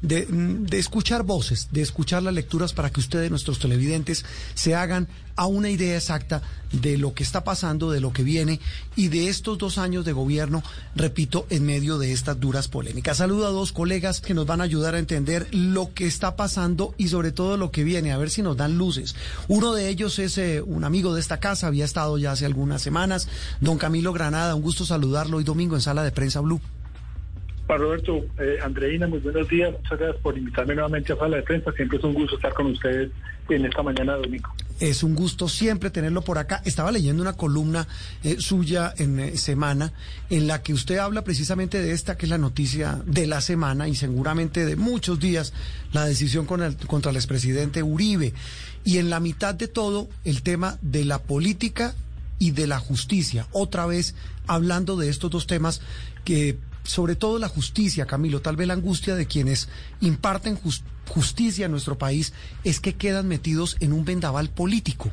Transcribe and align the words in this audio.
De, 0.00 0.26
de, 0.28 0.78
escuchar 0.78 1.22
voces, 1.22 1.68
de 1.70 1.82
escuchar 1.82 2.22
las 2.22 2.34
lecturas 2.34 2.72
para 2.72 2.90
que 2.90 3.00
ustedes, 3.00 3.30
nuestros 3.30 3.58
televidentes, 3.58 4.24
se 4.54 4.74
hagan 4.74 5.08
a 5.36 5.46
una 5.46 5.70
idea 5.70 5.96
exacta 5.96 6.42
de 6.72 6.96
lo 6.96 7.14
que 7.14 7.22
está 7.22 7.44
pasando, 7.44 7.90
de 7.90 8.00
lo 8.00 8.12
que 8.12 8.22
viene 8.22 8.60
y 8.96 9.08
de 9.08 9.28
estos 9.28 9.58
dos 9.58 9.78
años 9.78 10.04
de 10.04 10.12
gobierno, 10.12 10.62
repito, 10.94 11.46
en 11.50 11.64
medio 11.64 11.98
de 11.98 12.12
estas 12.12 12.40
duras 12.40 12.68
polémicas. 12.68 13.18
Saludo 13.18 13.46
a 13.46 13.50
dos 13.50 13.72
colegas 13.72 14.20
que 14.20 14.34
nos 14.34 14.46
van 14.46 14.60
a 14.60 14.64
ayudar 14.64 14.94
a 14.94 14.98
entender 14.98 15.48
lo 15.52 15.92
que 15.94 16.06
está 16.06 16.36
pasando 16.36 16.94
y 16.96 17.08
sobre 17.08 17.32
todo 17.32 17.56
lo 17.56 17.70
que 17.70 17.84
viene, 17.84 18.12
a 18.12 18.18
ver 18.18 18.30
si 18.30 18.42
nos 18.42 18.56
dan 18.56 18.78
luces. 18.78 19.14
Uno 19.48 19.74
de 19.74 19.88
ellos 19.88 20.18
es 20.18 20.38
eh, 20.38 20.62
un 20.62 20.84
amigo 20.84 21.14
de 21.14 21.20
esta 21.20 21.40
casa, 21.40 21.66
había 21.66 21.84
estado 21.84 22.16
ya 22.18 22.32
hace 22.32 22.46
algunas 22.46 22.82
semanas, 22.82 23.28
don 23.60 23.78
Camilo 23.78 24.12
Granada, 24.12 24.54
un 24.54 24.62
gusto 24.62 24.86
saludarlo 24.86 25.38
hoy 25.38 25.44
domingo 25.44 25.76
en 25.76 25.82
Sala 25.82 26.02
de 26.02 26.12
Prensa 26.12 26.40
Blue. 26.40 26.60
Roberto, 27.78 28.24
eh, 28.38 28.58
Andreina, 28.62 29.06
muy 29.06 29.18
buenos 29.18 29.48
días. 29.48 29.72
Muchas 29.72 29.98
gracias 29.98 30.22
por 30.22 30.36
invitarme 30.36 30.74
nuevamente 30.74 31.12
a 31.12 31.16
Sala 31.16 31.36
de 31.36 31.42
Prensa. 31.42 31.72
Siempre 31.72 31.98
es 31.98 32.04
un 32.04 32.14
gusto 32.14 32.36
estar 32.36 32.52
con 32.54 32.66
ustedes 32.66 33.10
en 33.48 33.64
esta 33.64 33.82
mañana 33.82 34.14
de 34.16 34.22
domingo. 34.22 34.50
Es 34.80 35.02
un 35.02 35.14
gusto 35.14 35.48
siempre 35.48 35.90
tenerlo 35.90 36.22
por 36.22 36.38
acá. 36.38 36.62
Estaba 36.64 36.90
leyendo 36.90 37.22
una 37.22 37.34
columna 37.34 37.86
eh, 38.24 38.36
suya 38.38 38.92
en 38.96 39.20
eh, 39.20 39.36
Semana 39.36 39.92
en 40.30 40.46
la 40.46 40.62
que 40.62 40.72
usted 40.72 40.98
habla 40.98 41.22
precisamente 41.22 41.80
de 41.80 41.92
esta, 41.92 42.16
que 42.16 42.26
es 42.26 42.30
la 42.30 42.38
noticia 42.38 43.00
de 43.06 43.26
la 43.26 43.40
semana 43.40 43.88
y 43.88 43.94
seguramente 43.94 44.64
de 44.64 44.76
muchos 44.76 45.20
días, 45.20 45.52
la 45.92 46.04
decisión 46.04 46.46
con 46.46 46.62
el, 46.62 46.76
contra 46.76 47.10
el 47.10 47.16
expresidente 47.16 47.82
Uribe. 47.82 48.32
Y 48.84 48.98
en 48.98 49.10
la 49.10 49.20
mitad 49.20 49.54
de 49.54 49.68
todo, 49.68 50.08
el 50.24 50.42
tema 50.42 50.78
de 50.82 51.04
la 51.04 51.20
política 51.20 51.94
y 52.38 52.50
de 52.50 52.66
la 52.66 52.80
justicia. 52.80 53.46
Otra 53.52 53.86
vez 53.86 54.16
hablando 54.48 54.96
de 54.96 55.08
estos 55.08 55.30
dos 55.30 55.46
temas 55.46 55.80
que 56.24 56.56
sobre 56.84 57.16
todo 57.16 57.38
la 57.38 57.48
justicia, 57.48 58.06
Camilo, 58.06 58.40
tal 58.40 58.56
vez 58.56 58.66
la 58.66 58.74
angustia 58.74 59.14
de 59.14 59.26
quienes 59.26 59.68
imparten 60.00 60.58
justicia 61.08 61.66
en 61.66 61.70
nuestro 61.70 61.98
país 61.98 62.32
es 62.64 62.80
que 62.80 62.94
quedan 62.94 63.28
metidos 63.28 63.76
en 63.80 63.92
un 63.92 64.04
vendaval 64.04 64.50
político. 64.50 65.10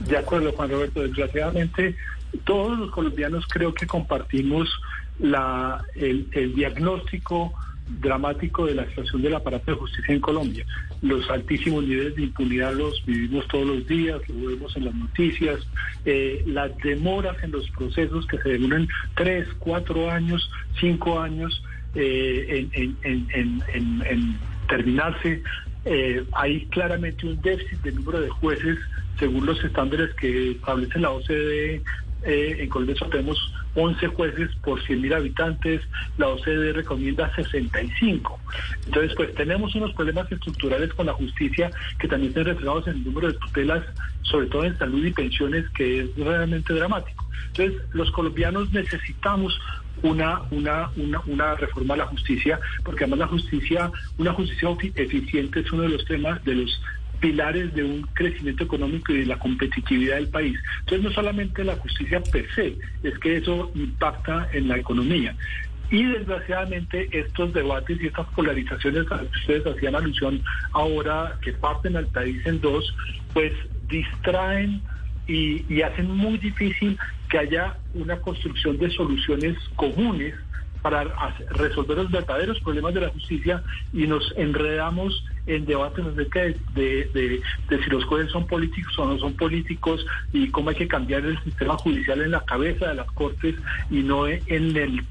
De 0.00 0.16
acuerdo, 0.16 0.52
Juan 0.52 0.70
Roberto. 0.70 1.02
Desgraciadamente, 1.02 1.96
todos 2.44 2.78
los 2.78 2.90
colombianos 2.90 3.44
creo 3.48 3.74
que 3.74 3.86
compartimos 3.86 4.68
la, 5.18 5.84
el, 5.94 6.28
el 6.32 6.54
diagnóstico 6.54 7.52
dramático 7.98 8.66
de 8.66 8.74
la 8.74 8.86
situación 8.86 9.22
del 9.22 9.34
aparato 9.34 9.72
de 9.72 9.78
justicia 9.78 10.14
en 10.14 10.20
Colombia. 10.20 10.64
Los 11.02 11.28
altísimos 11.30 11.84
niveles 11.84 12.14
de 12.16 12.22
impunidad 12.22 12.74
los 12.74 13.04
vivimos 13.04 13.46
todos 13.48 13.66
los 13.66 13.86
días, 13.86 14.20
lo 14.28 14.48
vemos 14.48 14.76
en 14.76 14.84
las 14.84 14.94
noticias, 14.94 15.60
eh, 16.04 16.42
las 16.46 16.76
demoras 16.78 17.42
en 17.42 17.52
los 17.52 17.68
procesos 17.70 18.26
que 18.26 18.38
se 18.38 18.50
demoran 18.50 18.88
tres, 19.16 19.48
cuatro 19.58 20.10
años, 20.10 20.50
cinco 20.78 21.20
años 21.20 21.62
eh, 21.94 22.68
en, 22.72 24.38
terminarse. 24.68 25.42
Eh, 25.86 26.24
hay 26.32 26.66
claramente 26.66 27.26
un 27.26 27.40
déficit 27.40 27.80
de 27.82 27.92
número 27.92 28.20
de 28.20 28.28
jueces 28.28 28.78
según 29.18 29.46
los 29.46 29.62
estándares 29.64 30.14
que 30.14 30.52
establece 30.52 30.98
la 30.98 31.10
OCDE. 31.10 31.82
en 32.24 32.68
Colombia 32.68 32.94
tenemos 33.10 33.52
11 33.74 34.06
jueces 34.08 34.50
por 34.62 34.82
100.000 34.82 35.14
habitantes, 35.14 35.82
la 36.18 36.28
OCDE 36.28 36.72
recomienda 36.72 37.32
65. 37.34 38.38
Entonces, 38.86 39.12
pues 39.16 39.34
tenemos 39.34 39.74
unos 39.74 39.92
problemas 39.94 40.30
estructurales 40.30 40.92
con 40.94 41.06
la 41.06 41.12
justicia 41.12 41.70
que 41.98 42.08
también 42.08 42.30
están 42.30 42.46
reflejados 42.46 42.86
en 42.88 42.94
el 42.94 43.04
número 43.04 43.28
de 43.28 43.34
tutelas, 43.34 43.84
sobre 44.22 44.46
todo 44.46 44.64
en 44.64 44.76
salud 44.78 45.04
y 45.04 45.12
pensiones, 45.12 45.68
que 45.70 46.00
es 46.00 46.16
realmente 46.16 46.72
dramático. 46.72 47.28
Entonces, 47.48 47.82
los 47.92 48.10
colombianos 48.10 48.72
necesitamos 48.72 49.58
una, 50.02 50.42
una, 50.50 50.90
una, 50.96 51.20
una 51.26 51.54
reforma 51.56 51.94
a 51.94 51.98
la 51.98 52.06
justicia, 52.06 52.58
porque 52.84 53.04
además 53.04 53.20
la 53.20 53.26
justicia, 53.28 53.90
una 54.18 54.32
justicia 54.32 54.68
eficiente 54.94 55.60
es 55.60 55.72
uno 55.72 55.82
de 55.82 55.90
los 55.90 56.04
temas, 56.04 56.42
de 56.44 56.54
los 56.54 56.80
pilares 57.20 57.74
de 57.74 57.84
un 57.84 58.02
crecimiento 58.14 58.64
económico 58.64 59.12
y 59.12 59.20
de 59.20 59.26
la 59.26 59.38
competitividad 59.38 60.16
del 60.16 60.28
país. 60.28 60.58
Entonces, 60.80 61.04
no 61.04 61.10
solamente 61.12 61.64
la 61.64 61.76
justicia 61.76 62.22
per 62.22 62.46
se, 62.54 62.76
es 63.02 63.18
que 63.18 63.36
eso 63.36 63.70
impacta 63.74 64.48
en 64.52 64.68
la 64.68 64.78
economía. 64.78 65.36
Y 65.90 66.04
desgraciadamente 66.04 67.08
estos 67.12 67.52
debates 67.52 68.00
y 68.00 68.06
estas 68.06 68.26
polarizaciones 68.28 69.10
a 69.10 69.16
las 69.16 69.26
que 69.26 69.38
ustedes 69.40 69.66
hacían 69.66 69.96
alusión 69.96 70.42
ahora, 70.72 71.36
que 71.42 71.52
parten 71.52 71.96
al 71.96 72.06
país 72.06 72.44
en 72.46 72.60
dos, 72.60 72.94
pues 73.32 73.52
distraen 73.88 74.80
y, 75.26 75.64
y 75.68 75.82
hacen 75.82 76.10
muy 76.10 76.38
difícil 76.38 76.96
que 77.28 77.38
haya 77.38 77.76
una 77.94 78.16
construcción 78.20 78.78
de 78.78 78.90
soluciones 78.90 79.56
comunes 79.76 80.34
para 80.82 81.04
resolver 81.50 81.98
los 81.98 82.10
verdaderos 82.10 82.60
problemas 82.60 82.94
de 82.94 83.00
la 83.02 83.08
justicia 83.10 83.62
y 83.92 84.06
nos 84.06 84.32
enredamos 84.36 85.24
en 85.46 85.64
debates 85.66 86.04
acerca 86.06 86.40
de, 86.40 86.56
de, 86.74 87.42
de, 87.68 87.84
si 87.84 87.90
los 87.90 88.04
jueces 88.04 88.30
son 88.30 88.46
políticos 88.46 88.98
o 88.98 89.06
no 89.06 89.18
son 89.18 89.34
políticos 89.34 90.04
y 90.32 90.48
cómo 90.48 90.70
hay 90.70 90.76
que 90.76 90.88
cambiar 90.88 91.24
el 91.24 91.42
sistema 91.42 91.76
judicial 91.76 92.20
en 92.20 92.30
la 92.30 92.44
cabeza 92.44 92.88
de 92.88 92.94
las 92.94 93.10
cortes 93.12 93.54
y 93.90 94.02
no 94.02 94.26
en 94.26 94.76
el, 94.76 95.04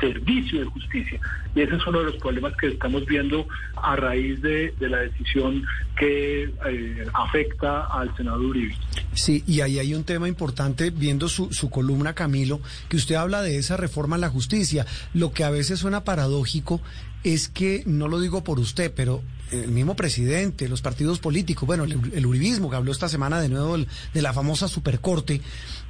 servicio 0.00 0.60
de 0.60 0.66
justicia. 0.66 1.20
Y 1.54 1.60
ese 1.60 1.76
es 1.76 1.86
uno 1.86 2.00
de 2.00 2.06
los 2.06 2.16
problemas 2.16 2.54
que 2.56 2.68
estamos 2.68 3.06
viendo 3.06 3.46
a 3.82 3.96
raíz 3.96 4.40
de, 4.42 4.74
la 4.80 4.98
decisión 4.98 5.64
que 5.98 6.44
eh, 6.44 7.06
afecta 7.14 7.86
al 7.86 8.14
senador 8.16 8.42
Uribe. 8.42 8.74
Sí, 9.16 9.42
y 9.46 9.62
ahí 9.62 9.78
hay 9.78 9.94
un 9.94 10.04
tema 10.04 10.28
importante, 10.28 10.90
viendo 10.90 11.28
su, 11.28 11.50
su 11.50 11.70
columna, 11.70 12.14
Camilo, 12.14 12.60
que 12.90 12.98
usted 12.98 13.14
habla 13.14 13.40
de 13.40 13.56
esa 13.56 13.78
reforma 13.78 14.16
a 14.16 14.18
la 14.18 14.28
justicia. 14.28 14.86
Lo 15.14 15.32
que 15.32 15.42
a 15.42 15.50
veces 15.50 15.80
suena 15.80 16.04
paradójico 16.04 16.82
es 17.24 17.48
que, 17.48 17.82
no 17.86 18.08
lo 18.08 18.20
digo 18.20 18.44
por 18.44 18.60
usted, 18.60 18.92
pero 18.94 19.22
el 19.50 19.70
mismo 19.70 19.96
presidente, 19.96 20.68
los 20.68 20.82
partidos 20.82 21.18
políticos, 21.18 21.66
bueno, 21.66 21.84
el, 21.84 22.26
uribismo 22.26 22.68
que 22.68 22.76
habló 22.76 22.92
esta 22.92 23.08
semana 23.08 23.40
de 23.40 23.48
nuevo 23.48 23.78
de 23.78 24.22
la 24.22 24.34
famosa 24.34 24.68
supercorte, 24.68 25.40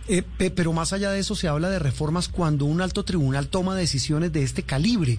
eh, 0.09 0.23
pero 0.55 0.73
más 0.73 0.93
allá 0.93 1.11
de 1.11 1.19
eso 1.19 1.35
se 1.35 1.49
habla 1.49 1.69
de 1.69 1.81
reformas 1.81 2.29
cuando 2.29 2.65
un 2.65 2.81
alto 2.81 3.05
tribunal 3.05 3.49
toma 3.49 3.75
decisiones 3.75 4.33
de 4.33 4.45
este 4.45 4.63
calibre. 4.63 5.19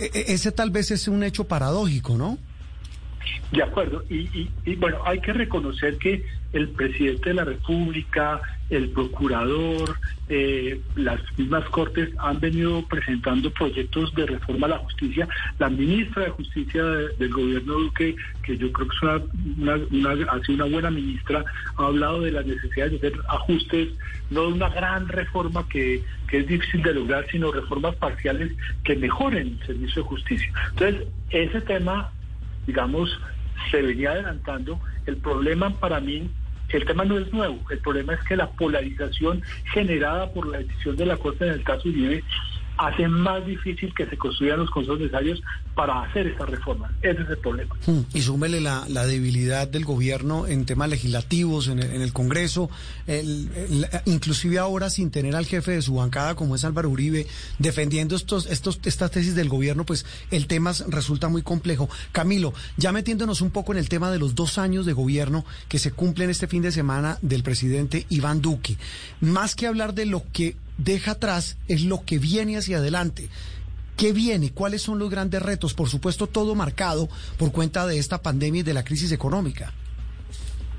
E, 0.00 0.10
e, 0.12 0.32
ese 0.32 0.50
tal 0.50 0.70
vez 0.70 0.90
es 0.90 1.06
un 1.06 1.22
hecho 1.22 1.44
paradójico, 1.44 2.18
¿no? 2.18 2.36
De 3.52 3.62
acuerdo. 3.62 4.04
Y, 4.10 4.48
y, 4.64 4.74
bueno, 4.76 4.98
hay 5.04 5.20
que 5.20 5.32
reconocer 5.32 5.96
que 5.98 6.24
el 6.52 6.68
presidente 6.68 7.30
de 7.30 7.34
la 7.34 7.44
República, 7.44 8.40
el 8.70 8.90
procurador, 8.90 9.96
eh, 10.28 10.80
las 10.96 11.20
mismas 11.38 11.64
cortes 11.70 12.10
han 12.18 12.40
venido 12.40 12.86
presentando 12.86 13.50
proyectos 13.50 14.14
de 14.14 14.26
reforma 14.26 14.66
a 14.66 14.70
la 14.70 14.78
justicia. 14.78 15.28
La 15.58 15.70
ministra 15.70 16.24
de 16.24 16.30
Justicia 16.30 16.84
del 16.84 17.30
gobierno 17.30 17.74
Duque, 17.74 18.16
que 18.42 18.58
yo 18.58 18.70
creo 18.72 18.88
que 18.88 18.96
es 18.96 19.02
una, 19.58 19.76
una, 19.90 20.30
ha 20.30 20.40
sido 20.40 20.64
una 20.64 20.74
buena 20.74 20.90
ministra, 20.90 21.44
ha 21.76 21.86
hablado 21.86 22.22
de 22.22 22.32
la 22.32 22.42
necesidad 22.42 22.90
de 22.90 22.96
hacer 22.96 23.14
ajustes, 23.28 23.88
no 24.30 24.42
de 24.42 24.52
una 24.52 24.68
gran 24.68 25.08
reforma 25.08 25.66
que, 25.68 26.02
que 26.28 26.40
es 26.40 26.46
difícil 26.46 26.82
de 26.82 26.94
lograr, 26.94 27.26
sino 27.30 27.50
reformas 27.50 27.94
parciales 27.96 28.52
que 28.84 28.96
mejoren 28.96 29.58
el 29.58 29.66
servicio 29.66 30.02
de 30.02 30.08
justicia. 30.08 30.52
Entonces, 30.70 31.06
ese 31.30 31.60
tema 31.62 32.10
digamos, 32.68 33.08
se 33.70 33.80
venía 33.80 34.10
adelantando. 34.10 34.78
El 35.06 35.16
problema 35.16 35.70
para 35.70 36.00
mí, 36.00 36.30
el 36.68 36.84
tema 36.84 37.04
no 37.04 37.18
es 37.18 37.32
nuevo, 37.32 37.58
el 37.70 37.78
problema 37.78 38.12
es 38.12 38.22
que 38.24 38.36
la 38.36 38.50
polarización 38.50 39.42
generada 39.72 40.30
por 40.32 40.46
la 40.46 40.58
decisión 40.58 40.94
de 40.96 41.06
la 41.06 41.16
Corte 41.16 41.46
en 41.46 41.54
el 41.54 41.64
caso 41.64 41.88
Uribe 41.88 42.22
hace 42.76 43.08
más 43.08 43.44
difícil 43.46 43.92
que 43.94 44.06
se 44.06 44.18
construyan 44.18 44.60
los 44.60 44.70
consejos 44.70 45.00
necesarios 45.00 45.42
para 45.78 46.02
hacer 46.02 46.26
esta 46.26 46.44
reforma. 46.44 46.90
Ese 47.02 47.22
es 47.22 47.28
el 47.28 47.38
problema. 47.38 47.76
Hmm. 47.86 48.00
Y 48.12 48.22
súmele 48.22 48.60
la, 48.60 48.84
debilidad 49.06 49.68
del 49.68 49.84
gobierno 49.84 50.48
en 50.48 50.66
temas 50.66 50.88
legislativos, 50.88 51.68
en 51.68 51.78
el, 51.78 52.12
Congreso, 52.12 52.68
inclusive 54.04 54.58
ahora 54.58 54.90
sin 54.90 55.12
tener 55.12 55.36
al 55.36 55.46
jefe 55.46 55.70
de 55.70 55.82
su 55.82 55.94
bancada 55.94 56.34
como 56.34 56.56
es 56.56 56.64
Álvaro 56.64 56.90
Uribe, 56.90 57.28
defendiendo 57.60 58.16
estos, 58.16 58.46
estos, 58.46 58.80
estas 58.86 59.12
tesis 59.12 59.36
del 59.36 59.48
gobierno, 59.48 59.84
pues 59.86 60.04
el 60.32 60.48
tema 60.48 60.72
resulta 60.88 61.28
muy 61.28 61.42
complejo. 61.42 61.88
Camilo, 62.10 62.52
ya 62.76 62.90
metiéndonos 62.90 63.40
un 63.40 63.52
poco 63.52 63.70
en 63.70 63.78
el 63.78 63.88
tema 63.88 64.10
de 64.10 64.18
los 64.18 64.34
dos 64.34 64.58
años 64.58 64.84
de 64.84 64.94
gobierno 64.94 65.44
que 65.68 65.78
se 65.78 65.92
cumplen 65.92 66.28
este 66.28 66.48
fin 66.48 66.62
de 66.62 66.72
semana 66.72 67.18
del 67.22 67.44
presidente 67.44 68.04
Iván 68.08 68.40
Duque, 68.40 68.76
más 69.20 69.54
que 69.54 69.68
hablar 69.68 69.94
de 69.94 70.06
lo 70.06 70.24
que 70.32 70.56
deja 70.76 71.12
atrás 71.12 71.56
es 71.68 71.82
lo 71.82 72.04
que 72.04 72.18
viene 72.18 72.56
hacia 72.56 72.78
adelante. 72.78 73.28
¿Qué 73.98 74.12
viene? 74.12 74.52
¿Cuáles 74.52 74.82
son 74.82 75.00
los 75.00 75.10
grandes 75.10 75.42
retos? 75.42 75.74
Por 75.74 75.88
supuesto, 75.88 76.28
todo 76.28 76.54
marcado 76.54 77.08
por 77.36 77.50
cuenta 77.50 77.84
de 77.84 77.98
esta 77.98 78.22
pandemia 78.22 78.60
y 78.60 78.62
de 78.62 78.72
la 78.72 78.84
crisis 78.84 79.10
económica. 79.10 79.72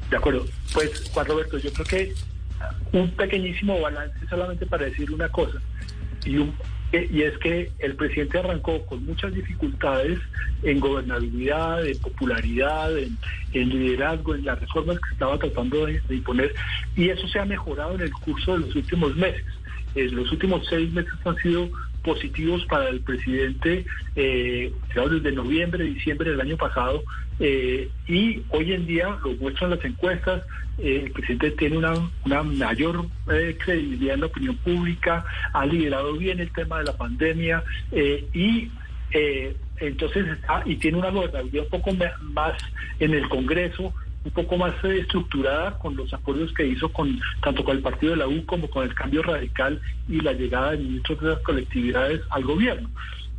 De 0.10 0.16
acuerdo. 0.16 0.46
Pues, 0.74 1.10
Juan 1.14 1.26
Roberto, 1.26 1.58
yo 1.58 1.70
creo 1.74 1.86
que 1.86 2.14
un 2.94 3.12
pequeñísimo 3.12 3.78
balance 3.82 4.18
solamente 4.30 4.66
para 4.66 4.86
decir 4.86 5.12
una 5.12 5.28
cosa. 5.28 5.60
Y, 6.24 6.38
un, 6.38 6.56
y 6.94 7.24
es 7.24 7.38
que 7.40 7.74
el 7.80 7.98
presidente 7.98 8.38
arrancó 8.38 8.86
con 8.86 9.06
muchas 9.06 9.34
dificultades 9.34 10.18
en 10.64 10.80
gobernabilidad, 10.80 11.86
en 11.86 12.00
popularidad, 12.00 12.98
en, 12.98 13.18
liderazgo, 13.52 14.34
en 14.34 14.46
las 14.46 14.62
reformas 14.62 14.98
que 14.98 15.12
estaba 15.12 15.38
tratando 15.38 15.88
de, 15.88 16.02
imponer. 16.10 16.56
Y 16.96 17.10
eso 17.10 17.28
se 17.28 17.40
ha 17.40 17.44
mejorado 17.44 17.96
en 17.96 18.02
el 18.02 18.14
curso 18.14 18.54
de 18.54 18.60
los 18.60 18.74
últimos 18.74 19.14
meses. 19.18 19.46
En 19.96 20.16
los 20.16 20.32
últimos 20.32 20.66
seis 20.70 20.90
meses 20.94 21.12
han 21.26 21.36
sido 21.38 21.70
positivos 22.04 22.66
para 22.66 22.90
el 22.90 23.02
presidente 23.02 23.86
eh, 24.16 24.74
desde 24.96 25.32
noviembre, 25.32 25.84
diciembre 25.84 26.32
del 26.32 26.42
año 26.42 26.58
pasado 26.58 27.04
eh, 27.40 27.90
y 28.08 28.44
hoy 28.50 28.74
en 28.74 28.86
día 28.86 29.18
lo 29.24 29.32
muestran 29.36 29.70
las 29.70 29.84
encuestas, 29.86 30.44
eh, 30.78 31.04
el 31.06 31.12
presidente 31.12 31.52
tiene 31.52 31.78
una, 31.78 31.94
una 32.26 32.44
mayor 32.44 33.06
eh, 33.32 33.58
credibilidad 33.64 34.16
en 34.16 34.22
la 34.22 34.26
opinión 34.26 34.58
pública, 34.58 35.24
ha 35.54 35.66
liderado 35.66 36.14
bien 36.18 36.42
el 36.42 36.52
tema 36.52 36.80
de 36.80 36.86
la 36.86 36.98
pandemia 36.98 37.64
y 38.34 38.70
entonces 39.80 40.28
está 40.28 40.62
y 40.66 40.76
tiene 40.76 40.98
una 40.98 41.10
gobernabilidad 41.10 41.64
un 41.64 41.82
poco 41.82 41.92
más 42.22 42.54
en 43.00 43.14
el 43.14 43.28
Congreso 43.30 43.94
un 44.26 44.32
poco 44.32 44.58
más 44.58 44.74
estructurada 44.84 45.78
con 45.80 45.96
los 45.96 46.14
acuerdos 46.14 46.52
que 46.54 46.68
hizo 46.68 46.92
con 46.92 47.20
tanto 47.42 47.64
con 47.64 47.78
el 47.78 47.82
partido 47.82 48.12
de 48.12 48.18
la 48.18 48.28
U 48.28 48.46
como 48.46 48.70
con 48.70 48.84
el 48.84 48.94
cambio 48.94 49.24
radical 49.24 49.82
y 50.08 50.20
la 50.20 50.34
llegada 50.34 50.72
de 50.72 50.78
ministros 50.78 51.22
de 51.22 51.30
las 51.30 51.40
colectividades 51.40 52.22
al 52.30 52.44
gobierno. 52.44 52.90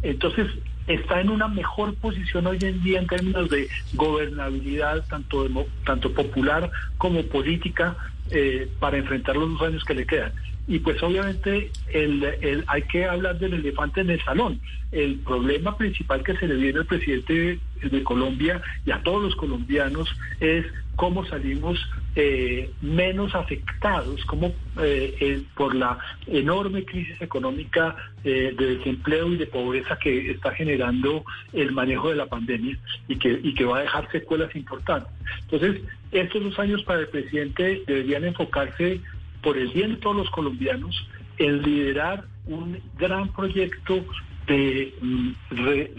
Entonces, 0.02 0.46
está 0.86 1.20
en 1.20 1.28
una 1.28 1.48
mejor 1.48 1.94
posición 1.96 2.46
hoy 2.46 2.58
en 2.62 2.82
día 2.82 3.00
en 3.00 3.06
términos 3.06 3.50
de 3.50 3.68
gobernabilidad, 3.94 5.04
tanto, 5.08 5.46
tanto 5.84 6.12
popular 6.12 6.70
como 6.96 7.22
política, 7.24 7.96
eh, 8.30 8.68
para 8.78 8.96
enfrentar 8.96 9.36
los 9.36 9.50
dos 9.50 9.62
años 9.62 9.84
que 9.84 9.94
le 9.94 10.06
quedan. 10.06 10.32
Y 10.70 10.78
pues 10.78 11.02
obviamente 11.02 11.68
el, 11.92 12.62
hay 12.68 12.82
que 12.82 13.04
hablar 13.04 13.40
del 13.40 13.54
elefante 13.54 14.02
en 14.02 14.10
el 14.10 14.22
salón. 14.22 14.60
El 14.92 15.16
problema 15.16 15.76
principal 15.76 16.22
que 16.22 16.36
se 16.36 16.46
le 16.46 16.54
viene 16.54 16.78
al 16.78 16.86
presidente 16.86 17.58
de 17.82 18.02
Colombia 18.04 18.62
y 18.86 18.92
a 18.92 19.02
todos 19.02 19.20
los 19.20 19.34
colombianos 19.34 20.08
es 20.38 20.64
cómo 20.94 21.26
salimos 21.26 21.76
eh, 22.14 22.70
menos 22.82 23.34
afectados, 23.34 24.24
como 24.26 24.52
eh, 24.80 25.42
por 25.56 25.74
la 25.74 25.98
enorme 26.28 26.84
crisis 26.84 27.20
económica 27.20 27.96
de 28.22 28.52
desempleo 28.52 29.32
y 29.32 29.38
de 29.38 29.46
pobreza 29.46 29.98
que 29.98 30.30
está 30.30 30.52
generando 30.52 31.24
el 31.52 31.72
manejo 31.72 32.10
de 32.10 32.16
la 32.16 32.26
pandemia 32.26 32.78
y 33.08 33.16
que, 33.16 33.40
y 33.42 33.54
que 33.54 33.64
va 33.64 33.78
a 33.78 33.82
dejar 33.82 34.08
secuelas 34.12 34.54
importantes. 34.54 35.10
Entonces, 35.50 35.82
estos 36.12 36.44
dos 36.44 36.58
años 36.60 36.84
para 36.84 37.00
el 37.00 37.08
presidente 37.08 37.82
deberían 37.88 38.24
enfocarse 38.24 39.00
por 39.42 39.56
el 39.56 39.68
bien 39.68 39.94
de 39.94 39.96
todos 39.96 40.16
los 40.16 40.30
colombianos 40.30 40.94
en 41.38 41.62
liderar 41.62 42.24
un 42.46 42.78
gran 42.98 43.32
proyecto 43.32 44.04
de 44.46 44.94
mm, 45.00 45.30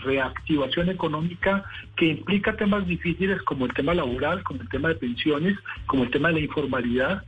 reactivación 0.03 0.89
económica 0.89 1.63
que 1.95 2.07
implica 2.07 2.55
temas 2.57 2.85
difíciles 2.85 3.41
como 3.43 3.65
el 3.65 3.73
tema 3.73 3.93
laboral, 3.93 4.43
como 4.43 4.61
el 4.61 4.69
tema 4.69 4.89
de 4.89 4.95
pensiones, 4.95 5.57
como 5.85 6.03
el 6.03 6.11
tema 6.11 6.29
de 6.29 6.35
la 6.35 6.39
informalidad 6.41 7.23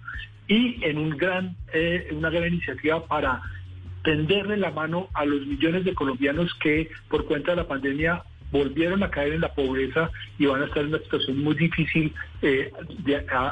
y 0.48 0.84
en 0.84 0.98
un 0.98 1.12
gran, 1.12 1.56
eh, 1.74 2.10
una 2.12 2.30
gran 2.30 2.50
iniciativa 2.50 3.06
para 3.06 3.42
tenderle 4.04 4.58
la 4.58 4.72
mano 4.72 5.08
a 5.14 5.26
los 5.26 5.46
millones 5.48 5.86
de 5.86 5.94
colombianos 5.94 6.54
que 6.56 6.90
por 7.10 7.26
cuenta 7.26 7.52
de 7.52 7.58
la 7.58 7.68
pandemia 7.68 8.24
volvieron 8.52 9.02
a 9.02 9.10
caer 9.10 9.34
en 9.34 9.42
la 9.42 9.54
pobreza 9.54 10.12
y 10.38 10.46
van 10.46 10.62
a 10.62 10.66
estar 10.66 10.84
en 10.84 10.90
una 10.90 11.00
situación 11.00 11.42
muy 11.42 11.56
difícil 11.56 12.14
eh, 12.42 12.72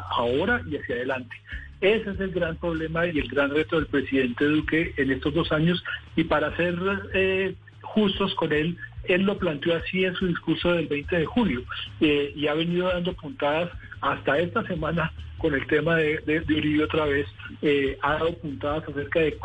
ahora 0.09 0.61
y 0.69 0.77
hacia 0.77 0.95
adelante. 0.95 1.35
Ese 1.81 2.11
es 2.11 2.19
el 2.19 2.31
gran 2.31 2.57
problema 2.57 3.07
y 3.07 3.17
el 3.17 3.27
gran 3.27 3.49
reto 3.49 3.75
del 3.75 3.87
presidente 3.87 4.45
Duque 4.45 4.93
en 4.97 5.11
estos 5.11 5.33
dos 5.33 5.51
años. 5.51 5.83
Y 6.15 6.23
para 6.23 6.55
ser 6.55 6.77
eh, 7.13 7.55
justos 7.81 8.35
con 8.35 8.53
él, 8.53 8.77
él 9.05 9.23
lo 9.23 9.37
planteó 9.39 9.75
así 9.75 10.05
en 10.05 10.13
su 10.13 10.27
discurso 10.27 10.73
del 10.73 10.87
20 10.87 11.17
de 11.17 11.25
julio 11.25 11.63
eh, 11.99 12.33
y 12.35 12.47
ha 12.47 12.53
venido 12.53 12.87
dando 12.87 13.13
puntadas 13.13 13.71
hasta 13.99 14.37
esta 14.37 14.63
semana 14.67 15.11
con 15.39 15.55
el 15.55 15.65
tema 15.65 15.95
de, 15.95 16.19
de, 16.19 16.83
otra 16.83 17.05
vez. 17.05 17.27
Eh, 17.63 17.97
ha 18.03 18.13
dado 18.13 18.33
puntadas 18.35 18.87
acerca 18.87 19.19
de 19.19 19.37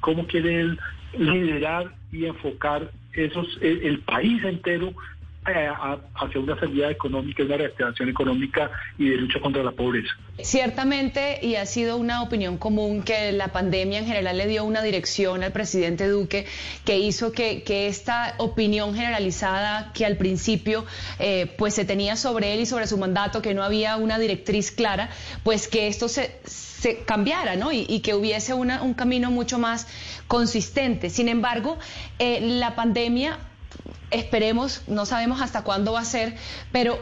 cómo 0.00 0.26
quiere 0.26 0.62
él 0.62 0.78
liderar 1.18 1.94
y 2.10 2.24
enfocar 2.24 2.90
esos 3.12 3.46
el 3.60 3.98
país 4.00 4.42
entero 4.44 4.94
eh, 5.48 5.68
hacia 6.14 6.40
una 6.40 6.58
salida 6.60 6.88
económica, 6.88 7.42
una 7.42 7.56
reactivación 7.56 8.08
económica 8.08 8.70
y 8.96 9.08
de 9.08 9.16
lucha 9.16 9.40
contra 9.40 9.64
la 9.64 9.72
pobreza. 9.72 10.14
Ciertamente, 10.40 11.40
y 11.42 11.56
ha 11.56 11.66
sido 11.66 11.96
una 11.96 12.22
opinión 12.22 12.58
común 12.58 13.02
que 13.02 13.32
la 13.32 13.48
pandemia 13.48 13.98
en 13.98 14.06
general 14.06 14.38
le 14.38 14.46
dio 14.46 14.62
una 14.62 14.82
dirección 14.82 15.42
al 15.42 15.50
presidente 15.50 16.06
Duque 16.06 16.46
que 16.84 16.98
hizo 16.98 17.32
que, 17.32 17.62
esta 17.88 18.34
opinión 18.38 18.94
generalizada 18.94 19.92
que 19.92 20.06
al 20.06 20.16
principio 20.16 20.86
eh, 21.18 21.52
pues 21.58 21.74
se 21.74 21.84
tenía 21.84 22.14
sobre 22.16 22.54
él 22.54 22.60
y 22.60 22.66
sobre 22.66 22.86
su 22.86 22.96
mandato, 22.96 23.42
que 23.42 23.52
no 23.52 23.64
había 23.64 23.96
una 23.96 24.20
directriz 24.20 24.70
clara, 24.70 25.10
pues 25.42 25.66
que 25.66 25.88
esto 25.88 26.08
se, 26.08 26.40
se 26.44 27.04
cambiara, 27.04 27.56
¿no? 27.56 27.70
Y, 27.72 28.00
que 28.00 28.14
hubiese 28.14 28.54
un 28.54 28.94
camino 28.94 29.30
mucho 29.30 29.58
más 29.58 29.86
consistente. 30.26 31.10
Sin 31.10 31.28
embargo, 31.28 31.78
eh, 32.18 32.40
la 32.40 32.74
pandemia 32.74 33.38
esperemos, 34.10 34.82
no 34.88 35.06
sabemos 35.06 35.40
hasta 35.40 35.62
cuándo 35.62 35.92
va 35.92 36.00
a 36.00 36.04
ser, 36.04 36.34
pero 36.70 36.98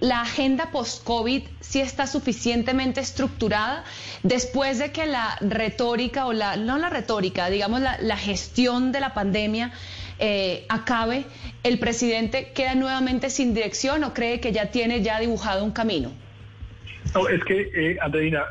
la 0.00 0.22
agenda 0.22 0.70
post-COVID 0.72 1.42
sí 1.60 1.80
está 1.80 2.08
suficientemente 2.08 3.00
estructurada 3.00 3.84
después 4.24 4.80
de 4.80 4.90
que 4.90 5.06
la 5.06 5.36
retórica, 5.40 6.26
o 6.26 6.32
la, 6.32 6.56
no 6.56 6.76
la 6.78 6.90
retórica, 6.90 7.48
digamos 7.50 7.80
la, 7.80 8.16
gestión 8.16 8.90
de 8.90 8.98
la 8.98 9.14
pandemia 9.14 9.72
eh, 10.18 10.66
acabe, 10.68 11.24
¿el 11.62 11.78
presidente 11.78 12.50
queda 12.52 12.74
nuevamente 12.74 13.30
sin 13.30 13.54
dirección 13.54 14.02
o 14.02 14.12
cree 14.12 14.40
que 14.40 14.52
ya 14.52 14.72
tiene 14.72 15.02
ya 15.02 15.20
dibujado 15.20 15.64
un 15.64 15.70
camino? 15.70 16.12
No, 17.14 17.28
es 17.28 17.44
que, 17.44 17.70
eh, 17.74 17.98
Andreina, 18.00 18.44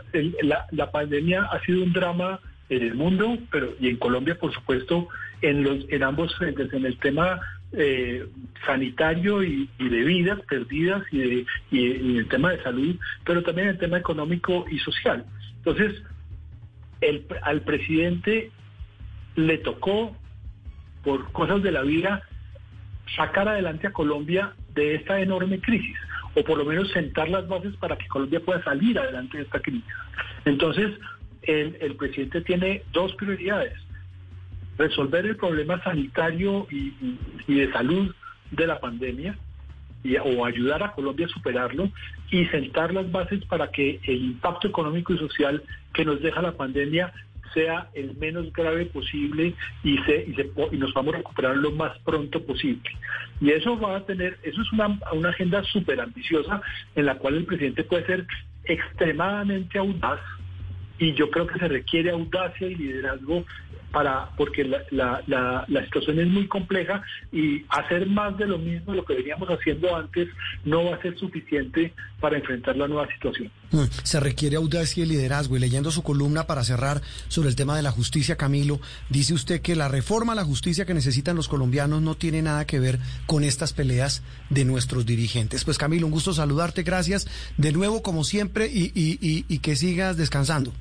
la, 0.44 0.66
la 0.72 0.92
pandemia 0.92 1.44
ha 1.52 1.60
sido 1.66 1.84
un 1.84 1.92
drama 1.92 2.40
en 2.70 2.82
el 2.82 2.96
mundo, 2.96 3.38
pero 3.52 3.74
y 3.80 3.90
en 3.90 3.98
Colombia, 3.98 4.38
por 4.40 4.54
supuesto, 4.54 5.10
en, 5.42 5.64
los, 5.64 5.86
en 5.90 6.04
ambos 6.04 6.34
frentes, 6.36 6.72
en 6.74 6.86
el 6.86 6.98
tema 6.98 7.42
eh, 7.74 8.28
sanitario 8.66 9.44
y, 9.44 9.70
de 9.80 10.04
vidas 10.04 10.40
perdidas 10.42 11.04
y, 11.12 11.20
de, 11.20 11.46
y, 11.72 12.18
el 12.18 12.28
tema 12.28 12.52
de 12.52 12.62
salud, 12.64 12.98
pero 13.26 13.44
también 13.44 13.70
el 13.70 13.78
tema 13.78 13.98
económico 13.98 14.66
y 14.70 14.80
social. 14.80 15.26
Entonces, 15.58 16.04
el, 17.02 17.26
al 17.44 17.62
presidente 17.62 18.52
le 19.36 19.58
tocó, 19.60 20.16
por 21.04 21.32
cosas 21.32 21.64
de 21.64 21.72
la 21.72 21.82
vida, 21.82 22.22
sacar 23.16 23.48
adelante 23.48 23.88
a 23.88 23.94
Colombia 23.94 24.54
de 24.74 24.96
esta 24.96 25.20
enorme 25.20 25.60
crisis, 25.60 25.98
o 26.36 26.44
por 26.44 26.58
lo 26.58 26.66
menos 26.66 26.92
sentar 26.92 27.30
las 27.30 27.48
bases 27.48 27.76
para 27.78 27.98
que 27.98 28.08
Colombia 28.08 28.40
pueda 28.42 28.64
salir 28.64 29.00
adelante 29.00 29.38
de 29.38 29.44
esta 29.44 29.60
crisis. 29.60 29.84
Entonces, 30.46 30.92
el, 31.44 31.78
el 31.82 31.96
presidente 31.96 32.42
tiene 32.42 32.84
dos 32.92 33.14
prioridades 33.16 33.74
resolver 34.82 35.26
el 35.26 35.38
problema 35.38 35.82
sanitario 35.84 36.68
y, 36.70 36.94
de 37.48 37.72
salud 37.72 38.14
de 38.52 38.68
la 38.68 38.80
pandemia 38.80 39.38
y, 40.04 40.18
o 40.18 40.46
ayudar 40.46 40.84
a 40.84 40.94
Colombia 40.94 41.28
a 41.28 41.30
superarlo 41.30 41.90
y 42.32 42.46
sentar 42.48 42.94
las 42.94 43.12
bases 43.12 43.44
para 43.46 43.70
que 43.70 44.00
el 44.04 44.24
impacto 44.24 44.68
económico 44.68 45.14
y 45.14 45.20
social 45.20 45.64
que 45.94 46.06
nos 46.06 46.22
deja 46.22 46.42
la 46.42 46.54
pandemia 46.54 47.14
sea 47.54 47.90
el 47.94 48.16
menos 48.16 48.52
grave 48.54 48.86
posible 48.86 49.54
y, 49.84 49.98
se, 50.00 50.26
y, 50.26 50.34
se, 50.36 50.50
y 50.72 50.78
nos 50.78 50.94
vamos 50.94 51.14
a 51.14 51.18
recuperar 51.18 51.58
lo 51.58 51.72
más 51.72 51.98
pronto 52.00 52.42
posible. 52.44 52.90
Y 53.42 53.52
eso 53.52 53.78
va 53.78 53.98
a 53.98 54.06
tener, 54.06 54.40
eso 54.44 54.62
es 54.62 54.72
una, 54.72 54.98
una 55.12 55.30
agenda 55.30 55.64
súper 55.66 56.00
ambiciosa 56.00 56.62
en 56.96 57.06
la 57.06 57.16
cual 57.16 57.36
el 57.36 57.46
presidente 57.46 57.84
puede 57.84 58.06
ser 58.06 58.26
extremadamente 58.66 59.78
audaz 59.78 60.20
y 60.98 61.14
yo 61.14 61.30
creo 61.32 61.48
que 61.48 61.60
se 61.60 61.68
requiere 61.68 62.12
audacia 62.12 62.68
y 62.68 62.76
liderazgo 62.76 63.44
para 63.92 64.30
porque 64.38 64.64
la, 64.64 64.82
la, 65.28 65.66
la, 65.68 65.84
situación 65.86 66.20
es 66.20 66.28
muy 66.28 66.48
compleja 66.48 67.04
y 67.32 67.66
hacer 67.70 68.08
más 68.08 68.38
de 68.38 68.48
lo 68.48 68.58
mismo, 68.58 68.94
lo 68.94 69.06
que 69.06 69.16
veníamos 69.16 69.50
haciendo 69.50 69.96
antes, 69.96 70.30
no 70.64 70.86
va 70.86 70.96
a 70.96 71.02
ser 71.02 71.18
suficiente 71.18 71.94
para 72.20 72.38
enfrentar 72.38 72.78
la 72.78 72.88
nueva 72.88 73.08
situación. 73.14 73.52
Mm, 73.72 73.84
se 74.04 74.20
requiere 74.20 74.56
audacia 74.56 75.04
y 75.04 75.08
liderazgo. 75.08 75.58
Y 75.58 75.60
leyendo 75.60 75.92
su 75.92 76.04
columna 76.04 76.48
para 76.48 76.64
cerrar 76.64 77.02
sobre 77.28 77.50
el 77.50 77.56
tema 77.56 77.76
de 77.76 77.82
la 77.82 77.92
justicia, 77.92 78.38
Camilo, 78.38 78.80
dice 79.10 79.34
usted 79.34 79.62
que 79.62 79.76
la 79.76 79.88
reforma 79.88 80.34
a 80.34 80.36
la 80.36 80.46
justicia 80.46 80.86
que 80.86 80.94
necesitan 80.94 81.36
los 81.36 81.48
colombianos 81.48 82.02
no 82.02 82.16
tiene 82.16 82.42
nada 82.42 82.66
que 82.66 82.80
ver 82.80 83.00
con 83.26 83.44
estas 83.44 83.74
peleas 83.74 84.24
de 84.50 84.66
nuestros 84.66 85.06
dirigentes. 85.06 85.66
Pues 85.66 85.78
Camilo, 85.78 86.06
un 86.06 86.12
gusto 86.12 86.34
saludarte, 86.34 86.84
gracias 86.84 87.28
de 87.58 87.72
nuevo 87.72 88.02
como 88.02 88.24
siempre 88.24 88.68
y, 88.68 88.92
y, 88.96 89.46
y 89.48 89.60
que 89.60 89.76
sigas 89.76 90.18
descansando. 90.18 90.72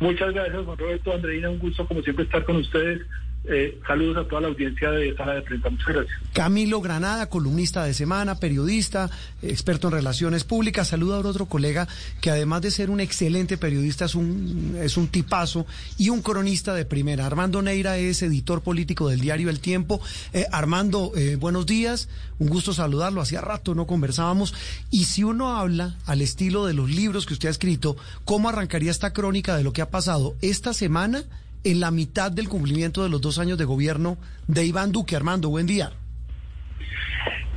Muchas 0.00 0.34
gracias, 0.34 0.64
Juan 0.64 0.78
Roberto, 0.78 1.12
Andreina, 1.12 1.50
un 1.50 1.58
gusto 1.58 1.86
como 1.86 2.02
siempre 2.02 2.24
estar 2.24 2.44
con 2.44 2.56
ustedes. 2.56 3.02
Eh, 3.46 3.78
saludos 3.86 4.24
a 4.24 4.28
toda 4.28 4.40
la 4.40 4.48
audiencia 4.48 4.90
de 4.90 5.14
Sala 5.16 5.34
de 5.34 5.42
Prensa. 5.42 5.68
Muchas 5.68 5.88
gracias. 5.88 6.18
Camilo 6.32 6.80
Granada, 6.80 7.28
columnista 7.28 7.84
de 7.84 7.92
semana, 7.92 8.40
periodista, 8.40 9.10
experto 9.42 9.88
en 9.88 9.94
relaciones 9.94 10.44
públicas. 10.44 10.88
Saluda 10.88 11.16
a 11.16 11.18
otro 11.20 11.44
colega 11.46 11.86
que 12.22 12.30
además 12.30 12.62
de 12.62 12.70
ser 12.70 12.88
un 12.88 13.00
excelente 13.00 13.58
periodista 13.58 14.06
es 14.06 14.14
un, 14.14 14.78
es 14.80 14.96
un 14.96 15.08
tipazo 15.08 15.66
y 15.98 16.08
un 16.08 16.22
cronista 16.22 16.72
de 16.72 16.86
primera. 16.86 17.26
Armando 17.26 17.60
Neira 17.60 17.98
es 17.98 18.22
editor 18.22 18.62
político 18.62 19.10
del 19.10 19.20
diario 19.20 19.50
El 19.50 19.60
Tiempo. 19.60 20.00
Eh, 20.32 20.46
Armando, 20.50 21.12
eh, 21.14 21.36
buenos 21.36 21.66
días. 21.66 22.08
Un 22.38 22.48
gusto 22.48 22.72
saludarlo. 22.72 23.20
Hacía 23.20 23.42
rato 23.42 23.74
no 23.74 23.86
conversábamos. 23.86 24.54
Y 24.90 25.04
si 25.04 25.22
uno 25.22 25.56
habla 25.56 25.96
al 26.06 26.22
estilo 26.22 26.64
de 26.64 26.72
los 26.72 26.88
libros 26.88 27.26
que 27.26 27.34
usted 27.34 27.48
ha 27.48 27.52
escrito, 27.52 27.96
¿cómo 28.24 28.48
arrancaría 28.48 28.90
esta 28.90 29.12
crónica 29.12 29.54
de 29.54 29.64
lo 29.64 29.74
que 29.74 29.82
ha 29.82 29.90
pasado 29.90 30.34
esta 30.40 30.72
semana? 30.72 31.24
En 31.64 31.80
la 31.80 31.90
mitad 31.90 32.30
del 32.30 32.48
cumplimiento 32.48 33.02
de 33.02 33.08
los 33.08 33.20
dos 33.20 33.38
años 33.38 33.58
de 33.58 33.64
gobierno 33.64 34.18
de 34.46 34.64
Iván 34.64 34.92
Duque. 34.92 35.16
Armando, 35.16 35.48
buen 35.48 35.66
día. 35.66 35.90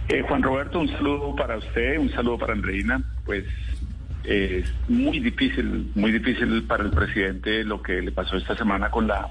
Eh, 0.10 0.24
Juan 0.28 0.42
Roberto, 0.42 0.80
un 0.80 0.88
saludo 0.88 1.36
para 1.36 1.58
usted, 1.58 2.00
un 2.00 2.10
saludo 2.12 2.38
para 2.38 2.54
Andreina. 2.54 3.04
Pues 3.26 3.44
es 4.24 4.66
muy 4.88 5.20
difícil, 5.20 5.92
muy 5.96 6.12
difícil 6.12 6.64
para 6.64 6.84
el 6.84 6.92
presidente 6.92 7.64
lo 7.64 7.82
que 7.82 8.02
le 8.02 8.12
pasó 8.12 8.38
esta 8.38 8.56
semana 8.56 8.90
con 8.90 9.08
la, 9.08 9.30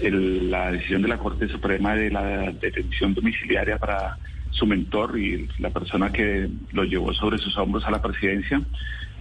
la 0.00 0.72
decisión 0.72 1.02
de 1.02 1.08
la 1.08 1.18
Corte 1.18 1.48
Suprema 1.48 1.94
de 1.94 2.10
la 2.10 2.52
detención 2.52 3.14
domiciliaria 3.14 3.78
para 3.78 4.18
su 4.50 4.66
mentor 4.66 5.18
y 5.18 5.48
la 5.58 5.70
persona 5.70 6.12
que 6.12 6.48
lo 6.72 6.84
llevó 6.84 7.14
sobre 7.14 7.38
sus 7.38 7.56
hombros 7.56 7.84
a 7.84 7.90
la 7.90 8.02
presidencia 8.02 8.60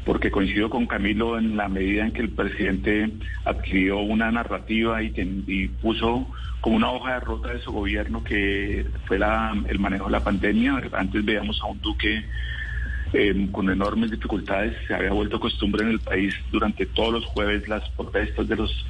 porque 0.05 0.31
coincido 0.31 0.69
con 0.69 0.87
Camilo 0.87 1.37
en 1.37 1.57
la 1.57 1.67
medida 1.67 2.03
en 2.03 2.11
que 2.11 2.21
el 2.21 2.29
presidente 2.29 3.11
adquirió 3.45 3.99
una 3.99 4.31
narrativa 4.31 5.01
y, 5.03 5.67
puso 5.81 6.27
como 6.59 6.75
una 6.75 6.91
hoja 6.91 7.15
de 7.15 7.19
ruta 7.21 7.53
de 7.53 7.59
su 7.59 7.71
gobierno 7.71 8.23
que 8.23 8.85
fue 9.05 9.17
el 9.17 9.79
manejo 9.79 10.05
de 10.05 10.11
la 10.11 10.23
pandemia. 10.23 10.81
Antes 10.93 11.23
veíamos 11.23 11.61
a 11.61 11.67
un 11.67 11.79
duque 11.81 12.23
eh, 13.13 13.47
con 13.51 13.69
enormes 13.69 14.09
dificultades, 14.09 14.75
se 14.87 14.93
había 14.93 15.11
vuelto 15.11 15.39
costumbre 15.39 15.83
en 15.83 15.91
el 15.91 15.99
país 15.99 16.33
durante 16.51 16.85
todos 16.85 17.13
los 17.13 17.25
jueves 17.25 17.67
las 17.67 17.87
protestas 17.89 18.47
de 18.47 18.55
los 18.55 18.85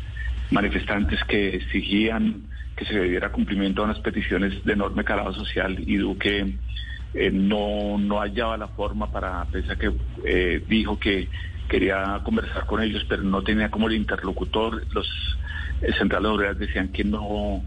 manifestantes 0.51 1.23
que 1.25 1.55
exigían 1.55 2.43
que 2.75 2.85
se 2.85 3.01
diera 3.01 3.31
cumplimiento 3.31 3.81
a 3.81 3.85
unas 3.85 3.99
peticiones 3.99 4.63
de 4.63 4.73
enorme 4.73 5.03
calado 5.03 5.33
social 5.33 5.77
y 5.85 5.97
Duque 5.97 6.53
eh, 7.13 7.29
no, 7.31 7.97
no 7.97 8.19
hallaba 8.19 8.57
la 8.57 8.67
forma 8.67 9.11
para, 9.11 9.45
pese 9.45 9.77
que 9.77 9.91
eh, 10.23 10.63
dijo 10.67 10.97
que 10.97 11.27
quería 11.67 12.21
conversar 12.23 12.65
con 12.65 12.81
ellos, 12.81 13.05
pero 13.07 13.23
no 13.23 13.41
tenía 13.43 13.69
como 13.69 13.87
el 13.87 13.95
interlocutor. 13.95 14.83
Los 14.93 15.07
eh, 15.81 15.91
centrales 15.97 16.31
obreras 16.31 16.57
decían 16.57 16.89
que 16.89 17.03
no 17.03 17.63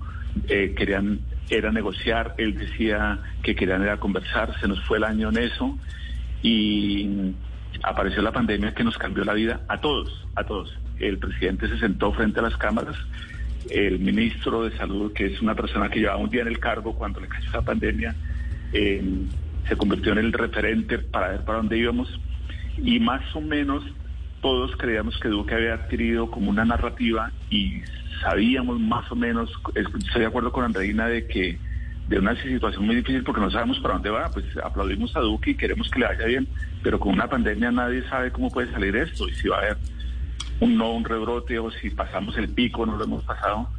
querían 0.49 1.21
era 1.49 1.71
negociar, 1.71 2.35
él 2.39 2.59
decía 2.59 3.19
que 3.43 3.55
querían 3.55 3.83
era 3.83 3.99
conversar, 3.99 4.59
se 4.61 4.67
nos 4.67 4.83
fue 4.85 4.99
el 4.99 5.05
año 5.05 5.29
en 5.29 5.39
eso 5.39 5.79
y 6.43 7.35
apareció 7.83 8.23
la 8.23 8.33
pandemia 8.33 8.75
que 8.75 8.83
nos 8.83 8.99
cambió 8.99 9.25
la 9.25 9.35
vida 9.35 9.61
a 9.69 9.81
todos, 9.81 10.27
a 10.35 10.45
todos. 10.45 10.77
El 10.99 11.19
presidente 11.19 11.69
se 11.69 11.79
sentó 11.79 12.13
frente 12.13 12.41
a 12.41 12.43
las 12.43 12.57
cámaras, 12.57 12.97
el 13.71 13.99
ministro 13.99 14.65
de 14.65 14.77
salud, 14.77 15.13
que 15.13 15.27
es 15.27 15.41
una 15.41 15.55
persona 15.55 15.89
que 15.89 16.01
llevaba 16.01 16.19
un 16.19 16.31
día 16.31 16.43
en 16.43 16.49
el 16.49 16.59
cargo 16.59 16.95
cuando 16.95 17.21
le 17.21 17.29
cayó 17.29 17.51
la 17.53 17.63
pandemia, 17.63 18.15
se 19.69 19.77
convirtió 19.77 20.13
en 20.13 20.19
el 20.19 20.33
referente 20.33 20.99
para 20.99 21.29
ver 21.29 21.45
para 21.45 21.59
dónde 21.59 21.79
íbamos. 21.79 22.09
Y 22.77 22.99
más 23.01 23.23
o 23.35 23.41
menos 23.41 23.85
todos 24.41 24.77
creíamos 24.77 25.19
que 25.21 25.29
Duque 25.29 25.55
había 25.55 25.75
adquirido 25.75 26.31
como 26.31 26.51
una 26.51 26.65
narrativa 26.65 27.31
y 27.51 27.81
sabíamos 28.21 28.79
más 28.81 29.11
o 29.11 29.17
menos, 29.17 29.51
estoy 29.75 30.21
de 30.21 30.27
acuerdo 30.27 30.53
con 30.53 30.65
Andreina 30.65 31.07
de 31.07 31.27
que 31.27 31.59
de 32.09 32.19
una 32.19 32.37
situación 32.43 32.85
muy 32.85 32.97
difícil 32.97 33.25
porque 33.25 33.41
no 33.41 33.51
sabemos 33.51 33.79
para 33.81 33.95
dónde 33.95 34.11
va, 34.11 34.31
pues 34.31 34.45
aplaudimos 34.63 35.17
a 35.17 35.21
Duque 35.21 35.53
y 35.53 35.55
queremos 35.55 35.89
que 35.91 36.01
le 36.01 36.07
vaya 36.07 36.27
bien, 36.27 36.47
pero 36.83 37.01
con 37.01 37.15
una 37.15 37.29
pandemia 37.29 37.73
nadie 37.73 38.03
sabe 38.09 38.31
cómo 38.31 38.51
puede 38.51 38.71
salir 38.71 38.95
esto 38.97 39.27
y 39.29 39.35
si 39.35 39.49
va 39.49 39.57
a 39.57 39.61
haber 39.61 39.79
un 40.61 40.77
no, 40.77 40.93
un 40.93 41.05
rebrote 41.05 41.59
o 41.59 41.71
si 41.71 41.89
pasamos 41.91 42.37
el 42.37 42.51
pico, 42.51 42.85
no 42.85 42.97
lo 42.97 43.05
hemos 43.05 43.25
pasado 43.25 43.71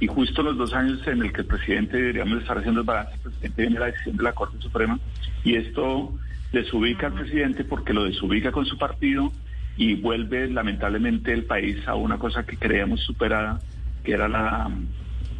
y 0.00 0.06
justo 0.06 0.42
los 0.42 0.56
dos 0.56 0.72
años 0.74 1.06
en 1.06 1.22
el 1.22 1.32
que 1.32 1.40
el 1.40 1.46
presidente 1.46 1.96
deberíamos 1.96 2.40
estar 2.40 2.58
haciendo 2.58 2.80
el 2.80 2.86
balance, 2.86 3.14
el 3.14 3.20
presidente 3.20 3.62
viene 3.62 3.80
la 3.80 3.86
decisión 3.86 4.16
de 4.16 4.22
la 4.22 4.32
Corte 4.32 4.56
Suprema 4.60 4.98
y 5.44 5.56
esto 5.56 6.14
desubica 6.52 7.08
al 7.08 7.14
presidente 7.14 7.64
porque 7.64 7.92
lo 7.92 8.04
desubica 8.04 8.52
con 8.52 8.64
su 8.66 8.78
partido 8.78 9.32
y 9.76 9.94
vuelve 9.94 10.48
lamentablemente 10.48 11.32
el 11.32 11.44
país 11.44 11.86
a 11.86 11.94
una 11.94 12.18
cosa 12.18 12.44
que 12.44 12.56
creíamos 12.56 13.00
superada, 13.00 13.60
que 14.02 14.12
era 14.12 14.28
la 14.28 14.70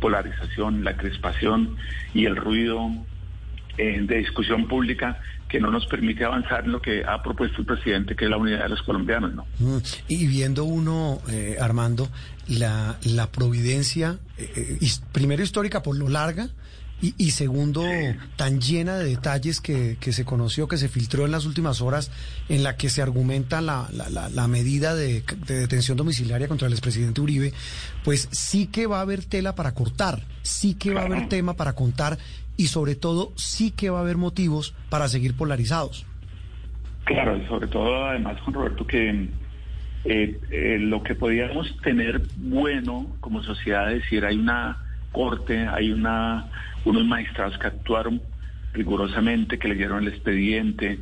polarización, 0.00 0.84
la 0.84 0.96
crispación 0.96 1.76
y 2.14 2.26
el 2.26 2.36
ruido 2.36 2.88
eh, 3.76 4.00
de 4.00 4.18
discusión 4.18 4.68
pública 4.68 5.20
que 5.49 5.61
no 5.61 5.71
nos 5.71 5.87
permite 5.87 6.25
avanzar 6.25 6.64
en 6.64 6.73
lo 6.73 6.83
que 6.83 7.05
ha 7.05 7.23
propuesto 7.23 7.61
el 7.61 7.67
presidente, 7.67 8.14
que 8.14 8.25
es 8.26 8.31
la 8.31 8.37
unidad 8.37 8.64
de 8.64 8.69
los 8.69 8.83
colombianos, 8.83 9.35
¿no? 9.35 9.47
Mm, 9.59 9.78
y 10.09 10.26
viendo 10.26 10.64
uno, 10.64 11.21
eh, 11.31 11.57
Armando, 11.61 12.09
la, 12.49 12.99
la 13.05 13.31
providencia, 13.31 14.19
eh, 14.37 14.78
primero 15.12 15.43
histórica 15.43 15.83
por 15.83 15.97
lo 15.97 16.09
larga, 16.09 16.49
y, 17.00 17.31
segundo, 17.31 17.85
tan 18.35 18.61
llena 18.61 18.97
de 18.97 19.11
detalles 19.11 19.61
que, 19.61 19.97
que, 20.00 20.12
se 20.12 20.25
conoció, 20.25 20.67
que 20.67 20.76
se 20.76 20.88
filtró 20.88 21.26
en 21.26 21.31
las 21.31 21.47
últimas 21.47 21.81
horas, 21.81 22.11
en 22.49 22.64
la 22.64 22.76
que 22.76 22.88
se 22.88 23.02
argumenta 23.02 23.61
la, 23.61 23.88
la, 23.93 24.28
la 24.28 24.49
medida 24.49 24.97
de, 24.97 25.23
de, 25.47 25.61
detención 25.61 25.97
domiciliaria 25.97 26.49
contra 26.49 26.67
el 26.67 26.73
expresidente 26.73 27.21
Uribe, 27.21 27.52
pues 28.02 28.28
sí 28.33 28.67
que 28.67 28.87
va 28.87 28.99
a 28.99 29.02
haber 29.02 29.25
tela 29.25 29.55
para 29.55 29.75
cortar, 29.75 30.23
sí 30.43 30.75
que 30.75 30.93
va 30.93 31.02
a 31.02 31.05
haber 31.05 31.28
tema 31.28 31.55
para 31.55 31.75
contar 31.75 32.19
y 32.57 32.67
sobre 32.67 32.97
todo 32.97 33.33
sí 33.37 33.71
que 33.71 33.90
va 33.90 33.99
a 33.99 34.02
haber 34.02 34.17
motivos 34.17 34.75
para 34.90 35.07
seguir 35.07 35.37
polarizados. 35.37 36.05
Claro, 37.05 37.37
y 37.37 37.47
sobre 37.47 37.69
todo 37.69 38.07
además, 38.07 38.40
Juan 38.40 38.55
Roberto, 38.55 38.87
que 38.87 39.28
eh, 40.05 40.40
eh, 40.50 40.78
lo 40.81 41.02
que 41.02 41.14
podíamos 41.14 41.76
tener 41.83 42.23
bueno 42.37 43.07
como 43.21 43.43
sociedad 43.43 43.93
es 43.93 44.02
decir, 44.02 44.25
hay 44.25 44.37
una 44.37 44.88
corte, 45.12 45.66
hay 45.66 45.92
una 45.92 46.46
unos 46.84 47.04
magistrados 47.04 47.58
que 47.58 47.66
actuaron 47.66 48.20
rigurosamente, 48.72 49.58
que 49.58 49.68
leyeron 49.68 50.02
el 50.02 50.08
expediente, 50.08 50.98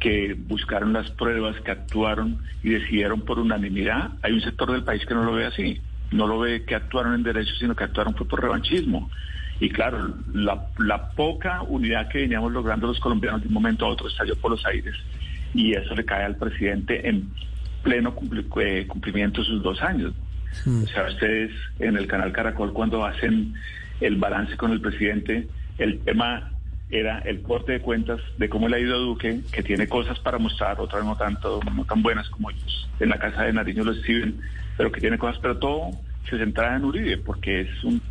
que 0.00 0.34
buscaron 0.34 0.92
las 0.92 1.10
pruebas, 1.10 1.60
que 1.60 1.70
actuaron 1.70 2.38
y 2.62 2.70
decidieron 2.70 3.20
por 3.22 3.38
unanimidad. 3.38 4.10
Hay 4.22 4.32
un 4.32 4.40
sector 4.40 4.72
del 4.72 4.82
país 4.82 5.04
que 5.06 5.14
no 5.14 5.24
lo 5.24 5.32
ve 5.32 5.46
así, 5.46 5.80
no 6.10 6.26
lo 6.26 6.38
ve 6.38 6.64
que 6.64 6.74
actuaron 6.74 7.14
en 7.14 7.22
derecho, 7.22 7.54
sino 7.58 7.76
que 7.76 7.84
actuaron 7.84 8.14
fue 8.14 8.26
por 8.26 8.42
revanchismo. 8.42 9.10
Y 9.60 9.68
claro, 9.68 10.14
la, 10.32 11.10
poca 11.14 11.62
unidad 11.62 12.08
que 12.08 12.20
veníamos 12.20 12.50
logrando 12.50 12.86
los 12.86 12.98
colombianos 12.98 13.42
de 13.42 13.48
un 13.48 13.54
momento 13.54 13.84
a 13.84 13.90
otro 13.90 14.08
estalló 14.08 14.34
por 14.36 14.50
los 14.50 14.64
aires 14.64 14.94
y 15.52 15.72
eso 15.74 15.94
le 15.94 16.04
cae 16.04 16.24
al 16.24 16.36
presidente 16.36 17.06
en 17.06 17.30
pleno 17.82 18.14
eh, 18.60 18.86
cumplimiento 18.86 19.42
de 19.42 19.46
sus 19.46 19.62
dos 19.62 19.82
años. 19.82 20.14
Hmm. 20.64 20.84
O 20.84 20.86
sea, 20.86 21.08
ustedes 21.08 21.52
en 21.78 21.96
el 21.96 22.06
canal 22.06 22.32
Caracol 22.32 22.72
cuando 22.72 23.04
hacen 23.04 23.54
el 24.00 24.16
balance 24.16 24.56
con 24.56 24.72
el 24.72 24.80
presidente, 24.80 25.48
el 25.78 26.00
tema 26.00 26.52
era 26.90 27.20
el 27.20 27.42
corte 27.42 27.72
de 27.72 27.80
cuentas 27.80 28.20
de 28.38 28.48
cómo 28.48 28.68
le 28.68 28.76
ha 28.76 28.80
ido 28.80 28.96
a 28.96 28.98
Duque, 28.98 29.40
que 29.52 29.62
tiene 29.62 29.88
cosas 29.88 30.18
para 30.18 30.38
mostrar, 30.38 30.80
otras 30.80 31.04
no 31.04 31.16
tanto, 31.16 31.60
no 31.72 31.84
tan 31.84 32.02
buenas 32.02 32.28
como 32.30 32.50
ellos 32.50 32.88
en 32.98 33.10
la 33.10 33.18
casa 33.18 33.44
de 33.44 33.52
Nariño 33.52 33.84
lo 33.84 33.92
exhiben, 33.92 34.40
pero 34.76 34.90
que 34.90 35.00
tiene 35.00 35.18
cosas, 35.18 35.38
pero 35.40 35.58
todo 35.58 35.90
se 36.28 36.36
centra 36.36 36.76
en 36.76 36.84
Uribe, 36.84 37.18
porque 37.18 37.60
es 37.60 37.84
un 37.84 38.02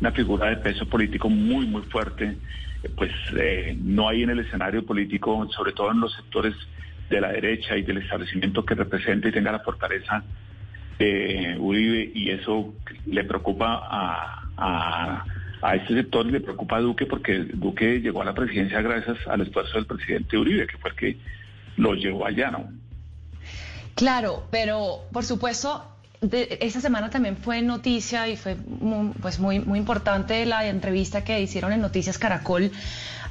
una 0.00 0.12
figura 0.12 0.50
de 0.50 0.56
peso 0.56 0.86
político 0.86 1.28
muy, 1.28 1.66
muy 1.66 1.82
fuerte, 1.82 2.36
pues 2.96 3.10
eh, 3.38 3.76
no 3.80 4.08
hay 4.08 4.22
en 4.22 4.30
el 4.30 4.40
escenario 4.40 4.84
político, 4.84 5.48
sobre 5.50 5.72
todo 5.72 5.90
en 5.92 6.00
los 6.00 6.14
sectores 6.14 6.54
de 7.08 7.20
la 7.20 7.32
derecha 7.32 7.76
y 7.76 7.82
del 7.82 7.98
establecimiento 7.98 8.64
que 8.64 8.74
represente 8.74 9.28
y 9.28 9.32
tenga 9.32 9.52
la 9.52 9.60
fortaleza 9.60 10.22
de 10.98 11.56
Uribe 11.58 12.10
y 12.14 12.30
eso 12.30 12.74
le 13.06 13.24
preocupa 13.24 13.80
a, 13.82 15.24
a, 15.62 15.74
este 15.76 15.94
sector, 15.94 16.26
le 16.26 16.40
preocupa 16.40 16.76
a 16.76 16.80
Duque 16.80 17.06
porque 17.06 17.38
Duque 17.38 18.00
llegó 18.00 18.22
a 18.22 18.26
la 18.26 18.34
presidencia 18.34 18.82
gracias 18.82 19.16
al 19.26 19.40
esfuerzo 19.40 19.74
del 19.74 19.86
presidente 19.86 20.36
Uribe, 20.36 20.66
que 20.66 20.76
fue 20.78 20.90
el 20.90 20.96
que 20.96 21.16
lo 21.76 21.94
llevó 21.94 22.26
allá, 22.26 22.50
¿no? 22.50 22.68
Claro, 23.94 24.46
pero 24.50 25.04
por 25.12 25.24
supuesto 25.24 25.93
esa 26.32 26.80
semana 26.80 27.10
también 27.10 27.36
fue 27.36 27.62
noticia 27.62 28.28
y 28.28 28.36
fue 28.36 28.56
muy, 28.56 29.12
pues 29.20 29.38
muy, 29.38 29.60
muy 29.60 29.78
importante 29.78 30.44
la 30.46 30.66
entrevista 30.66 31.24
que 31.24 31.40
hicieron 31.40 31.72
en 31.72 31.80
Noticias 31.80 32.18
Caracol 32.18 32.70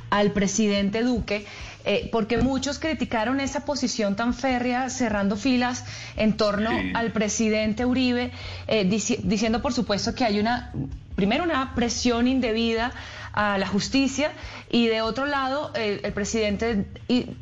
al 0.09 0.31
presidente 0.31 1.01
Duque, 1.01 1.45
eh, 1.85 2.09
porque 2.11 2.37
muchos 2.37 2.77
criticaron 2.77 3.39
esa 3.39 3.65
posición 3.65 4.15
tan 4.15 4.33
férrea, 4.35 4.89
cerrando 4.89 5.35
filas 5.35 5.85
en 6.15 6.37
torno 6.37 6.69
al 6.93 7.11
presidente 7.11 7.83
Uribe, 7.85 8.31
eh, 8.67 8.85
diciendo 8.85 9.61
por 9.61 9.73
supuesto 9.73 10.13
que 10.13 10.23
hay 10.23 10.39
una, 10.39 10.71
primero 11.15 11.43
una 11.43 11.73
presión 11.73 12.27
indebida 12.27 12.91
a 13.33 13.57
la 13.57 13.67
justicia 13.67 14.31
y 14.69 14.87
de 14.87 15.01
otro 15.01 15.25
lado 15.25 15.71
el, 15.75 15.99
presidente 16.13 16.85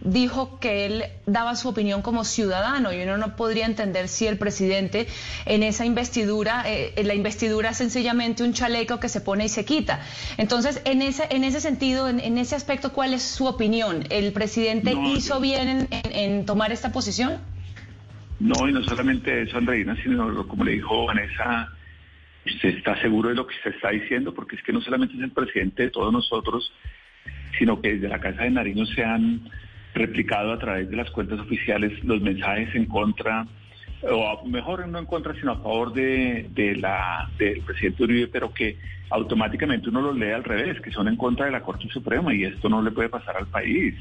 dijo 0.01 0.57
que 0.60 0.86
él 0.86 1.03
daba 1.25 1.55
su 1.55 1.67
opinión 1.67 2.01
como 2.01 2.24
ciudadano 2.24 2.93
y 2.93 3.01
uno 3.01 3.17
no 3.17 3.36
podría 3.36 3.65
entender 3.65 4.07
si 4.07 4.25
el 4.25 4.38
presidente 4.38 5.07
en 5.45 5.63
esa 5.63 5.86
investidura, 5.86 6.63
eh, 6.65 6.93
la 7.03 7.13
investidura 7.13 7.71
es 7.71 7.77
sencillamente 7.77 8.43
un 8.43 8.53
chaleco 8.53 9.00
que 9.00 9.10
se 9.10 9.19
pone 9.19 9.45
y 9.45 9.50
se 9.50 9.65
quita. 9.65 10.00
Entonces, 10.38 10.81
en 10.86 11.01
ese, 11.01 11.27
en 11.29 11.43
ese 11.43 11.60
sentido, 11.60 12.07
en, 12.07 12.38
ese 12.38 12.55
aspecto, 12.55 12.93
¿cuál 12.93 13.13
es 13.13 13.21
su 13.24 13.45
opinión? 13.45 14.05
¿El 14.10 14.31
presidente 14.31 14.93
hizo 14.93 15.39
bien 15.41 15.88
en, 15.91 16.45
tomar 16.45 16.71
esta 16.71 16.91
posición? 16.91 17.39
No, 18.39 18.67
y 18.67 18.71
no 18.71 18.81
solamente 18.83 19.43
eso, 19.43 19.57
Andreina, 19.57 19.95
sino 20.01 20.48
como 20.48 20.63
le 20.63 20.71
dijo 20.71 21.05
Vanessa, 21.05 21.69
usted 22.45 22.69
está 22.69 23.00
seguro 23.01 23.29
de 23.29 23.36
lo 23.36 23.48
que 23.48 23.55
se 23.63 23.69
está 23.69 23.89
diciendo, 23.89 24.33
porque 24.33 24.55
es 24.55 24.63
que 24.63 24.74
no 24.74 24.81
solamente 24.81 25.15
es 25.15 25.21
el 25.21 25.31
presidente 25.31 25.83
de 25.83 25.89
todos 25.89 26.12
nosotros, 26.12 26.71
sino 27.57 27.81
que 27.81 27.93
desde 27.93 28.10
la 28.10 28.19
Casa 28.19 28.43
de 28.43 28.51
Nariño 28.51 28.86
se 28.86 29.03
han 29.03 29.41
replicado 29.93 30.53
a 30.53 30.60
través 30.60 30.89
de 30.89 30.95
las 30.95 31.12
cuentas 31.12 31.39
oficiales 31.39 32.03
los 32.03 32.21
mensajes 32.21 32.74
en 32.75 32.86
contra, 32.86 33.45
o 34.03 34.45
mejor 34.48 34.88
no 34.88 35.00
en 35.00 35.05
contra, 35.05 35.36
sino 35.36 35.51
a 35.51 35.57
favor 35.57 35.93
de, 35.93 36.75
la, 36.79 37.29
del 37.38 37.62
presidente 37.62 38.03
Uribe, 38.03 38.27
pero 38.27 38.53
que 38.53 38.77
automáticamente 39.10 39.89
uno 39.89 40.01
los 40.01 40.17
lee 40.17 40.31
al 40.31 40.43
revés, 40.43 40.79
que 40.81 40.91
son 40.91 41.07
en 41.07 41.17
contra 41.17 41.45
de 41.45 41.51
la 41.51 41.62
Corte 41.62 41.88
Suprema, 41.89 42.33
y 42.33 42.45
esto 42.45 42.69
no 42.69 42.81
le 42.81 42.91
puede 42.91 43.10
pasar 43.10 43.38
al 43.38 43.48
país. 43.48 43.93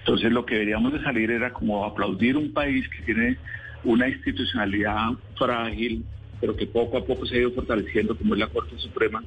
Entonces 0.00 0.30
lo 0.30 0.46
que 0.46 0.54
deberíamos 0.54 0.92
de 0.92 1.02
salir 1.02 1.30
era 1.30 1.52
como 1.52 1.84
aplaudir 1.84 2.36
un 2.36 2.52
país 2.52 2.88
que 2.88 3.02
tiene 3.02 3.36
una 3.84 4.08
institucionalidad 4.08 5.10
frágil, 5.36 6.04
pero 6.40 6.56
que 6.56 6.66
poco 6.66 6.98
a 6.98 7.04
poco 7.04 7.26
se 7.26 7.36
ha 7.36 7.40
ido 7.40 7.52
fortaleciendo, 7.52 8.16
como 8.16 8.34
es 8.34 8.40
la 8.40 8.48
Corte 8.48 8.76
Suprema, 8.78 9.22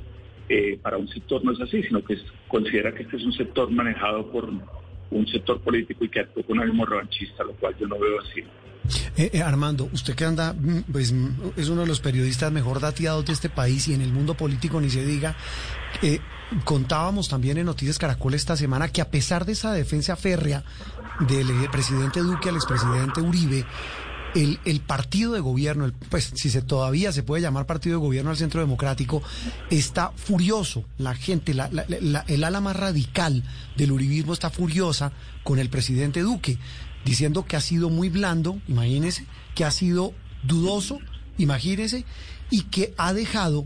eh, 0.49 0.77
para 0.81 0.97
un 0.97 1.07
sector 1.07 1.43
no 1.43 1.51
es 1.51 1.61
así, 1.61 1.83
sino 1.83 2.03
que 2.03 2.17
considera 2.47 2.93
que 2.93 3.03
este 3.03 3.17
es 3.17 3.23
un 3.23 3.33
sector 3.33 3.69
manejado 3.71 4.29
por 4.31 4.49
un 5.11 5.27
sector 5.27 5.61
político 5.61 6.03
y 6.03 6.09
que 6.09 6.21
actúa 6.21 6.43
con 6.43 6.59
ánimo 6.59 6.85
revanchista, 6.85 7.43
lo 7.43 7.53
cual 7.53 7.75
yo 7.79 7.87
no 7.87 7.99
veo 7.99 8.19
así. 8.19 8.41
Eh, 9.15 9.29
eh, 9.31 9.41
Armando, 9.41 9.87
usted 9.93 10.15
que 10.15 10.25
anda, 10.25 10.53
mm, 10.53 10.91
pues 10.91 11.13
mm, 11.13 11.51
es 11.55 11.69
uno 11.69 11.81
de 11.81 11.87
los 11.87 12.01
periodistas 12.01 12.51
mejor 12.51 12.81
dateados 12.81 13.25
de 13.25 13.33
este 13.33 13.49
país 13.49 13.87
y 13.87 13.93
en 13.93 14.01
el 14.01 14.11
mundo 14.11 14.33
político 14.33 14.81
ni 14.81 14.89
se 14.89 15.05
diga. 15.05 15.35
contábamos 16.65 17.29
también 17.29 17.57
en 17.57 17.65
Noticias 17.65 17.97
Caracol 17.97 18.33
esta 18.33 18.55
semana 18.55 18.89
que 18.89 19.01
a 19.01 19.09
pesar 19.09 19.45
de 19.45 19.53
esa 19.53 19.73
defensa 19.73 20.15
férrea 20.15 20.63
del 21.21 21.47
presidente 21.71 22.19
Duque 22.19 22.49
al 22.49 22.55
expresidente 22.55 23.21
Uribe, 23.21 23.65
el, 24.35 24.59
el, 24.65 24.79
partido 24.81 25.33
de 25.33 25.39
gobierno, 25.39 25.91
pues 26.09 26.31
si 26.35 26.49
se 26.49 26.61
todavía 26.61 27.11
se 27.11 27.23
puede 27.23 27.41
llamar 27.41 27.65
partido 27.65 27.99
de 27.99 28.05
gobierno 28.05 28.31
al 28.31 28.37
Centro 28.37 28.61
Democrático, 28.61 29.21
está 29.69 30.11
furioso. 30.15 30.85
La 30.97 31.15
gente, 31.15 31.53
la, 31.53 31.67
el 32.27 32.43
ala 32.43 32.61
más 32.61 32.75
radical 32.75 33.43
del 33.77 33.91
uribismo 33.91 34.33
está 34.33 34.49
furiosa 34.49 35.11
con 35.43 35.59
el 35.59 35.69
presidente 35.69 36.21
Duque, 36.21 36.57
diciendo 37.05 37.45
que 37.45 37.55
ha 37.55 37.61
sido 37.61 37.89
muy 37.89 38.09
blando, 38.09 38.59
imagínese, 38.67 39.25
que 39.55 39.65
ha 39.65 39.71
sido 39.71 40.13
dudoso, 40.43 40.99
imagínese, 41.37 42.05
y 42.49 42.63
que 42.63 42.93
ha 42.97 43.13
dejado 43.13 43.65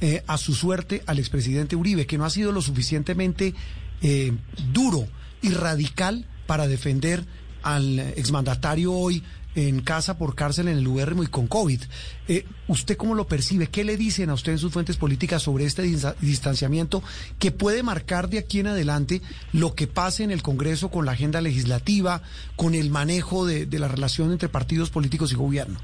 eh, 0.00 0.22
a 0.26 0.36
su 0.36 0.54
suerte 0.54 1.02
al 1.06 1.18
expresidente 1.18 1.76
Uribe, 1.76 2.06
que 2.06 2.18
no 2.18 2.24
ha 2.24 2.30
sido 2.30 2.52
lo 2.52 2.60
suficientemente 2.60 3.54
eh, 4.02 4.32
duro 4.72 5.06
y 5.42 5.50
radical 5.50 6.26
para 6.46 6.66
defender 6.66 7.24
al 7.62 7.98
exmandatario 7.98 8.92
hoy 8.92 9.22
en 9.54 9.80
casa 9.80 10.18
por 10.18 10.34
cárcel 10.34 10.68
en 10.68 10.78
el 10.78 10.88
URM 10.88 11.22
y 11.22 11.26
con 11.26 11.46
COVID. 11.46 11.80
Eh, 12.28 12.44
¿Usted 12.68 12.96
cómo 12.96 13.14
lo 13.14 13.26
percibe? 13.26 13.66
¿Qué 13.66 13.84
le 13.84 13.96
dicen 13.96 14.30
a 14.30 14.34
usted 14.34 14.52
en 14.52 14.58
sus 14.58 14.72
fuentes 14.72 14.96
políticas 14.96 15.42
sobre 15.42 15.64
este 15.64 15.82
distanciamiento 16.20 17.02
que 17.38 17.50
puede 17.50 17.82
marcar 17.82 18.28
de 18.28 18.38
aquí 18.38 18.60
en 18.60 18.68
adelante 18.68 19.20
lo 19.52 19.74
que 19.74 19.86
pase 19.86 20.24
en 20.24 20.30
el 20.30 20.42
Congreso 20.42 20.90
con 20.90 21.04
la 21.04 21.12
agenda 21.12 21.40
legislativa, 21.40 22.22
con 22.56 22.74
el 22.74 22.90
manejo 22.90 23.46
de, 23.46 23.66
la 23.78 23.88
relación 23.88 24.32
entre 24.32 24.48
partidos 24.48 24.90
políticos 24.90 25.32
y 25.32 25.36
gobierno? 25.36 25.78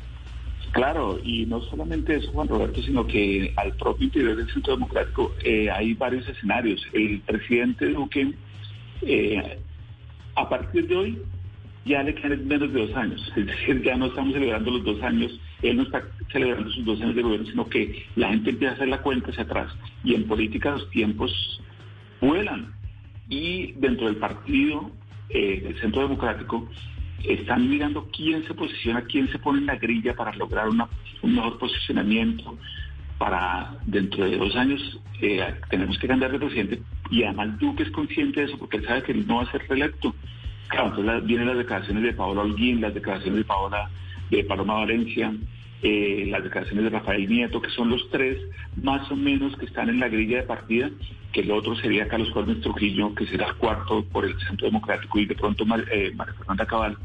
Claro, 0.73 1.19
y 1.25 1.47
no 1.47 1.63
solamente 1.63 2.17
eso, 2.17 2.31
Juan 2.31 2.47
Roberto, 2.47 2.83
sino 2.83 3.07
que 3.07 3.53
al 3.57 3.75
propio 3.77 4.05
interior 4.05 4.37
del 4.37 4.53
Centro 4.53 4.75
Democrático 4.75 5.35
eh, 5.43 5.71
hay 5.71 5.95
varios 5.95 6.29
escenarios. 6.29 6.81
El 6.93 7.21
presidente 7.21 7.87
Duque, 7.87 8.33
eh, 9.03 9.59
a 10.35 10.49
partir 10.49 10.87
de 10.87 10.95
hoy, 10.95 11.19
ya 11.89 12.03
le 12.03 12.15
quedan 12.15 12.47
menos 12.47 12.73
de 12.73 12.87
dos 12.87 12.97
años. 12.97 13.33
Es 13.37 13.47
decir, 13.47 13.83
ya 13.83 13.97
no 13.97 14.07
estamos 14.07 14.35
celebrando 14.35 14.71
los 14.71 14.85
dos 14.85 15.03
años, 15.03 15.41
él 15.63 15.77
no 15.77 15.83
está 15.85 16.03
celebrando 16.31 16.71
sus 16.71 16.85
dos 16.85 17.01
años 17.01 17.17
de 17.17 17.23
gobierno, 17.23 17.47
sino 17.47 17.69
que 17.69 18.07
la 18.17 18.29
gente 18.29 18.51
empieza 18.51 18.73
a 18.73 18.77
hacer 18.77 18.89
la 18.89 19.03
cuenta 19.03 19.31
hacia 19.31 19.45
atrás. 19.45 19.75
Y 20.05 20.15
en 20.15 20.25
política 20.25 20.71
los 20.71 20.89
tiempos 20.91 21.61
vuelan. 22.21 22.75
Y 23.29 23.73
dentro 23.73 24.07
del 24.07 24.17
partido, 24.17 24.91
eh, 25.31 25.61
del 25.63 25.81
Centro 25.81 26.03
Democrático, 26.03 26.69
están 27.25 27.69
mirando 27.69 28.09
quién 28.15 28.45
se 28.47 28.55
posiciona, 28.55 29.03
quién 29.03 29.29
se 29.29 29.39
pone 29.39 29.59
en 29.59 29.67
la 29.67 29.77
grilla 29.77 30.15
para 30.15 30.33
lograr 30.35 30.69
un 30.69 31.35
mejor 31.35 31.59
posicionamiento. 31.59 32.57
Para 33.19 33.77
dentro 33.85 34.25
de 34.25 34.37
dos 34.37 34.55
años 34.55 35.01
eh, 35.21 35.43
tenemos 35.71 35.99
que 35.99 36.07
cambiar 36.07 36.31
de 36.31 36.39
presidente 36.39 36.83
y 37.11 37.25
además 37.25 37.59
Duque 37.59 37.83
es 37.83 37.91
consciente 37.91 38.41
de 38.41 38.47
eso 38.47 38.59
porque 38.59 38.77
él 38.77 38.87
sabe 38.87 39.03
que 39.03 39.15
no 39.15 39.37
va 39.37 39.43
a 39.43 39.51
ser 39.51 39.67
reelecto. 39.69 40.15
Claro, 40.69 40.89
entonces 40.89 41.27
vienen 41.27 41.49
las 41.49 41.59
declaraciones 41.59 42.03
de 42.03 42.13
Paola 42.13 42.43
Holguín, 42.43 42.81
las 42.81 42.95
declaraciones 42.95 43.39
de 43.39 43.45
Paola, 43.45 43.91
de 44.31 44.45
Paloma 44.45 44.75
Valencia, 44.75 45.33
eh, 45.83 46.27
las 46.29 46.43
declaraciones 46.43 46.85
de 46.85 46.91
Rafael 46.91 47.29
Nieto, 47.29 47.63
que 47.63 47.71
son 47.71 47.89
los 47.89 48.09
tres 48.11 48.39
más 48.83 49.11
o 49.11 49.17
menos 49.17 49.57
que 49.57 49.65
están 49.65 49.89
en 49.89 50.01
la 50.01 50.09
grilla 50.09 50.39
de 50.39 50.43
partida, 50.43 50.91
que 51.33 51.41
el 51.41 51.51
otro 51.51 51.75
sería 51.77 52.09
Carlos 52.09 52.31
Jorge 52.33 52.57
Trujillo, 52.57 53.15
que 53.15 53.27
será 53.27 53.55
cuarto 53.55 54.05
por 54.05 54.25
el 54.25 54.39
Centro 54.41 54.67
Democrático 54.67 55.19
y 55.19 55.27
de 55.27 55.35
pronto 55.35 55.65
eh, 55.91 56.13
María 56.15 56.35
Fernanda 56.35 56.67
Cabal. 56.67 56.99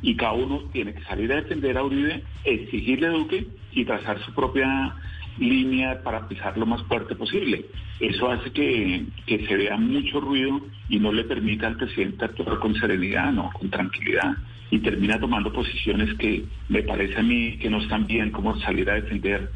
Y 0.00 0.16
cada 0.16 0.32
uno 0.32 0.62
tiene 0.72 0.94
que 0.94 1.02
salir 1.02 1.32
a 1.32 1.36
defender 1.36 1.76
a 1.76 1.84
Uribe, 1.84 2.22
exigirle 2.44 3.08
a 3.08 3.10
Duque 3.10 3.46
y 3.72 3.84
trazar 3.84 4.18
su 4.24 4.32
propia 4.32 4.94
línea 5.38 6.02
para 6.02 6.28
pisar 6.28 6.56
lo 6.58 6.66
más 6.66 6.82
fuerte 6.84 7.14
posible. 7.14 7.66
Eso 8.00 8.30
hace 8.30 8.50
que, 8.50 9.06
se 9.26 9.56
vea 9.56 9.76
mucho 9.76 10.20
ruido 10.20 10.60
y 10.88 10.98
no 10.98 11.12
le 11.12 11.24
permita 11.24 11.66
al 11.66 11.76
presidente 11.76 12.24
actuar 12.24 12.58
con 12.58 12.74
serenidad, 12.74 13.32
no, 13.32 13.50
con 13.52 13.70
tranquilidad. 13.70 14.36
Y 14.70 14.78
termina 14.78 15.20
tomando 15.20 15.52
posiciones 15.52 16.16
que 16.18 16.44
me 16.68 16.82
parece 16.82 17.18
a 17.18 17.22
mí 17.22 17.58
que 17.58 17.68
no 17.68 17.78
están 17.78 18.06
bien, 18.06 18.30
como 18.30 18.58
salir 18.60 18.88
a 18.90 18.94
defender 18.94 19.50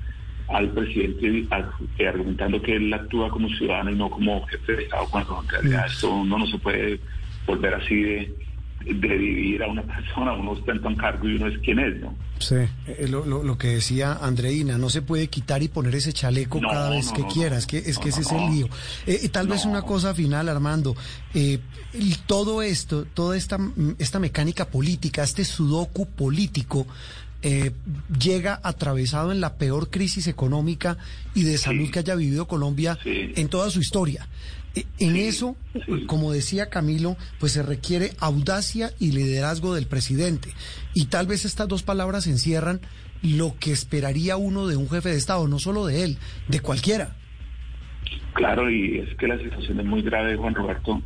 al 0.48 0.70
presidente 0.70 1.46
argumentando 2.06 2.62
que 2.62 2.76
él 2.76 2.92
actúa 2.92 3.30
como 3.30 3.48
ciudadano 3.48 3.90
y 3.90 3.96
no 3.96 4.10
como 4.10 4.46
jefe 4.46 4.76
de 4.76 4.82
Estado, 4.84 5.06
cuando 5.10 5.42
en 5.42 5.48
realidad 5.48 5.86
esto 5.86 6.24
no, 6.24 6.38
no 6.38 6.46
se 6.46 6.58
puede 6.58 7.00
volver 7.46 7.74
así 7.74 8.02
de, 8.02 8.34
de 8.84 9.18
dividir 9.18 9.62
a 9.62 9.68
una 9.68 9.82
persona, 9.82 10.32
uno 10.32 10.54
está 10.54 10.72
en 10.72 10.96
cargo 10.96 11.28
y 11.28 11.34
uno 11.34 11.48
es 11.48 11.58
quien 11.58 11.78
es, 11.78 12.00
¿no? 12.00 12.14
Sí, 12.38 12.54
eh, 12.86 13.08
lo, 13.08 13.24
lo, 13.24 13.58
que 13.58 13.68
decía 13.68 14.18
Andreina, 14.20 14.78
no 14.78 14.90
se 14.90 15.02
puede 15.02 15.28
quitar 15.28 15.62
y 15.62 15.68
poner 15.68 15.94
ese 15.94 16.12
chaleco 16.12 16.60
cada 16.60 16.90
vez 16.90 17.10
que 17.10 17.24
quiera, 17.24 17.56
es 17.56 17.66
que, 17.66 17.78
es 17.78 17.98
que 17.98 18.10
ese 18.10 18.20
es 18.20 18.30
el 18.30 18.50
lío. 18.50 18.66
Eh, 19.06 19.20
eh, 19.22 19.28
tal 19.30 19.48
vez 19.48 19.64
una 19.64 19.82
cosa 19.82 20.14
final, 20.14 20.48
Armando, 20.48 20.94
eh, 21.34 21.58
todo 22.26 22.62
esto, 22.62 23.06
toda 23.06 23.36
esta, 23.36 23.58
esta 23.98 24.18
mecánica 24.18 24.66
política, 24.66 25.22
este 25.22 25.44
sudoku 25.44 26.06
político, 26.06 26.86
llega 28.18 28.60
atravesado 28.64 29.30
en 29.30 29.40
la 29.40 29.54
peor 29.54 29.88
crisis 29.88 30.26
económica 30.26 30.96
y 31.32 31.44
de 31.44 31.58
salud 31.58 31.88
que 31.92 32.00
haya 32.00 32.16
vivido 32.16 32.48
Colombia 32.48 32.98
en 33.04 33.48
toda 33.48 33.70
su 33.70 33.78
historia. 33.78 34.26
En 34.98 35.16
eso, 35.16 35.56
como 36.06 36.32
decía 36.32 36.68
Camilo, 36.68 37.16
pues 37.38 37.52
se 37.52 37.62
requiere 37.62 38.12
audacia 38.18 38.92
y 38.98 39.12
liderazgo 39.12 39.74
del 39.74 39.86
presidente. 39.86 40.50
Y 40.92 41.06
tal 41.06 41.26
vez 41.26 41.44
estas 41.44 41.68
dos 41.68 41.82
palabras 41.82 42.26
encierran 42.26 42.80
lo 43.22 43.56
que 43.58 43.72
esperaría 43.72 44.36
uno 44.36 44.66
de 44.66 44.76
un 44.76 44.88
jefe 44.88 45.10
de 45.10 45.16
Estado, 45.16 45.48
no 45.48 45.58
solo 45.58 45.86
de 45.86 46.04
él, 46.04 46.18
de 46.48 46.60
cualquiera. 46.60 47.16
Claro, 48.34 48.70
y 48.70 48.98
es 48.98 49.14
que 49.16 49.28
la 49.28 49.38
situación 49.38 49.80
es 49.80 49.86
muy 49.86 50.02
grave, 50.02 50.36
Juan 50.36 50.54
Roberto. 50.54 51.00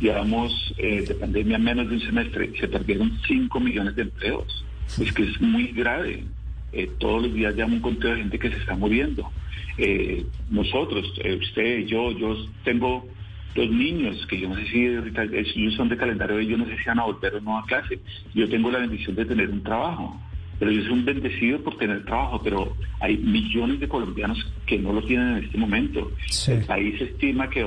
Llevamos 0.00 0.74
eh, 0.76 1.04
de 1.06 1.14
pandemia 1.14 1.58
menos 1.58 1.88
de 1.88 1.94
un 1.94 2.00
semestre, 2.00 2.52
se 2.58 2.68
perdieron 2.68 3.18
5 3.26 3.60
millones 3.60 3.94
de 3.96 4.02
empleos. 4.02 4.64
Es 5.00 5.12
que 5.12 5.22
es 5.22 5.40
muy 5.40 5.68
grave. 5.68 6.24
Eh, 6.72 6.90
todos 6.98 7.22
los 7.22 7.34
días 7.34 7.54
llamo 7.56 7.76
un 7.76 7.80
conteo 7.80 8.10
de 8.10 8.18
gente 8.18 8.38
que 8.38 8.50
se 8.50 8.56
está 8.56 8.74
muriendo. 8.74 9.30
Eh, 9.78 10.24
nosotros, 10.50 11.12
eh, 11.22 11.38
usted, 11.40 11.86
yo, 11.86 12.12
yo 12.12 12.36
tengo 12.64 13.06
dos 13.54 13.70
niños 13.70 14.26
que 14.26 14.38
yo 14.38 14.48
no 14.48 14.56
sé 14.56 14.66
si 14.66 14.84
ellos 14.84 15.74
son 15.74 15.88
de 15.88 15.96
calendario, 15.96 16.40
yo 16.40 16.58
no 16.58 16.66
sé 16.66 16.76
si 16.76 16.84
van 16.84 16.98
a 16.98 17.04
volver 17.04 17.34
o 17.36 17.40
no 17.40 17.58
a 17.58 17.64
clase. 17.64 17.98
Yo 18.34 18.48
tengo 18.48 18.70
la 18.70 18.80
bendición 18.80 19.16
de 19.16 19.24
tener 19.24 19.48
un 19.48 19.62
trabajo, 19.62 20.20
pero 20.58 20.70
yo 20.70 20.82
soy 20.82 20.92
un 20.92 21.04
bendecido 21.04 21.62
por 21.62 21.76
tener 21.78 22.04
trabajo, 22.04 22.40
pero 22.42 22.76
hay 23.00 23.16
millones 23.16 23.80
de 23.80 23.88
colombianos 23.88 24.38
que 24.66 24.78
no 24.78 24.92
lo 24.92 25.02
tienen 25.02 25.36
en 25.36 25.44
este 25.44 25.58
momento. 25.58 26.12
El 26.46 26.64
país 26.64 27.00
estima 27.00 27.48
que 27.48 27.66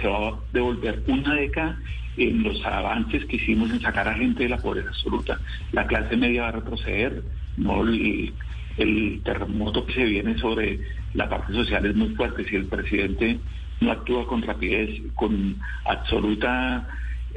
se 0.00 0.06
va 0.06 0.28
a 0.28 0.40
devolver 0.52 1.02
una 1.06 1.34
década 1.34 1.78
en 2.16 2.42
los 2.42 2.62
avances 2.64 3.24
que 3.26 3.36
hicimos 3.36 3.70
en 3.70 3.80
sacar 3.80 4.08
a 4.08 4.14
gente 4.14 4.42
de 4.42 4.48
la 4.50 4.58
pobreza 4.58 4.88
absoluta. 4.88 5.40
La 5.72 5.86
clase 5.86 6.16
media 6.16 6.42
va 6.42 6.48
a 6.48 6.52
retroceder, 6.52 7.22
no 7.56 7.82
el 7.84 9.20
terremoto 9.24 9.84
que 9.84 9.94
se 9.94 10.04
viene 10.04 10.38
sobre 10.38 10.80
la 11.14 11.28
parte 11.28 11.52
social 11.52 11.84
es 11.86 11.94
muy 11.94 12.10
fuerte. 12.10 12.44
Si 12.48 12.56
el 12.56 12.66
presidente 12.66 13.38
no 13.80 13.92
actúa 13.92 14.26
con 14.26 14.42
rapidez, 14.42 15.00
con 15.14 15.56
absoluta 15.84 16.88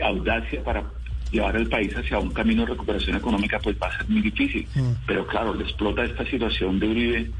audacia 0.01 0.63
para 0.63 0.83
llevar 1.31 1.55
al 1.55 1.67
país 1.67 1.95
hacia 1.95 2.19
un 2.19 2.31
camino 2.31 2.61
de 2.61 2.69
recuperación 2.69 3.17
económica, 3.17 3.59
pues 3.59 3.75
va 3.81 3.87
a 3.87 3.97
ser 3.97 4.07
muy 4.09 4.21
difícil. 4.21 4.67
Mm. 4.75 4.91
Pero 5.05 5.25
claro, 5.25 5.53
le 5.53 5.63
explota 5.63 6.03
esta 6.03 6.25
situación 6.25 6.79
de 6.79 6.87
Uribe, 6.87 7.31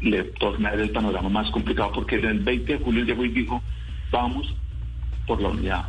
le 0.00 0.22
torna 0.38 0.70
el 0.70 0.90
panorama 0.90 1.28
más 1.28 1.50
complicado, 1.50 1.92
porque 1.92 2.16
el 2.16 2.38
20 2.38 2.72
de 2.72 2.78
julio 2.78 3.04
llegó 3.04 3.24
y 3.24 3.30
dijo, 3.30 3.62
vamos 4.10 4.54
por 5.26 5.40
la 5.40 5.48
unidad, 5.48 5.84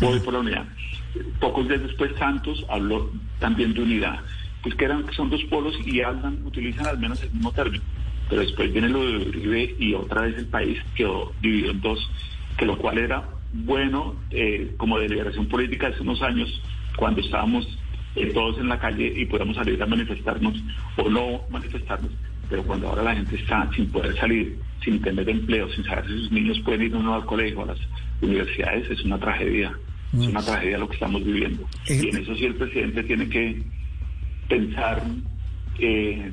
voy 0.00 0.18
por 0.20 0.34
la 0.34 0.40
unidad. 0.40 0.64
Pocos 1.40 1.68
días 1.68 1.82
después 1.82 2.12
Santos 2.18 2.64
habló 2.68 3.10
también 3.38 3.72
de 3.72 3.82
unidad, 3.82 4.20
pues 4.66 4.74
que 4.74 4.84
eran 4.84 5.06
que 5.06 5.14
son 5.14 5.30
dos 5.30 5.44
polos 5.44 5.78
y 5.86 6.00
hablan, 6.00 6.44
utilizan 6.44 6.86
al 6.86 6.98
menos 6.98 7.22
el 7.22 7.30
mismo 7.30 7.52
término. 7.52 7.84
Pero 8.28 8.40
después 8.40 8.72
viene 8.72 8.88
lo 8.88 8.98
de 8.98 9.28
Uribe 9.28 9.76
y 9.78 9.94
otra 9.94 10.22
vez 10.22 10.36
el 10.38 10.46
país 10.46 10.76
quedó 10.96 11.32
dividido 11.40 11.70
en 11.70 11.80
dos, 11.82 12.10
que 12.58 12.66
lo 12.66 12.76
cual 12.76 12.98
era 12.98 13.28
bueno 13.52 14.16
eh, 14.32 14.74
como 14.76 14.98
deliberación 14.98 15.46
política 15.46 15.86
hace 15.86 16.02
unos 16.02 16.20
años, 16.20 16.60
cuando 16.96 17.20
estábamos 17.20 17.78
eh, 18.16 18.32
todos 18.34 18.58
en 18.58 18.68
la 18.68 18.80
calle 18.80 19.12
y 19.16 19.24
podíamos 19.26 19.54
salir 19.54 19.80
a 19.80 19.86
manifestarnos 19.86 20.60
o 20.96 21.08
no 21.08 21.42
manifestarnos, 21.48 22.10
pero 22.50 22.64
cuando 22.64 22.88
ahora 22.88 23.04
la 23.04 23.14
gente 23.14 23.36
está 23.36 23.70
sin 23.72 23.88
poder 23.92 24.16
salir, 24.16 24.58
sin 24.82 25.00
tener 25.00 25.28
empleo, 25.28 25.68
sin 25.74 25.84
saber 25.84 26.08
si 26.08 26.18
sus 26.18 26.32
niños 26.32 26.58
pueden 26.64 26.82
ir 26.82 26.94
o 26.96 27.00
no 27.00 27.14
al 27.14 27.24
colegio, 27.24 27.62
a 27.62 27.66
las 27.66 27.78
universidades, 28.20 28.90
es 28.90 29.04
una 29.04 29.20
tragedia. 29.20 29.78
Es 30.12 30.26
una 30.26 30.42
tragedia 30.42 30.78
lo 30.78 30.88
que 30.88 30.94
estamos 30.94 31.22
viviendo. 31.22 31.62
Eh, 31.88 32.00
y 32.02 32.08
en 32.08 32.16
eso 32.16 32.34
sí 32.34 32.46
el 32.46 32.54
presidente 32.54 33.02
tiene 33.04 33.28
que 33.28 33.62
pensar 34.48 35.02
eh, 35.78 36.32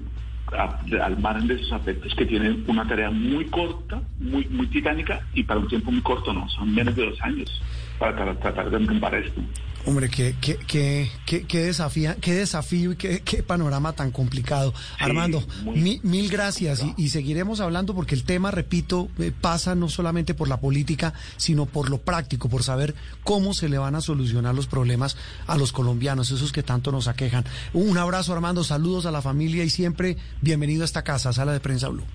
al 1.02 1.18
margen 1.20 1.48
de 1.48 1.56
esos 1.56 1.72
aspectos 1.72 2.14
que 2.16 2.26
tienen 2.26 2.64
una 2.68 2.88
tarea 2.88 3.10
muy 3.10 3.46
corta, 3.46 4.02
muy, 4.20 4.46
muy 4.50 4.68
titánica 4.68 5.22
y 5.34 5.44
para 5.44 5.60
un 5.60 5.68
tiempo 5.68 5.92
muy 5.92 6.02
corto, 6.02 6.34
no, 6.34 6.48
son 6.50 6.74
menos 6.74 6.96
de 6.96 7.06
dos 7.06 7.22
años 7.22 7.62
para 7.98 8.36
tratar 8.36 8.70
de 8.70 8.78
enrumbar 8.78 9.16
esto. 9.16 9.42
Hombre, 9.86 10.10
qué, 10.10 10.34
qué, 10.40 10.58
qué, 10.66 11.10
qué, 11.26 11.46
qué 11.46 11.60
desafía, 11.60 12.16
qué 12.16 12.34
desafío 12.34 12.94
y 12.94 12.96
qué, 12.96 13.20
qué, 13.20 13.44
panorama 13.44 13.92
tan 13.92 14.12
complicado. 14.12 14.74
Armando, 14.98 15.44
mil 15.76 16.30
gracias 16.30 16.86
y, 16.98 17.10
seguiremos 17.10 17.60
hablando 17.60 17.94
porque 17.94 18.16
el 18.16 18.24
tema, 18.24 18.50
repito, 18.50 19.10
eh, 19.20 19.34
pasa 19.40 19.76
no 19.76 19.90
solamente 19.90 20.34
por 20.34 20.48
la 20.48 20.62
política, 20.62 21.14
sino 21.36 21.66
por 21.66 21.90
lo 21.90 21.98
práctico, 21.98 22.48
por 22.48 22.64
saber 22.64 22.96
cómo 23.26 23.54
se 23.54 23.68
le 23.68 23.78
van 23.78 23.96
a 23.96 24.02
solucionar 24.02 24.56
los 24.56 24.68
problemas 24.68 25.18
a 25.48 25.58
los 25.58 25.74
colombianos, 25.74 26.32
esos 26.32 26.54
que 26.54 26.64
tanto 26.64 26.94
nos 26.94 27.10
aquejan. 27.10 27.44
Un 27.74 27.98
abrazo, 27.98 28.32
Armando, 28.32 28.64
saludos 28.64 29.06
a 29.06 29.12
la 29.12 29.22
familia 29.22 29.66
y 29.66 29.70
siempre 29.70 30.16
bienvenido 30.42 30.84
a 30.84 30.86
esta 30.86 31.04
casa, 31.04 31.34
Sala 31.34 31.52
de 31.52 31.60
Prensa 31.60 31.90
Blue. 31.90 32.06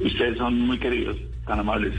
Ustedes 0.00 0.38
son 0.38 0.58
muy 0.60 0.78
queridos, 0.78 1.16
tan 1.46 1.60
amables. 1.60 1.92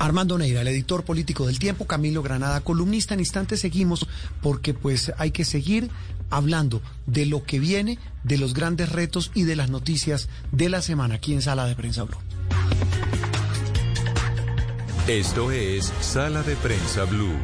Armando 0.00 0.38
Neira, 0.38 0.62
el 0.62 0.68
editor 0.68 1.04
político 1.04 1.46
del 1.46 1.58
tiempo, 1.58 1.86
Camilo 1.86 2.22
Granada, 2.22 2.62
columnista. 2.62 3.12
En 3.12 3.20
instantes 3.20 3.60
seguimos 3.60 4.06
porque 4.40 4.72
pues 4.72 5.12
hay 5.18 5.30
que 5.30 5.44
seguir 5.44 5.90
hablando 6.30 6.80
de 7.06 7.26
lo 7.26 7.44
que 7.44 7.60
viene, 7.60 7.98
de 8.24 8.38
los 8.38 8.54
grandes 8.54 8.90
retos 8.90 9.30
y 9.34 9.42
de 9.42 9.56
las 9.56 9.68
noticias 9.68 10.30
de 10.52 10.70
la 10.70 10.80
semana 10.80 11.16
aquí 11.16 11.34
en 11.34 11.42
Sala 11.42 11.66
de 11.66 11.74
Prensa 11.74 12.04
Blue. 12.04 12.16
Esto 15.06 15.50
es 15.52 15.92
Sala 16.00 16.42
de 16.44 16.56
Prensa 16.56 17.04
Blue. 17.04 17.36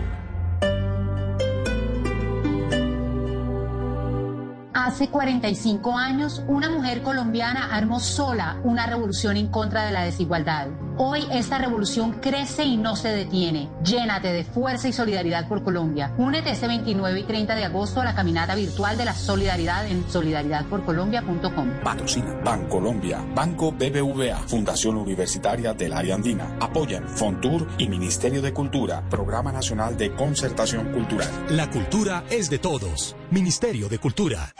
Hace 4.72 5.10
45 5.10 5.94
años, 5.94 6.42
una 6.48 6.70
mujer 6.70 7.02
colombiana 7.02 7.74
armó 7.74 8.00
sola 8.00 8.58
una 8.64 8.86
revolución 8.86 9.36
en 9.36 9.48
contra 9.48 9.84
de 9.84 9.92
la 9.92 10.04
desigualdad. 10.04 10.68
Hoy 10.98 11.26
esta 11.30 11.58
revolución 11.58 12.12
crece 12.22 12.64
y 12.64 12.78
no 12.78 12.96
se 12.96 13.08
detiene. 13.08 13.68
Llénate 13.84 14.32
de 14.32 14.44
fuerza 14.44 14.88
y 14.88 14.94
solidaridad 14.94 15.46
por 15.46 15.62
Colombia. 15.62 16.14
Únete 16.16 16.50
este 16.50 16.68
29 16.68 17.20
y 17.20 17.24
30 17.24 17.54
de 17.54 17.64
agosto 17.64 18.00
a 18.00 18.04
la 18.04 18.14
caminata 18.14 18.54
virtual 18.54 18.96
de 18.96 19.04
la 19.04 19.12
solidaridad 19.12 19.86
en 19.86 20.08
solidaridadporcolombia.com. 20.08 21.80
Patrocina 21.84 22.32
Bancolombia, 22.42 23.22
Banco 23.34 23.72
BBVA, 23.72 24.38
Fundación 24.46 24.96
Universitaria 24.96 25.74
del 25.74 25.92
Área 25.92 26.14
Andina. 26.14 26.56
Apoyan 26.60 27.06
Fontur 27.08 27.66
y 27.76 27.88
Ministerio 27.88 28.40
de 28.40 28.54
Cultura, 28.54 29.06
Programa 29.10 29.52
Nacional 29.52 29.98
de 29.98 30.14
Concertación 30.14 30.92
Cultural. 30.92 31.28
La 31.50 31.68
cultura 31.68 32.24
es 32.30 32.48
de 32.48 32.58
todos. 32.58 33.16
Ministerio 33.30 33.90
de 33.90 33.98
Cultura. 33.98 34.54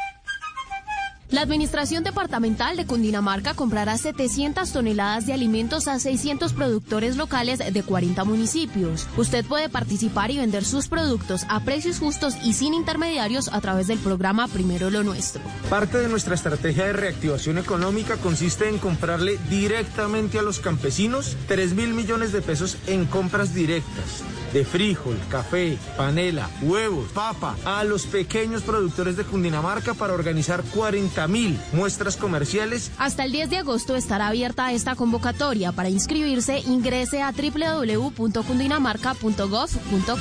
La 1.31 1.41
Administración 1.41 2.05
Departamental 2.05 2.77
de 2.77 2.87
Cundinamarca 2.87 3.55
comprará 3.55 3.99
700 3.99 4.71
toneladas 4.71 5.27
de 5.27 5.33
alimentos 5.33 5.89
a 5.89 5.99
600 5.99 6.53
productores 6.53 7.17
locales 7.17 7.59
de 7.59 7.83
40 7.83 8.23
municipios. 8.23 9.09
Usted 9.17 9.45
puede 9.45 9.69
participar 9.69 10.31
y 10.31 10.39
vender 10.39 10.65
sus 10.65 10.87
productos 10.87 11.45
a 11.49 11.61
precios 11.61 11.99
justos 11.99 12.37
y 12.45 12.53
sin 12.53 12.75
intermediarios 12.75 13.49
a 13.49 13.61
través 13.61 13.89
del 13.89 13.99
programa 13.99 14.47
Primero 14.47 14.89
lo 14.89 15.03
Nuestro. 15.03 15.43
Parte 15.69 15.99
de 15.99 16.09
nuestra 16.09 16.37
estrategia 16.37 16.87
de 16.87 16.93
reactivación 16.93 17.59
económica 17.59 18.17
consiste 18.19 18.69
en 18.69 18.79
comprarle 18.79 19.37
directamente 19.51 20.39
a 20.39 20.43
los 20.43 20.61
campesinos 20.61 21.37
3 21.49 21.75
mil 21.75 21.93
millones 21.93 22.31
de 22.31 22.41
pesos 22.41 22.77
en 22.87 23.05
compras 23.05 23.53
directas 23.53 24.23
de 24.52 24.64
frijol, 24.64 25.18
café, 25.28 25.76
panela, 25.96 26.48
huevos, 26.62 27.11
papa 27.12 27.56
a 27.64 27.82
los 27.85 28.06
pequeños 28.06 28.62
productores 28.62 29.16
de 29.16 29.24
Cundinamarca 29.24 29.94
para 29.94 30.12
organizar 30.12 30.62
40 30.62 31.26
mil 31.28 31.59
muestras 31.72 32.16
comerciales. 32.16 32.90
Hasta 32.98 33.24
el 33.24 33.32
10 33.32 33.50
de 33.50 33.56
agosto 33.59 33.96
estará 33.96 34.28
abierta 34.28 34.72
esta 34.72 34.94
convocatoria. 34.94 35.72
Para 35.72 35.88
inscribirse, 35.88 36.61
ingrese 36.61 37.22
a 37.22 37.32
www.cundinamarca.gov.co. 37.32 40.16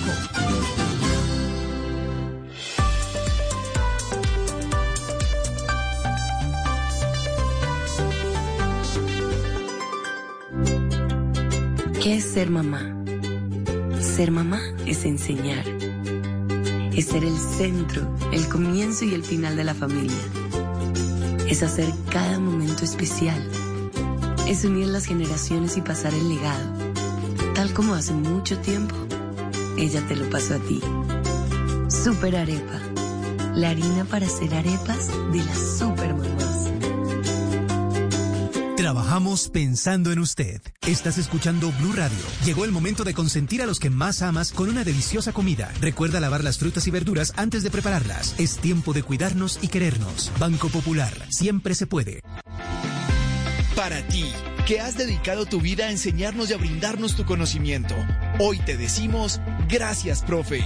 ¿Qué 12.02 12.16
es 12.18 12.24
ser 12.24 12.50
mamá? 12.52 13.05
Ser 14.16 14.32
mamá 14.32 14.62
es 14.86 15.04
enseñar. 15.04 15.66
Es 16.94 17.08
ser 17.08 17.26
el 17.26 17.38
centro, 17.38 18.08
el 18.32 18.48
comienzo 18.48 19.04
y 19.04 19.14
el 19.14 19.26
final 19.26 19.58
de 19.58 19.66
la 19.66 19.74
familia. 19.74 20.16
Es 21.50 21.64
hacer 21.64 21.92
cada 22.12 22.40
momento 22.40 22.86
especial. 22.86 23.46
Es 24.48 24.64
unir 24.64 24.88
las 24.88 25.06
generaciones 25.06 25.76
y 25.76 25.82
pasar 25.82 26.14
el 26.14 26.30
legado. 26.30 26.94
Tal 27.56 27.74
como 27.74 27.94
hace 27.94 28.14
mucho 28.14 28.58
tiempo, 28.60 28.96
ella 29.78 30.02
te 30.08 30.16
lo 30.16 30.30
pasó 30.30 30.56
a 30.56 30.60
ti. 30.60 30.80
Super 31.90 32.38
Arepa. 32.38 32.80
La 33.54 33.72
harina 33.72 34.06
para 34.06 34.28
hacer 34.28 34.56
arepas 34.56 35.10
de 35.34 35.44
las 35.44 35.78
super 35.78 36.14
Trabajamos 38.78 39.48
pensando 39.48 40.12
en 40.12 40.20
usted. 40.20 40.62
Estás 40.86 41.18
escuchando 41.18 41.72
Blue 41.80 41.94
Radio. 41.94 42.18
Llegó 42.44 42.66
el 42.66 42.74
momento 42.74 43.06
de 43.06 43.14
consentir 43.14 43.62
a 43.62 43.66
los 43.66 43.80
que 43.80 43.90
más 43.90 44.22
amas 44.22 44.52
con 44.52 44.68
una 44.68 44.84
deliciosa 44.84 45.32
comida. 45.32 45.72
Recuerda 45.80 46.20
lavar 46.20 46.44
las 46.44 46.58
frutas 46.58 46.86
y 46.86 46.92
verduras 46.92 47.32
antes 47.38 47.64
de 47.64 47.72
prepararlas. 47.72 48.38
Es 48.38 48.58
tiempo 48.58 48.92
de 48.92 49.02
cuidarnos 49.02 49.60
y 49.62 49.70
querernos. 49.70 50.30
Banco 50.40 50.68
Popular. 50.68 51.14
Siempre 51.30 51.74
se 51.74 51.88
puede. 51.88 52.22
Para 53.78 54.06
ti, 54.08 54.26
que 54.68 54.82
has 54.82 54.98
dedicado 54.98 55.46
tu 55.46 55.62
vida 55.62 55.86
a 55.86 55.92
enseñarnos 55.92 56.50
y 56.50 56.54
a 56.54 56.58
brindarnos 56.58 57.16
tu 57.16 57.24
conocimiento, 57.24 57.96
hoy 58.40 58.60
te 58.60 58.76
decimos 58.76 59.40
gracias, 59.70 60.22
profe. 60.22 60.66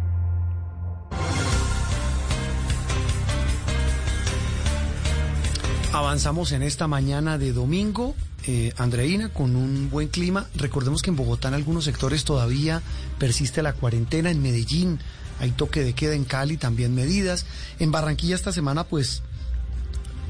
Avanzamos 5.93 6.53
en 6.53 6.63
esta 6.63 6.87
mañana 6.87 7.37
de 7.37 7.51
domingo, 7.51 8.15
eh, 8.47 8.71
Andreina, 8.77 9.27
con 9.27 9.57
un 9.57 9.89
buen 9.89 10.07
clima. 10.07 10.47
Recordemos 10.55 11.01
que 11.01 11.09
en 11.09 11.17
Bogotá 11.17 11.49
en 11.49 11.53
algunos 11.53 11.83
sectores 11.83 12.23
todavía 12.23 12.81
persiste 13.19 13.61
la 13.61 13.73
cuarentena, 13.73 14.31
en 14.31 14.41
Medellín 14.41 14.99
hay 15.41 15.51
toque 15.51 15.83
de 15.83 15.91
queda, 15.91 16.13
en 16.13 16.23
Cali 16.23 16.55
también 16.55 16.95
medidas. 16.95 17.45
En 17.79 17.91
Barranquilla 17.91 18.35
esta 18.35 18.53
semana 18.53 18.85
pues 18.85 19.21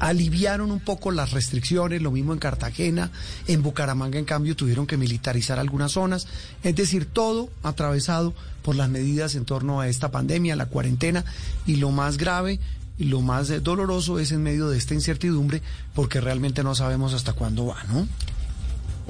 aliviaron 0.00 0.72
un 0.72 0.80
poco 0.80 1.12
las 1.12 1.30
restricciones, 1.30 2.02
lo 2.02 2.10
mismo 2.10 2.32
en 2.32 2.40
Cartagena, 2.40 3.12
en 3.46 3.62
Bucaramanga 3.62 4.18
en 4.18 4.24
cambio 4.24 4.56
tuvieron 4.56 4.88
que 4.88 4.96
militarizar 4.96 5.60
algunas 5.60 5.92
zonas, 5.92 6.26
es 6.64 6.74
decir, 6.74 7.06
todo 7.06 7.50
atravesado 7.62 8.34
por 8.62 8.74
las 8.74 8.90
medidas 8.90 9.36
en 9.36 9.44
torno 9.44 9.80
a 9.80 9.86
esta 9.86 10.10
pandemia, 10.10 10.56
la 10.56 10.66
cuarentena 10.66 11.24
y 11.66 11.76
lo 11.76 11.92
más 11.92 12.16
grave 12.16 12.58
lo 13.04 13.20
más 13.20 13.50
eh, 13.50 13.60
doloroso 13.60 14.18
es 14.18 14.32
en 14.32 14.42
medio 14.42 14.68
de 14.68 14.78
esta 14.78 14.94
incertidumbre 14.94 15.62
porque 15.94 16.20
realmente 16.20 16.62
no 16.62 16.74
sabemos 16.74 17.14
hasta 17.14 17.32
cuándo 17.32 17.66
va, 17.66 17.82
¿no? 17.84 18.06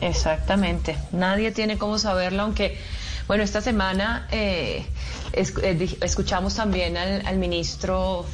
Exactamente. 0.01 0.97
Nadie 1.13 1.53
tiene 1.53 1.79
cómo 1.79 1.99
saberlo, 1.99 2.43
aunque, 2.43 2.77
bueno, 3.29 3.45
esta 3.45 3.61
semana 3.61 4.27
eh, 4.31 4.85
eh, 5.33 5.97
escuchamos 6.01 6.55
también 6.55 6.97
al, 6.97 7.39
ministro 7.39 8.27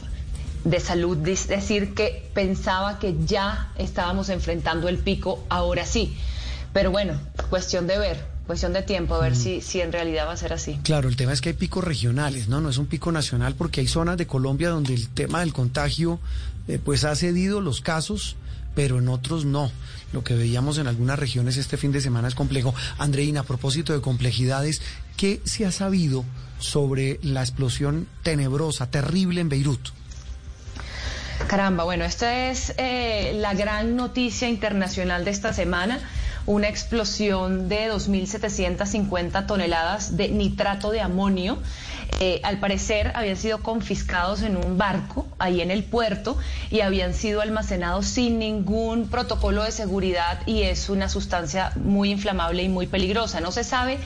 de 0.65 0.81
Salud 0.81 1.17
decir 1.17 1.95
que 1.95 2.29
pensaba 2.35 2.99
que 2.99 3.17
ya 3.25 3.73
estábamos 3.77 4.29
enfrentando 4.29 4.89
el 4.89 4.99
pico, 4.99 5.45
ahora 5.49 5.85
sí. 5.85 6.17
Pero 6.73 6.91
bueno, 6.91 7.19
cuestión 7.51 7.87
de 7.87 7.99
ver 7.99 8.38
cuestión 8.49 8.73
de 8.73 8.81
tiempo, 8.81 9.15
a 9.15 9.21
ver 9.21 9.37
si, 9.37 9.61
si 9.61 9.83
en 9.83 9.93
realidad 9.93 10.27
va 10.27 10.33
a 10.33 10.37
ser 10.39 10.55
así. 10.55 10.81
Claro, 10.83 11.11
el 11.11 11.17
tema 11.17 11.35
es 11.35 11.43
que 11.43 11.51
hay 11.51 11.55
picos 11.55 11.85
regionales, 11.85 12.49
¿no? 12.49 12.63
No 12.63 12.71
es 12.71 12.79
un 12.79 12.87
pico 12.87 13.13
nacional 13.13 13.55
porque 13.55 13.83
hay 13.83 13.87
zonas 13.87 14.17
de 14.17 14.27
Colombia 14.27 14.71
donde 14.71 14.95
el 14.95 15.11
tema 15.11 15.41
del 15.41 15.53
contagio 15.53 16.19
eh, 16.67 16.81
pues 16.83 17.05
ha 17.05 17.15
cedido 17.15 17.61
los 17.61 17.83
casos, 17.83 18.37
pero 18.75 19.01
en 19.01 19.09
otros 19.11 19.45
no. 19.45 19.71
Lo 20.15 20.25
que 20.25 20.35
veíamos 20.35 20.79
en 20.79 20.87
algunas 20.87 21.19
regiones 21.19 21.59
este 21.59 21.77
fin 21.77 21.93
de 21.93 22.01
semana 22.01 22.27
es 22.27 22.35
complejo. 22.35 22.75
Andreina, 22.97 23.41
a 23.41 23.43
propósito 23.43 23.93
de 23.93 24.01
complejidades, 24.01 24.81
¿qué 25.19 25.43
se 25.45 25.67
ha 25.67 25.71
sabido 25.71 26.25
sobre 26.59 27.21
la 27.23 27.43
explosión 27.43 28.09
tenebrosa, 28.23 28.91
terrible 28.91 29.43
en 29.43 29.51
Beirut? 29.51 29.91
Caramba, 31.49 31.85
bueno, 31.85 32.07
esta 32.07 32.49
es 32.49 32.73
eh, 32.79 33.37
la 33.37 33.53
gran 33.53 33.95
noticia 33.95 34.49
internacional 34.49 35.27
de 35.27 35.33
esta 35.33 35.53
semana 35.53 36.01
una 36.49 36.67
explosión 36.67 37.69
de 37.69 37.93
2.750 37.93 39.47
toneladas 39.47 40.17
de 40.17 40.31
nitrato 40.31 40.91
de 40.91 41.03
amonio. 41.03 41.59
Eh, 42.21 42.41
al 42.43 42.59
parecer 42.59 43.13
habían 43.15 43.37
sido 43.37 43.63
confiscados 43.63 44.41
en 44.41 44.57
un 44.57 44.79
barco 44.79 45.27
ahí 45.39 45.61
en 45.61 45.71
el 45.71 45.85
puerto 45.85 46.39
y 46.71 46.81
habían 46.81 47.13
sido 47.13 47.43
almacenados 47.43 48.07
sin 48.07 48.39
ningún 48.39 49.09
protocolo 49.09 49.63
de 49.63 49.73
seguridad 49.73 50.41
y 50.47 50.63
es 50.63 50.89
una 50.89 51.11
sustancia 51.11 51.73
muy 51.77 52.11
inflamable 52.11 52.63
y 52.63 52.71
muy 52.71 52.87
peligrosa. 52.87 53.41
No 53.41 53.53
se 53.53 53.63
sabe 53.63 53.99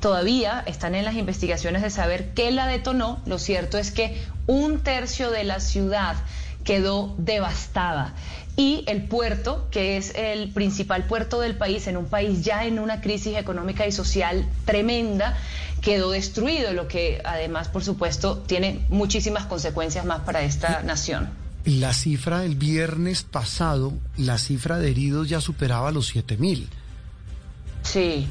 todavía 0.00 0.64
están 0.66 0.94
en 0.94 1.04
las 1.04 1.14
investigaciones 1.14 1.82
de 1.82 1.90
saber 1.90 2.32
qué 2.32 2.50
la 2.52 2.66
detonó. 2.66 3.20
Lo 3.26 3.38
cierto 3.38 3.76
es 3.76 3.90
que 3.90 4.20
un 4.46 4.80
tercio 4.80 5.30
de 5.30 5.44
la 5.44 5.60
ciudad 5.60 6.16
quedó 6.64 7.14
devastada 7.18 8.14
y 8.56 8.84
el 8.86 9.04
puerto, 9.04 9.66
que 9.70 9.96
es 9.96 10.14
el 10.14 10.50
principal 10.50 11.04
puerto 11.04 11.40
del 11.40 11.56
país, 11.56 11.86
en 11.86 11.96
un 11.96 12.06
país 12.06 12.44
ya 12.44 12.64
en 12.64 12.78
una 12.78 13.00
crisis 13.00 13.36
económica 13.36 13.86
y 13.86 13.92
social 13.92 14.46
tremenda, 14.66 15.38
quedó 15.80 16.10
destruido, 16.10 16.72
lo 16.72 16.86
que 16.86 17.22
además, 17.24 17.68
por 17.68 17.82
supuesto, 17.82 18.38
tiene 18.38 18.84
muchísimas 18.88 19.46
consecuencias 19.46 20.04
más 20.04 20.20
para 20.20 20.42
esta 20.42 20.82
nación. 20.82 21.30
La 21.64 21.94
cifra 21.94 22.44
el 22.44 22.56
viernes 22.56 23.22
pasado, 23.22 23.92
la 24.16 24.38
cifra 24.38 24.78
de 24.78 24.90
heridos 24.90 25.28
ya 25.28 25.40
superaba 25.40 25.90
los 25.90 26.08
7 26.08 26.36
mil. 26.36 26.68
Sí, 27.82 28.26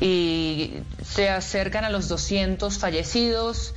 y 0.00 0.72
se 1.04 1.28
acercan 1.28 1.84
a 1.84 1.90
los 1.90 2.08
200 2.08 2.78
fallecidos. 2.78 3.74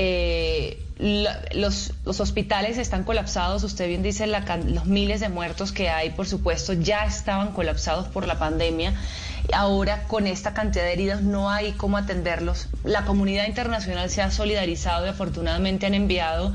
Eh, 0.00 0.80
los, 1.00 1.92
los, 2.04 2.20
hospitales 2.20 2.78
están 2.78 3.02
colapsados, 3.02 3.64
usted 3.64 3.88
bien 3.88 4.04
dice, 4.04 4.28
los 4.28 4.86
miles 4.86 5.18
de 5.18 5.28
muertos 5.28 5.72
que 5.72 5.88
hay, 5.88 6.10
por 6.10 6.28
supuesto, 6.28 6.72
ya 6.72 7.04
estaban 7.04 7.50
colapsados 7.50 8.06
por 8.06 8.24
la 8.24 8.38
pandemia. 8.38 8.94
Ahora 9.52 10.04
con 10.04 10.28
esta 10.28 10.54
cantidad 10.54 10.84
de 10.84 10.92
heridos 10.92 11.22
no 11.22 11.50
hay 11.50 11.72
cómo 11.72 11.96
atenderlos. 11.96 12.68
La 12.84 13.04
comunidad 13.04 13.48
internacional 13.48 14.08
se 14.08 14.22
ha 14.22 14.30
solidarizado 14.30 15.06
y 15.06 15.08
afortunadamente 15.08 15.86
han 15.86 15.94
enviado 15.94 16.52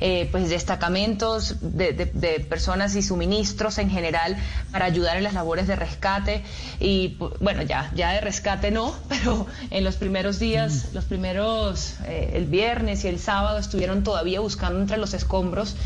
eh, 0.00 0.28
pues 0.30 0.48
destacamentos 0.48 1.56
de, 1.60 2.46
personas 2.48 2.94
y 2.96 3.02
suministros 3.02 3.78
en 3.78 3.90
general 3.90 4.36
para 4.70 4.84
ayudar 4.84 5.16
en 5.16 5.24
las 5.24 5.34
labores 5.34 5.66
de 5.66 5.76
rescate 5.76 6.42
y 6.80 7.18
bueno 7.40 7.62
ya 7.62 7.90
ya 7.94 8.12
de 8.12 8.20
rescate 8.20 8.70
no 8.70 8.94
pero 9.08 9.46
en 9.70 9.84
los 9.84 9.96
primeros 9.96 10.38
días 10.38 10.88
mm. 10.90 10.94
los 10.94 11.04
primeros 11.04 11.94
eh, 12.06 12.32
el 12.34 12.46
viernes 12.46 13.04
y 13.04 13.08
el 13.08 13.18
sábado 13.18 13.58
estuvieron 13.58 14.02
todavía 14.04 14.40
buscando 14.40 14.80
entre 14.80 14.96
los 14.96 15.14
escombros 15.14 15.76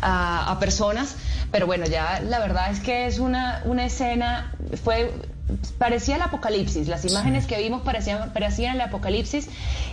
a, 0.00 0.50
a 0.50 0.58
personas 0.58 1.16
pero 1.50 1.66
bueno 1.66 1.86
ya 1.86 2.20
la 2.20 2.38
verdad 2.38 2.70
es 2.70 2.80
que 2.80 3.06
es 3.06 3.18
una 3.18 3.62
una 3.64 3.86
escena 3.86 4.52
fue 4.82 5.12
parecía 5.78 6.16
el 6.16 6.22
apocalipsis, 6.22 6.88
las 6.88 7.04
imágenes 7.04 7.46
que 7.46 7.58
vimos 7.58 7.82
parecían, 7.82 8.32
parecían 8.32 8.76
el 8.76 8.80
apocalipsis 8.82 9.48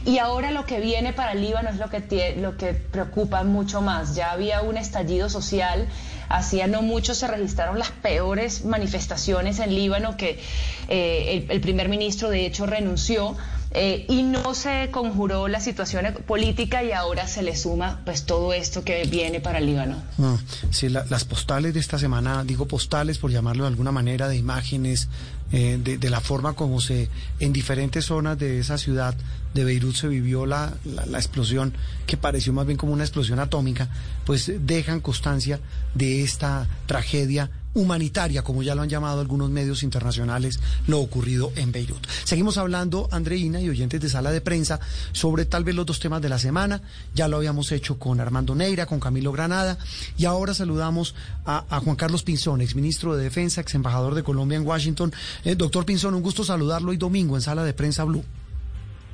y 0.06 0.18
ahora 0.20 0.52
lo 0.52 0.66
que 0.66 0.80
viene 0.80 1.14
para 1.14 1.34
el 1.34 1.42
Líbano 1.42 1.70
es 1.70 1.78
lo 1.78 1.90
que, 1.90 2.36
lo 2.40 2.58
que 2.58 2.74
preocupa 2.74 3.44
mucho 3.44 3.82
más. 3.82 4.16
Ya 4.16 4.32
había 4.32 4.62
un 4.62 4.78
estallido 4.78 5.30
social, 5.30 5.88
hacía 6.30 6.68
no 6.68 6.82
mucho 6.82 7.16
se 7.16 7.28
registraron 7.28 7.80
las 7.80 7.92
peores 7.92 8.66
manifestaciones 8.66 9.60
en 9.60 9.76
Líbano 9.76 10.18
que 10.18 10.40
eh, 10.88 11.46
el 11.50 11.62
primer 11.62 11.90
ministro 11.90 12.30
de 12.30 12.46
hecho 12.46 12.66
renunció. 12.66 13.36
Eh, 13.72 14.08
y 14.10 14.24
no 14.24 14.56
se 14.56 14.90
conjuró 14.90 15.48
la 15.48 15.60
situación 15.60 16.04
política 16.26 16.84
y 16.84 16.92
ahora 16.92 17.28
se 17.28 17.44
le 17.44 17.56
suma 17.56 18.02
pues 18.04 18.26
todo 18.26 18.52
esto 18.52 18.84
que 18.84 19.04
viene 19.04 19.42
para 19.42 19.60
el 19.60 19.68
Líbano. 19.68 20.02
Ah, 20.20 20.38
sí, 20.72 20.90
las 20.90 21.24
postales 21.24 21.76
de 21.76 21.80
esta 21.80 22.00
semana, 22.00 22.44
digo 22.44 22.68
postales 22.68 23.20
por 23.20 23.30
llamarlo 23.30 23.66
de 23.66 23.68
alguna 23.68 23.92
manera, 23.92 24.28
de 24.28 24.38
imágenes, 24.38 25.08
eh, 25.52 25.80
de, 25.82 26.10
la 26.10 26.22
forma 26.22 26.54
como 26.54 26.80
se 26.80 27.10
en 27.40 27.54
diferentes 27.54 28.06
zonas 28.06 28.38
de 28.38 28.60
esa 28.60 28.78
ciudad 28.78 29.16
de 29.54 29.64
Beirut 29.64 29.96
se 29.96 30.08
vivió 30.08 30.46
la, 30.46 30.74
la, 30.86 31.18
explosión, 31.18 31.74
que 32.06 32.18
pareció 32.18 32.54
más 32.54 32.68
bien 32.68 32.78
como 32.78 32.94
una 32.94 33.04
explosión 33.04 33.40
atómica, 33.40 33.90
pues 34.26 34.52
dejan 34.60 35.00
constancia 35.00 35.60
de 35.96 36.22
esta 36.22 36.68
tragedia 36.86 37.50
humanitaria, 37.74 38.44
como 38.44 38.64
ya 38.64 38.76
lo 38.76 38.82
han 38.82 38.90
llamado 38.90 39.22
algunos 39.22 39.50
medios 39.50 39.84
internacionales, 39.84 40.60
lo 40.88 41.00
ocurrido 41.00 41.52
en 41.56 41.72
Beirut. 41.72 42.06
Seguimos 42.24 42.58
hablando, 42.58 43.08
Andreina 43.12 43.62
y 43.62 43.70
oyentes 43.70 44.02
de 44.02 44.10
sala 44.10 44.32
de 44.32 44.42
prensa, 44.42 44.80
sobre 45.12 45.46
tal 45.46 45.64
vez 45.64 45.76
los 45.76 45.86
dos 45.86 46.00
temas 46.00 46.22
de 46.22 46.30
la 46.30 46.40
semana. 46.40 46.82
Ya 47.14 47.28
lo 47.28 47.38
habíamos 47.38 47.72
hecho 47.72 48.00
con 48.00 48.20
Armando 48.20 48.56
Neira, 48.56 48.86
con 48.86 49.00
Camilo 49.00 49.32
Granada, 49.32 49.78
y 50.18 50.26
ahora 50.26 50.54
saludamos 50.54 51.16
a, 51.46 51.80
Juan 51.80 51.96
Carlos 51.96 52.24
Pinzón, 52.24 52.62
exministro 52.62 53.16
de 53.16 53.24
Defensa, 53.24 53.62
ex 53.62 53.76
embajador 53.76 54.16
de 54.16 54.24
Colombia 54.24 54.58
en 54.58 54.66
Washington. 54.66 55.14
Eh, 55.44 55.56
doctor 55.56 55.86
Pinzón, 55.86 56.16
un 56.16 56.22
gusto 56.22 56.44
saludarlo 56.44 56.92
hoy 56.92 56.98
domingo 56.98 57.36
en 57.36 57.42
sala 57.42 57.64
de 57.64 57.74
prensa 57.74 58.04
Blue. 58.04 58.24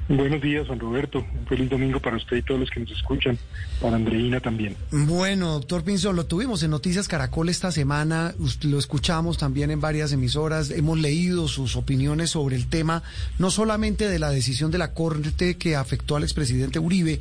Buenos 0.07 0.39
días, 0.39 0.67
Juan 0.67 0.79
Roberto. 0.79 1.25
Un 1.39 1.47
feliz 1.47 1.67
domingo 1.67 1.99
para 1.99 2.17
usted 2.17 2.37
y 2.37 2.41
todos 2.43 2.59
los 2.59 2.69
que 2.69 2.79
nos 2.79 2.91
escuchan. 2.91 3.39
Para 3.81 3.95
Andreina 3.95 4.39
también. 4.39 4.75
Bueno, 4.91 5.53
doctor 5.53 5.83
Pinzón, 5.83 6.15
lo 6.15 6.27
tuvimos 6.27 6.61
en 6.61 6.69
Noticias 6.69 7.07
Caracol 7.07 7.49
esta 7.49 7.71
semana. 7.71 8.35
Lo 8.63 8.77
escuchamos 8.77 9.39
también 9.39 9.71
en 9.71 9.81
varias 9.81 10.11
emisoras. 10.11 10.69
Hemos 10.69 10.99
leído 10.99 11.47
sus 11.47 11.75
opiniones 11.75 12.29
sobre 12.29 12.55
el 12.55 12.67
tema, 12.67 13.01
no 13.39 13.49
solamente 13.49 14.07
de 14.07 14.19
la 14.19 14.29
decisión 14.29 14.69
de 14.69 14.77
la 14.77 14.93
Corte 14.93 15.57
que 15.57 15.75
afectó 15.75 16.15
al 16.15 16.23
expresidente 16.23 16.77
Uribe. 16.77 17.19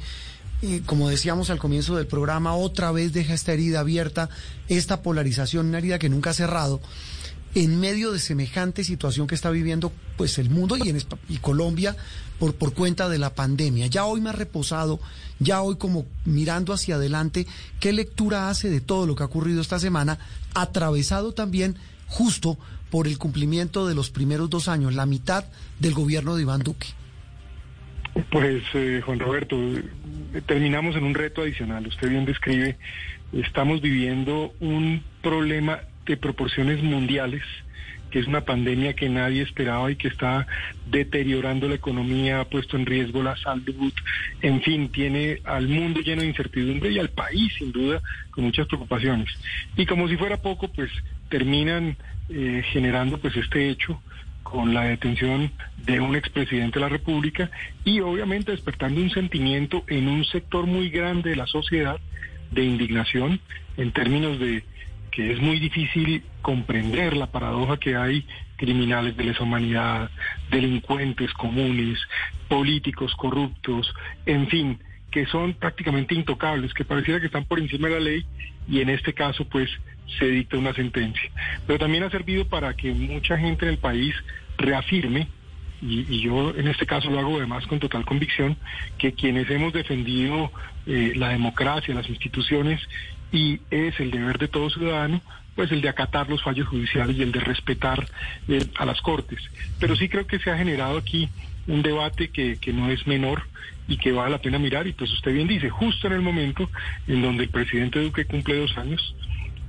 y 0.60 0.80
como 0.80 1.08
decíamos 1.08 1.48
al 1.48 1.58
comienzo 1.58 1.96
del 1.96 2.06
programa, 2.06 2.54
otra 2.54 2.92
vez 2.92 3.14
deja 3.14 3.32
esta 3.32 3.54
herida 3.54 3.80
abierta, 3.80 4.28
esta 4.68 5.02
polarización, 5.02 5.68
una 5.68 5.78
herida 5.78 5.98
que 5.98 6.10
nunca 6.10 6.30
ha 6.30 6.34
cerrado 6.34 6.80
en 7.54 7.78
medio 7.78 8.10
de 8.10 8.18
semejante 8.18 8.82
situación 8.82 9.26
que 9.26 9.34
está 9.34 9.50
viviendo 9.50 9.92
pues 10.16 10.38
el 10.38 10.50
mundo 10.50 10.76
y 10.76 10.88
en 10.88 10.98
Colombia 11.40 11.96
por, 12.38 12.74
cuenta 12.74 13.08
de 13.08 13.18
la 13.18 13.34
pandemia. 13.34 13.86
Ya 13.86 14.04
hoy 14.04 14.20
más 14.20 14.34
reposado, 14.34 15.00
ya 15.38 15.62
hoy 15.62 15.76
como 15.76 16.04
mirando 16.24 16.72
hacia 16.72 16.96
adelante, 16.96 17.46
¿qué 17.80 17.92
lectura 17.92 18.48
hace 18.48 18.70
de 18.70 18.80
todo 18.80 19.06
lo 19.06 19.14
que 19.14 19.22
ha 19.22 19.26
ocurrido 19.26 19.60
esta 19.60 19.78
semana, 19.78 20.18
atravesado 20.54 21.32
también 21.32 21.76
justo 22.06 22.58
por 22.90 23.06
el 23.06 23.18
cumplimiento 23.18 23.86
de 23.86 23.94
los 23.94 24.10
primeros 24.10 24.50
dos 24.50 24.68
años, 24.68 24.94
la 24.94 25.06
mitad 25.06 25.44
del 25.78 25.94
gobierno 25.94 26.34
de 26.36 26.42
Iván 26.42 26.62
Duque? 26.62 26.88
Pues, 28.30 28.62
eh, 28.74 29.00
Juan 29.04 29.18
Roberto, 29.18 29.56
terminamos 30.46 30.94
en 30.96 31.04
un 31.04 31.14
reto 31.14 31.42
adicional. 31.42 31.86
Usted 31.86 32.10
bien 32.10 32.24
describe, 32.24 32.78
estamos 33.32 33.80
viviendo 33.80 34.52
un 34.60 35.02
problema 35.22 35.80
de 36.04 36.16
proporciones 36.16 36.82
mundiales, 36.82 37.42
que 38.10 38.20
es 38.20 38.26
una 38.26 38.42
pandemia 38.42 38.94
que 38.94 39.08
nadie 39.08 39.42
esperaba 39.42 39.90
y 39.90 39.96
que 39.96 40.08
está 40.08 40.46
deteriorando 40.86 41.68
la 41.68 41.74
economía, 41.74 42.40
ha 42.40 42.44
puesto 42.44 42.76
en 42.76 42.86
riesgo 42.86 43.22
la 43.22 43.36
salud, 43.36 43.92
en 44.40 44.62
fin, 44.62 44.88
tiene 44.90 45.40
al 45.44 45.68
mundo 45.68 46.00
lleno 46.00 46.22
de 46.22 46.28
incertidumbre 46.28 46.92
y 46.92 46.98
al 46.98 47.10
país 47.10 47.52
sin 47.58 47.72
duda 47.72 48.00
con 48.30 48.44
muchas 48.44 48.68
preocupaciones. 48.68 49.28
Y 49.76 49.86
como 49.86 50.08
si 50.08 50.16
fuera 50.16 50.36
poco, 50.36 50.68
pues 50.68 50.90
terminan 51.28 51.96
eh, 52.28 52.62
generando 52.72 53.18
pues 53.18 53.36
este 53.36 53.68
hecho 53.68 54.00
con 54.44 54.72
la 54.72 54.84
detención 54.84 55.50
de 55.84 55.98
un 55.98 56.14
expresidente 56.14 56.78
de 56.78 56.84
la 56.84 56.88
República 56.88 57.50
y 57.84 57.98
obviamente 58.00 58.52
despertando 58.52 59.00
un 59.00 59.10
sentimiento 59.10 59.82
en 59.88 60.06
un 60.06 60.24
sector 60.24 60.66
muy 60.66 60.90
grande 60.90 61.30
de 61.30 61.36
la 61.36 61.48
sociedad 61.48 61.98
de 62.52 62.62
indignación 62.62 63.40
en 63.76 63.90
términos 63.90 64.38
de 64.38 64.62
que 65.14 65.32
es 65.32 65.40
muy 65.40 65.60
difícil 65.60 66.24
comprender 66.42 67.16
la 67.16 67.28
paradoja 67.28 67.76
que 67.76 67.94
hay 67.94 68.26
criminales 68.56 69.16
de 69.16 69.24
lesa 69.24 69.44
humanidad, 69.44 70.10
delincuentes 70.50 71.32
comunes, 71.34 72.00
políticos 72.48 73.14
corruptos, 73.14 73.94
en 74.26 74.48
fin, 74.48 74.80
que 75.12 75.26
son 75.26 75.54
prácticamente 75.54 76.16
intocables, 76.16 76.74
que 76.74 76.84
pareciera 76.84 77.20
que 77.20 77.26
están 77.26 77.44
por 77.44 77.60
encima 77.60 77.86
de 77.86 77.94
la 77.94 78.00
ley 78.00 78.26
y 78.68 78.80
en 78.80 78.90
este 78.90 79.14
caso 79.14 79.44
pues 79.44 79.70
se 80.18 80.26
dicta 80.26 80.58
una 80.58 80.74
sentencia. 80.74 81.30
Pero 81.64 81.78
también 81.78 82.02
ha 82.02 82.10
servido 82.10 82.48
para 82.48 82.74
que 82.74 82.92
mucha 82.92 83.38
gente 83.38 83.66
en 83.66 83.72
el 83.72 83.78
país 83.78 84.16
reafirme 84.58 85.28
y, 85.80 86.22
yo 86.22 86.54
en 86.56 86.66
este 86.66 86.86
caso 86.86 87.10
lo 87.10 87.20
hago 87.20 87.36
además 87.36 87.66
con 87.66 87.78
total 87.78 88.04
convicción, 88.04 88.56
que 88.98 89.12
quienes 89.12 89.48
hemos 89.50 89.72
defendido 89.72 90.50
eh, 90.86 91.12
la 91.14 91.28
democracia, 91.28 91.94
las 91.94 92.08
instituciones, 92.08 92.80
y 93.32 93.60
es 93.70 93.98
el 94.00 94.10
deber 94.10 94.38
de 94.38 94.48
todo 94.48 94.70
ciudadano, 94.70 95.20
pues 95.54 95.70
el 95.70 95.80
de 95.80 95.88
acatar 95.88 96.28
los 96.28 96.42
fallos 96.42 96.68
judiciales 96.68 97.16
y 97.16 97.22
el 97.22 97.32
de 97.32 97.40
respetar 97.40 98.06
eh, 98.48 98.66
a 98.76 98.84
las 98.84 99.00
Cortes. 99.00 99.40
Pero 99.78 99.96
sí 99.96 100.08
creo 100.08 100.26
que 100.26 100.38
se 100.38 100.50
ha 100.50 100.58
generado 100.58 100.98
aquí 100.98 101.28
un 101.66 101.82
debate 101.82 102.28
que, 102.28 102.58
que 102.58 102.72
no 102.72 102.90
es 102.90 103.06
menor 103.06 103.42
y 103.86 103.96
que 103.96 104.12
vale 104.12 104.30
la 104.30 104.38
pena 104.38 104.58
mirar, 104.58 104.86
y 104.86 104.92
pues 104.92 105.12
usted 105.12 105.32
bien 105.32 105.46
dice, 105.46 105.68
justo 105.70 106.06
en 106.06 106.14
el 106.14 106.22
momento 106.22 106.70
en 107.06 107.22
donde 107.22 107.44
el 107.44 107.50
presidente 107.50 108.00
Duque 108.00 108.24
cumple 108.24 108.58
dos 108.58 108.76
años, 108.78 109.14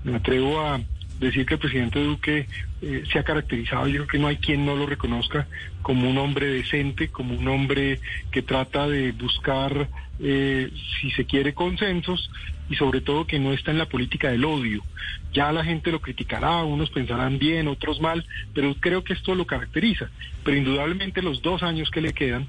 me 0.04 0.15
atrevo 0.15 0.62
a 0.62 0.80
decir 1.20 1.46
que 1.46 1.56
el 1.56 1.60
presidente 1.60 2.02
Duque 2.02 2.48
eh, 2.82 3.04
se 3.12 3.20
ha 3.20 3.24
caracterizado, 3.24 3.88
yo 3.88 4.00
creo 4.00 4.08
que 4.08 4.20
no 4.20 4.28
hay 4.28 4.38
quien 4.38 4.65
no 4.65 4.76
lo 4.76 4.86
reconozca 4.86 5.48
como 5.82 6.10
un 6.10 6.18
hombre 6.18 6.48
decente, 6.48 7.10
como 7.10 7.36
un 7.36 7.48
hombre 7.48 8.00
que 8.32 8.41
trata 8.41 8.88
de 8.88 9.12
buscar, 9.12 9.89
eh, 10.20 10.72
si 11.00 11.12
se 11.12 11.26
quiere, 11.26 11.54
consensos 11.54 12.30
y 12.69 12.75
sobre 12.75 13.01
todo 13.01 13.28
que 13.28 13.39
no 13.39 13.54
está 13.54 13.71
en 13.71 13.78
la 13.78 13.88
política 13.88 14.30
del 14.30 14.45
odio. 14.45 14.84
Ya 15.34 15.51
la 15.51 15.63
gente 15.63 15.91
lo 15.91 16.01
criticará, 16.01 16.63
unos 16.63 16.89
pensarán 16.89 17.38
bien, 17.38 17.67
otros 17.67 17.99
mal, 17.99 18.25
pero 18.54 18.73
creo 18.75 19.04
que 19.04 19.13
esto 19.13 19.36
lo 19.36 19.45
caracteriza. 19.45 20.10
Pero 20.43 20.58
indudablemente 20.58 21.21
los 21.21 21.41
dos 21.41 21.63
años 21.63 21.91
que 21.91 22.01
le 22.01 22.13
quedan, 22.13 22.47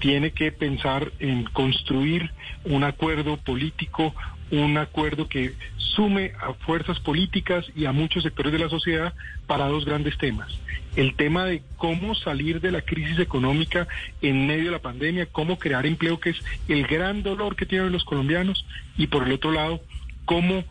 tiene 0.00 0.32
que 0.32 0.50
pensar 0.50 1.12
en 1.18 1.44
construir 1.44 2.30
un 2.64 2.84
acuerdo 2.84 3.36
político, 3.36 4.14
un 4.50 4.78
acuerdo 4.78 5.28
que 5.28 5.54
sume 5.76 6.32
a 6.40 6.52
fuerzas 6.54 6.98
políticas 7.00 7.66
y 7.74 7.86
a 7.86 7.92
muchos 7.92 8.22
sectores 8.22 8.52
de 8.52 8.58
la 8.58 8.68
sociedad 8.68 9.14
para 9.46 9.68
dos 9.68 9.84
grandes 9.84 10.16
temas. 10.18 10.48
El 10.96 11.14
tema 11.14 11.44
de 11.44 11.62
cómo 11.76 12.14
salir 12.14 12.60
de 12.60 12.72
la 12.72 12.82
crisis 12.82 13.18
económica 13.18 13.86
en 14.22 14.46
medio 14.46 14.66
de 14.66 14.70
la 14.72 14.80
pandemia, 14.80 15.26
cómo 15.26 15.58
crear 15.58 15.86
empleo, 15.86 16.18
que 16.18 16.30
es 16.30 16.42
el 16.68 16.86
gran 16.86 17.22
dolor 17.22 17.54
que 17.54 17.66
tienen 17.66 17.92
los 17.92 18.04
colombianos, 18.04 18.66
y 18.96 19.06
por 19.06 19.24
el 19.24 19.32
otro 19.32 19.52
lado, 19.52 19.80
cómo 20.24 20.64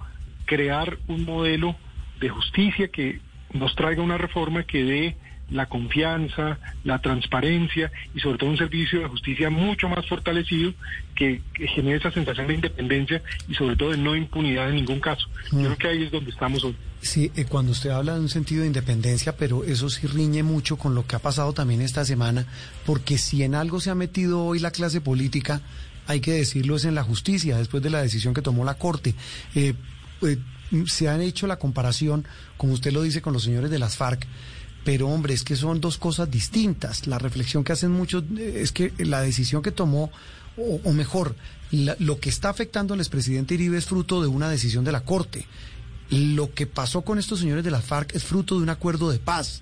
crear 0.45 0.97
un 1.07 1.25
modelo 1.25 1.75
de 2.19 2.29
justicia 2.29 2.89
que 2.89 3.19
nos 3.53 3.75
traiga 3.75 4.01
una 4.01 4.17
reforma 4.17 4.63
que 4.63 4.83
dé 4.83 5.17
la 5.51 5.67
confianza, 5.67 6.59
la 6.83 6.99
transparencia 6.99 7.91
y 8.13 8.19
sobre 8.19 8.37
todo 8.37 8.49
un 8.49 8.57
servicio 8.57 8.99
de 8.99 9.07
justicia 9.07 9.49
mucho 9.49 9.89
más 9.89 10.07
fortalecido 10.07 10.73
que, 11.15 11.41
genere 11.53 11.97
esa 11.97 12.11
sensación 12.11 12.47
de 12.47 12.55
independencia 12.55 13.21
y 13.47 13.53
sobre 13.53 13.75
todo 13.75 13.91
de 13.91 13.97
no 13.97 14.15
impunidad 14.15 14.69
en 14.69 14.75
ningún 14.75 14.99
caso. 14.99 15.27
Yo 15.51 15.59
creo 15.59 15.77
que 15.77 15.87
ahí 15.87 16.03
es 16.03 16.11
donde 16.11 16.31
estamos 16.31 16.63
hoy. 16.63 16.75
Sí, 17.01 17.31
eh, 17.35 17.45
cuando 17.45 17.71
usted 17.71 17.89
habla 17.89 18.15
de 18.15 18.21
un 18.21 18.29
sentido 18.29 18.61
de 18.61 18.67
independencia, 18.67 19.35
pero 19.35 19.63
eso 19.63 19.89
sí 19.89 20.07
riñe 20.07 20.43
mucho 20.43 20.77
con 20.77 20.95
lo 20.95 21.05
que 21.05 21.15
ha 21.15 21.19
pasado 21.19 21.53
también 21.53 21.81
esta 21.81 22.05
semana, 22.05 22.45
porque 22.85 23.17
si 23.17 23.43
en 23.43 23.55
algo 23.55 23.79
se 23.79 23.89
ha 23.89 23.95
metido 23.95 24.43
hoy 24.43 24.59
la 24.59 24.71
clase 24.71 25.01
política, 25.01 25.61
hay 26.07 26.21
que 26.21 26.33
decirlo, 26.33 26.75
es 26.75 26.85
en 26.85 26.95
la 26.95 27.03
justicia, 27.03 27.57
después 27.57 27.83
de 27.83 27.89
la 27.89 28.01
decisión 28.01 28.33
que 28.33 28.41
tomó 28.41 28.65
la 28.65 28.73
Corte. 28.73 29.13
Eh, 29.55 29.75
eh, 30.23 30.37
se 30.87 31.07
han 31.07 31.21
hecho 31.21 31.47
la 31.47 31.57
comparación, 31.57 32.25
como 32.57 32.73
usted 32.73 32.91
lo 32.91 33.01
dice, 33.01 33.21
con 33.21 33.33
los 33.33 33.43
señores 33.43 33.71
de 33.71 33.79
las 33.79 33.97
FARC 33.97 34.25
pero 34.89 35.07
hombre, 35.07 35.35
es 35.35 35.43
que 35.43 35.55
son 35.55 35.79
dos 35.79 35.99
cosas 35.99 36.31
distintas. 36.31 37.05
La 37.05 37.19
reflexión 37.19 37.63
que 37.63 37.73
hacen 37.73 37.91
muchos 37.91 38.23
eh, 38.35 38.61
es 38.63 38.71
que 38.71 38.91
la 38.97 39.21
decisión 39.21 39.61
que 39.61 39.69
tomó, 39.69 40.09
o, 40.57 40.91
mejor, 40.93 41.35
lo 41.71 42.19
que 42.19 42.29
está 42.29 42.49
afectando 42.49 42.95
al 42.95 42.99
expresidente 42.99 43.53
Iribe 43.53 43.77
es 43.77 43.85
fruto 43.85 44.19
de 44.19 44.27
una 44.27 44.49
decisión 44.49 44.83
de 44.83 44.91
la 44.91 45.01
Corte. 45.01 45.45
Lo 46.09 46.55
que 46.55 46.65
pasó 46.65 47.03
con 47.03 47.19
estos 47.19 47.39
señores 47.39 47.63
de 47.63 47.69
la 47.69 47.81
FARC 47.81 48.15
es 48.15 48.23
fruto 48.23 48.55
de 48.57 48.63
un 48.63 48.69
acuerdo 48.69 49.11
de 49.11 49.19
paz. 49.19 49.61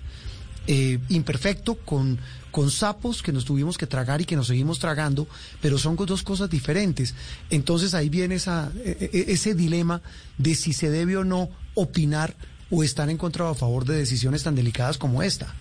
Eh, 0.66 0.98
imperfecto, 1.10 1.74
con, 1.74 2.18
con 2.50 2.70
sapos 2.70 3.22
que 3.22 3.32
nos 3.32 3.44
tuvimos 3.44 3.76
que 3.76 3.86
tragar 3.86 4.22
y 4.22 4.24
que 4.24 4.34
nos 4.34 4.46
seguimos 4.46 4.78
tragando, 4.78 5.28
pero 5.60 5.76
son 5.76 5.96
dos 5.96 6.22
cosas 6.22 6.48
diferentes. 6.48 7.14
Entonces 7.50 7.92
ahí 7.92 8.08
viene 8.08 8.36
esa, 8.36 8.72
e, 8.82 9.10
e, 9.12 9.32
ese 9.34 9.54
dilema 9.54 10.00
de 10.38 10.54
si 10.54 10.72
se 10.72 10.88
debe 10.88 11.18
o 11.18 11.24
no 11.24 11.50
opinar 11.74 12.34
o 12.70 12.82
están 12.82 13.10
en 13.10 13.16
contra 13.16 13.44
o 13.44 13.48
a 13.48 13.54
favor 13.54 13.84
de 13.84 13.96
decisiones 13.96 14.42
tan 14.42 14.54
delicadas 14.54 14.98
como 14.98 15.22
esta? 15.22 15.54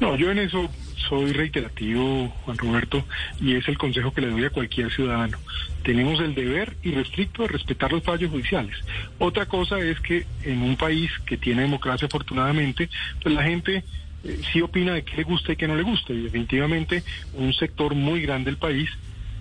No, 0.00 0.16
yo 0.16 0.30
en 0.30 0.38
eso 0.38 0.68
soy 1.08 1.32
reiterativo, 1.32 2.28
Juan 2.44 2.58
Roberto, 2.58 3.04
y 3.40 3.54
es 3.54 3.66
el 3.68 3.78
consejo 3.78 4.12
que 4.12 4.20
le 4.20 4.30
doy 4.30 4.44
a 4.44 4.50
cualquier 4.50 4.92
ciudadano. 4.92 5.38
Tenemos 5.82 6.20
el 6.20 6.34
deber 6.34 6.76
irrestricto 6.82 7.42
de 7.42 7.48
respetar 7.48 7.92
los 7.92 8.02
fallos 8.02 8.30
judiciales. 8.30 8.76
Otra 9.18 9.46
cosa 9.46 9.78
es 9.78 9.98
que 10.00 10.26
en 10.44 10.62
un 10.62 10.76
país 10.76 11.10
que 11.26 11.36
tiene 11.36 11.62
democracia 11.62 12.06
afortunadamente, 12.06 12.88
pues 13.22 13.34
la 13.34 13.42
gente 13.42 13.84
eh, 14.24 14.40
sí 14.52 14.60
opina 14.60 14.94
de 14.94 15.04
qué 15.04 15.16
le 15.16 15.22
gusta 15.24 15.52
y 15.52 15.56
qué 15.56 15.66
no 15.66 15.76
le 15.76 15.82
gusta. 15.82 16.12
Y 16.12 16.22
definitivamente 16.22 17.02
un 17.34 17.52
sector 17.54 17.94
muy 17.94 18.22
grande 18.22 18.50
del 18.50 18.58
país 18.58 18.90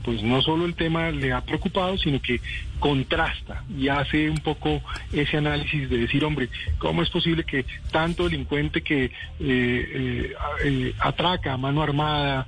pues 0.07 0.23
no 0.23 0.41
solo 0.41 0.65
el 0.65 0.73
tema 0.73 1.11
le 1.11 1.33
ha 1.33 1.41
preocupado, 1.41 1.97
sino 1.97 2.21
que 2.21 2.39
contrasta 2.79 3.63
y 3.75 3.87
hace 3.87 4.29
un 4.29 4.37
poco 4.37 4.81
ese 5.11 5.37
análisis 5.37 5.89
de 5.89 5.97
decir, 5.97 6.23
hombre, 6.23 6.49
¿cómo 6.77 7.01
es 7.01 7.09
posible 7.09 7.43
que 7.43 7.65
tanto 7.91 8.23
delincuente 8.23 8.81
que 8.81 9.05
eh, 9.05 9.11
eh, 9.39 10.33
eh, 10.63 10.93
atraca 10.99 11.53
a 11.53 11.57
mano 11.57 11.81
armada, 11.81 12.45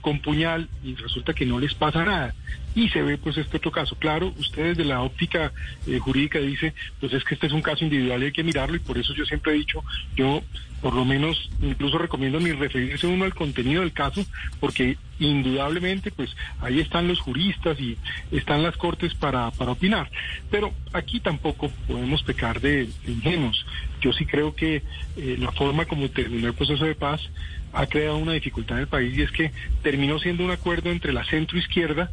con 0.00 0.20
puñal, 0.20 0.68
y 0.82 0.94
resulta 0.94 1.34
que 1.34 1.44
no 1.44 1.58
les 1.58 1.74
pasa 1.74 2.04
nada? 2.04 2.34
Y 2.74 2.88
se 2.90 3.02
ve 3.02 3.16
pues 3.18 3.36
este 3.38 3.56
otro 3.56 3.70
caso. 3.70 3.96
Claro, 3.96 4.32
ustedes 4.38 4.76
de 4.76 4.84
la 4.84 5.02
óptica 5.02 5.52
jurídica 6.00 6.38
dice, 6.38 6.74
pues 7.00 7.12
es 7.12 7.24
que 7.24 7.34
este 7.34 7.46
es 7.46 7.52
un 7.52 7.62
caso 7.62 7.84
individual 7.84 8.22
y 8.22 8.26
hay 8.26 8.32
que 8.32 8.44
mirarlo 8.44 8.76
y 8.76 8.80
por 8.80 8.98
eso 8.98 9.14
yo 9.14 9.24
siempre 9.24 9.52
he 9.52 9.56
dicho, 9.56 9.82
yo 10.14 10.42
por 10.80 10.94
lo 10.94 11.04
menos 11.04 11.50
incluso 11.62 11.98
recomiendo 11.98 12.38
ni 12.38 12.52
referirse 12.52 13.06
uno 13.06 13.24
al 13.24 13.34
contenido 13.34 13.80
del 13.80 13.92
caso, 13.92 14.24
porque 14.60 14.96
indudablemente 15.18 16.10
pues 16.10 16.30
ahí 16.60 16.80
están 16.80 17.08
los 17.08 17.20
juristas 17.20 17.80
y 17.80 17.96
están 18.30 18.62
las 18.62 18.76
cortes 18.76 19.14
para 19.14 19.50
opinar. 19.72 20.10
Pero 20.50 20.72
aquí 20.92 21.20
tampoco 21.20 21.70
podemos 21.86 22.22
pecar 22.22 22.60
de, 22.60 22.88
ingenuos. 23.06 23.66
Yo 24.00 24.12
sí 24.12 24.26
creo 24.26 24.54
que 24.54 24.82
eh, 25.16 25.36
la 25.38 25.52
forma 25.52 25.84
como 25.86 26.08
terminó 26.08 26.48
el 26.48 26.54
proceso 26.54 26.84
de 26.84 26.94
paz 26.94 27.20
ha 27.72 27.86
creado 27.86 28.16
una 28.16 28.32
dificultad 28.32 28.78
en 28.78 28.82
el 28.82 28.88
país 28.88 29.16
y 29.16 29.22
es 29.22 29.30
que 29.30 29.52
terminó 29.82 30.18
siendo 30.18 30.44
un 30.44 30.50
acuerdo 30.50 30.90
entre 30.90 31.12
la 31.12 31.24
centro 31.24 31.58
izquierda 31.58 32.10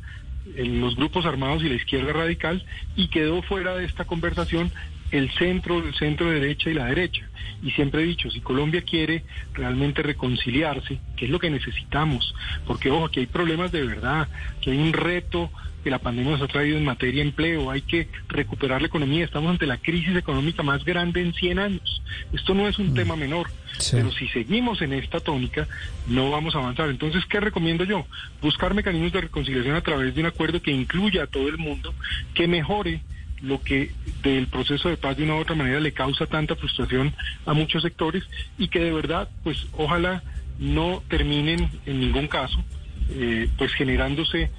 los 0.57 0.95
grupos 0.95 1.25
armados 1.25 1.63
y 1.63 1.69
la 1.69 1.75
izquierda 1.75 2.13
radical 2.13 2.65
y 2.95 3.07
quedó 3.07 3.41
fuera 3.41 3.75
de 3.75 3.85
esta 3.85 4.05
conversación 4.05 4.71
el 5.11 5.31
centro, 5.31 5.77
el 5.77 5.93
centro 5.93 6.29
derecha 6.29 6.69
y 6.69 6.73
la 6.73 6.85
derecha. 6.85 7.27
Y 7.61 7.71
siempre 7.71 8.01
he 8.01 8.05
dicho, 8.05 8.31
si 8.31 8.41
Colombia 8.41 8.81
quiere 8.81 9.23
realmente 9.53 10.01
reconciliarse, 10.01 10.99
que 11.15 11.25
es 11.25 11.31
lo 11.31 11.39
que 11.39 11.51
necesitamos, 11.51 12.33
porque 12.65 12.89
ojo, 12.89 13.05
aquí 13.05 13.19
hay 13.19 13.27
problemas 13.27 13.71
de 13.71 13.85
verdad, 13.85 14.27
que 14.59 14.71
hay 14.71 14.77
un 14.79 14.91
reto 14.91 15.51
que 15.83 15.89
la 15.89 15.99
pandemia 15.99 16.31
nos 16.31 16.41
ha 16.41 16.47
traído 16.47 16.77
en 16.77 16.85
materia 16.85 17.21
de 17.21 17.29
empleo, 17.29 17.69
hay 17.69 17.81
que 17.81 18.07
recuperar 18.27 18.81
la 18.81 18.87
economía, 18.87 19.25
estamos 19.25 19.51
ante 19.51 19.65
la 19.65 19.77
crisis 19.77 20.15
económica 20.15 20.63
más 20.63 20.83
grande 20.85 21.21
en 21.21 21.33
100 21.33 21.59
años. 21.59 22.01
Esto 22.31 22.53
no 22.53 22.67
es 22.67 22.79
un 22.79 22.91
mm. 22.91 22.93
tema 22.93 23.15
menor, 23.15 23.49
pero 23.91 24.11
si 24.11 24.27
seguimos 24.29 24.81
en 24.81 24.93
esta 24.93 25.19
tónica, 25.19 25.67
no 26.07 26.31
vamos 26.31 26.55
a 26.55 26.59
avanzar. 26.59 26.89
Entonces, 26.89 27.23
¿qué 27.25 27.39
recomiendo 27.39 27.83
yo? 27.83 28.05
Buscar 28.41 28.73
mecanismos 28.73 29.11
de 29.11 29.21
reconciliación 29.21 29.75
a 29.75 29.81
través 29.81 30.15
de 30.15 30.21
un 30.21 30.27
acuerdo 30.27 30.61
que 30.61 30.71
incluya 30.71 31.23
a 31.23 31.27
todo 31.27 31.47
el 31.47 31.57
mundo, 31.57 31.93
que 32.33 32.47
mejore 32.47 33.01
lo 33.41 33.61
que 33.61 33.91
del 34.23 34.47
proceso 34.47 34.87
de 34.87 34.95
paz 34.95 35.17
de 35.17 35.25
una 35.25 35.35
u 35.35 35.39
otra 35.39 35.55
manera 35.55 35.81
le 35.81 35.91
causa 35.91 36.25
tanta 36.25 36.55
frustración 36.55 37.13
a 37.45 37.53
muchos 37.53 37.83
sectores 37.83 38.23
y 38.57 38.69
que 38.69 38.79
de 38.79 38.93
verdad, 38.93 39.29
pues 39.43 39.67
ojalá 39.73 40.23
no 40.59 41.03
terminen 41.09 41.69
en 41.85 41.99
ningún 41.99 42.27
caso, 42.27 42.63
eh, 43.09 43.49
pues 43.57 43.73
generándose 43.73 44.49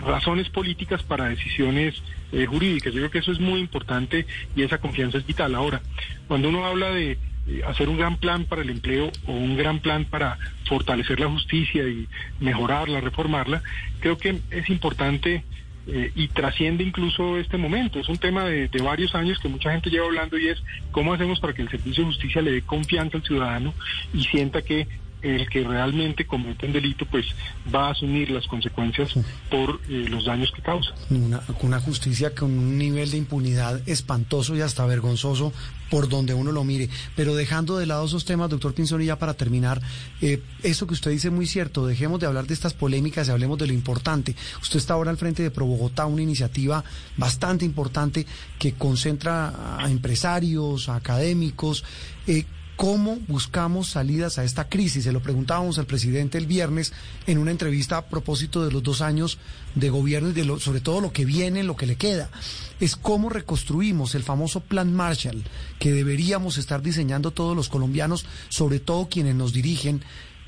razones 0.00 0.48
políticas 0.50 1.02
para 1.02 1.28
decisiones 1.28 2.02
eh, 2.32 2.46
jurídicas. 2.46 2.92
Yo 2.92 3.00
creo 3.00 3.10
que 3.10 3.18
eso 3.18 3.32
es 3.32 3.40
muy 3.40 3.60
importante 3.60 4.26
y 4.56 4.62
esa 4.62 4.78
confianza 4.78 5.18
es 5.18 5.26
vital. 5.26 5.54
Ahora, 5.54 5.80
cuando 6.26 6.48
uno 6.48 6.64
habla 6.64 6.90
de 6.90 7.12
eh, 7.46 7.62
hacer 7.66 7.88
un 7.88 7.96
gran 7.96 8.16
plan 8.16 8.44
para 8.44 8.62
el 8.62 8.70
empleo 8.70 9.10
o 9.26 9.32
un 9.32 9.56
gran 9.56 9.80
plan 9.80 10.04
para 10.04 10.38
fortalecer 10.66 11.20
la 11.20 11.28
justicia 11.28 11.86
y 11.88 12.08
mejorarla, 12.40 13.00
reformarla, 13.00 13.62
creo 14.00 14.18
que 14.18 14.40
es 14.50 14.68
importante 14.68 15.44
eh, 15.90 16.12
y 16.14 16.28
trasciende 16.28 16.84
incluso 16.84 17.38
este 17.38 17.56
momento. 17.56 17.98
Es 17.98 18.10
un 18.10 18.18
tema 18.18 18.44
de, 18.44 18.68
varios 18.82 19.14
años 19.14 19.38
que 19.38 19.48
mucha 19.48 19.72
gente 19.72 19.88
lleva 19.88 20.04
hablando 20.04 20.38
y 20.38 20.48
es 20.48 20.62
cómo 20.90 21.14
hacemos 21.14 21.40
para 21.40 21.54
que 21.54 21.62
el 21.62 21.70
servicio 21.70 22.04
de 22.04 22.10
justicia 22.10 22.42
le 22.42 22.52
dé 22.52 22.62
confianza 22.62 23.16
al 23.16 23.22
ciudadano 23.22 23.72
y 24.12 24.24
sienta 24.24 24.60
que 24.60 24.86
el 25.22 25.48
que 25.48 25.64
realmente 25.64 26.26
comete 26.26 26.66
un 26.66 26.72
delito 26.72 27.06
pues 27.06 27.26
va 27.74 27.88
a 27.88 27.90
asumir 27.90 28.30
las 28.30 28.46
consecuencias 28.46 29.14
por 29.50 29.80
eh, 29.88 30.06
los 30.08 30.24
daños 30.24 30.52
que 30.52 30.62
causa. 30.62 30.94
Una, 31.10 31.40
una 31.62 31.80
justicia 31.80 32.34
con 32.34 32.50
un 32.50 32.78
nivel 32.78 33.10
de 33.10 33.16
impunidad 33.16 33.86
espantoso 33.88 34.56
y 34.56 34.60
hasta 34.60 34.86
vergonzoso 34.86 35.52
por 35.90 36.08
donde 36.08 36.34
uno 36.34 36.52
lo 36.52 36.64
mire. 36.64 36.88
Pero 37.16 37.34
dejando 37.34 37.78
de 37.78 37.86
lado 37.86 38.06
esos 38.06 38.24
temas, 38.24 38.50
doctor 38.50 38.74
Pinzón, 38.74 39.02
y 39.02 39.06
ya 39.06 39.18
para 39.18 39.34
terminar, 39.34 39.80
eh, 40.20 40.42
eso 40.62 40.86
que 40.86 40.94
usted 40.94 41.10
dice 41.10 41.30
muy 41.30 41.46
cierto, 41.46 41.86
dejemos 41.86 42.20
de 42.20 42.26
hablar 42.26 42.46
de 42.46 42.54
estas 42.54 42.74
polémicas 42.74 43.28
y 43.28 43.30
hablemos 43.30 43.58
de 43.58 43.66
lo 43.66 43.72
importante. 43.72 44.34
Usted 44.60 44.78
está 44.78 44.94
ahora 44.94 45.10
al 45.10 45.16
frente 45.16 45.42
de 45.42 45.50
Pro 45.50 45.66
Bogotá, 45.66 46.06
una 46.06 46.22
iniciativa 46.22 46.84
bastante 47.16 47.64
importante 47.64 48.26
que 48.58 48.74
concentra 48.74 49.78
a 49.78 49.90
empresarios, 49.90 50.88
a 50.88 50.96
académicos. 50.96 51.84
Eh, 52.26 52.44
¿Cómo 52.78 53.18
buscamos 53.26 53.88
salidas 53.88 54.38
a 54.38 54.44
esta 54.44 54.68
crisis? 54.68 55.02
Se 55.02 55.10
lo 55.10 55.20
preguntábamos 55.20 55.80
al 55.80 55.86
presidente 55.86 56.38
el 56.38 56.46
viernes 56.46 56.92
en 57.26 57.38
una 57.38 57.50
entrevista 57.50 57.96
a 57.96 58.06
propósito 58.06 58.64
de 58.64 58.70
los 58.70 58.84
dos 58.84 59.00
años 59.00 59.38
de 59.74 59.90
gobierno 59.90 60.28
y 60.28 60.32
de 60.32 60.44
lo, 60.44 60.60
sobre 60.60 60.80
todo 60.80 61.00
lo 61.00 61.12
que 61.12 61.24
viene, 61.24 61.64
lo 61.64 61.74
que 61.74 61.86
le 61.86 61.96
queda. 61.96 62.30
Es 62.78 62.94
cómo 62.94 63.30
reconstruimos 63.30 64.14
el 64.14 64.22
famoso 64.22 64.60
Plan 64.60 64.94
Marshall 64.94 65.42
que 65.80 65.90
deberíamos 65.90 66.56
estar 66.56 66.80
diseñando 66.80 67.32
todos 67.32 67.56
los 67.56 67.68
colombianos, 67.68 68.26
sobre 68.48 68.78
todo 68.78 69.08
quienes 69.08 69.34
nos 69.34 69.52
dirigen 69.52 70.04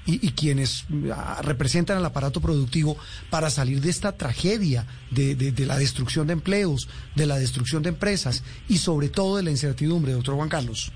y, 0.06 0.30
quienes 0.30 0.84
ah, 1.12 1.40
representan 1.42 1.96
al 1.96 2.06
aparato 2.06 2.40
productivo 2.40 2.96
para 3.28 3.50
salir 3.50 3.80
de 3.80 3.90
esta 3.90 4.12
tragedia 4.12 4.86
de, 5.10 5.34
de, 5.34 5.66
la 5.66 5.76
destrucción 5.78 6.28
de 6.28 6.34
empleos, 6.34 6.88
de 7.16 7.26
la 7.26 7.38
destrucción 7.38 7.82
de 7.82 7.88
empresas 7.88 8.44
y 8.68 8.78
sobre 8.78 9.08
todo 9.08 9.36
de 9.36 9.42
la 9.42 9.50
incertidumbre, 9.50 10.12
doctor 10.12 10.36
Juan 10.36 10.48
Carlos. 10.48 10.92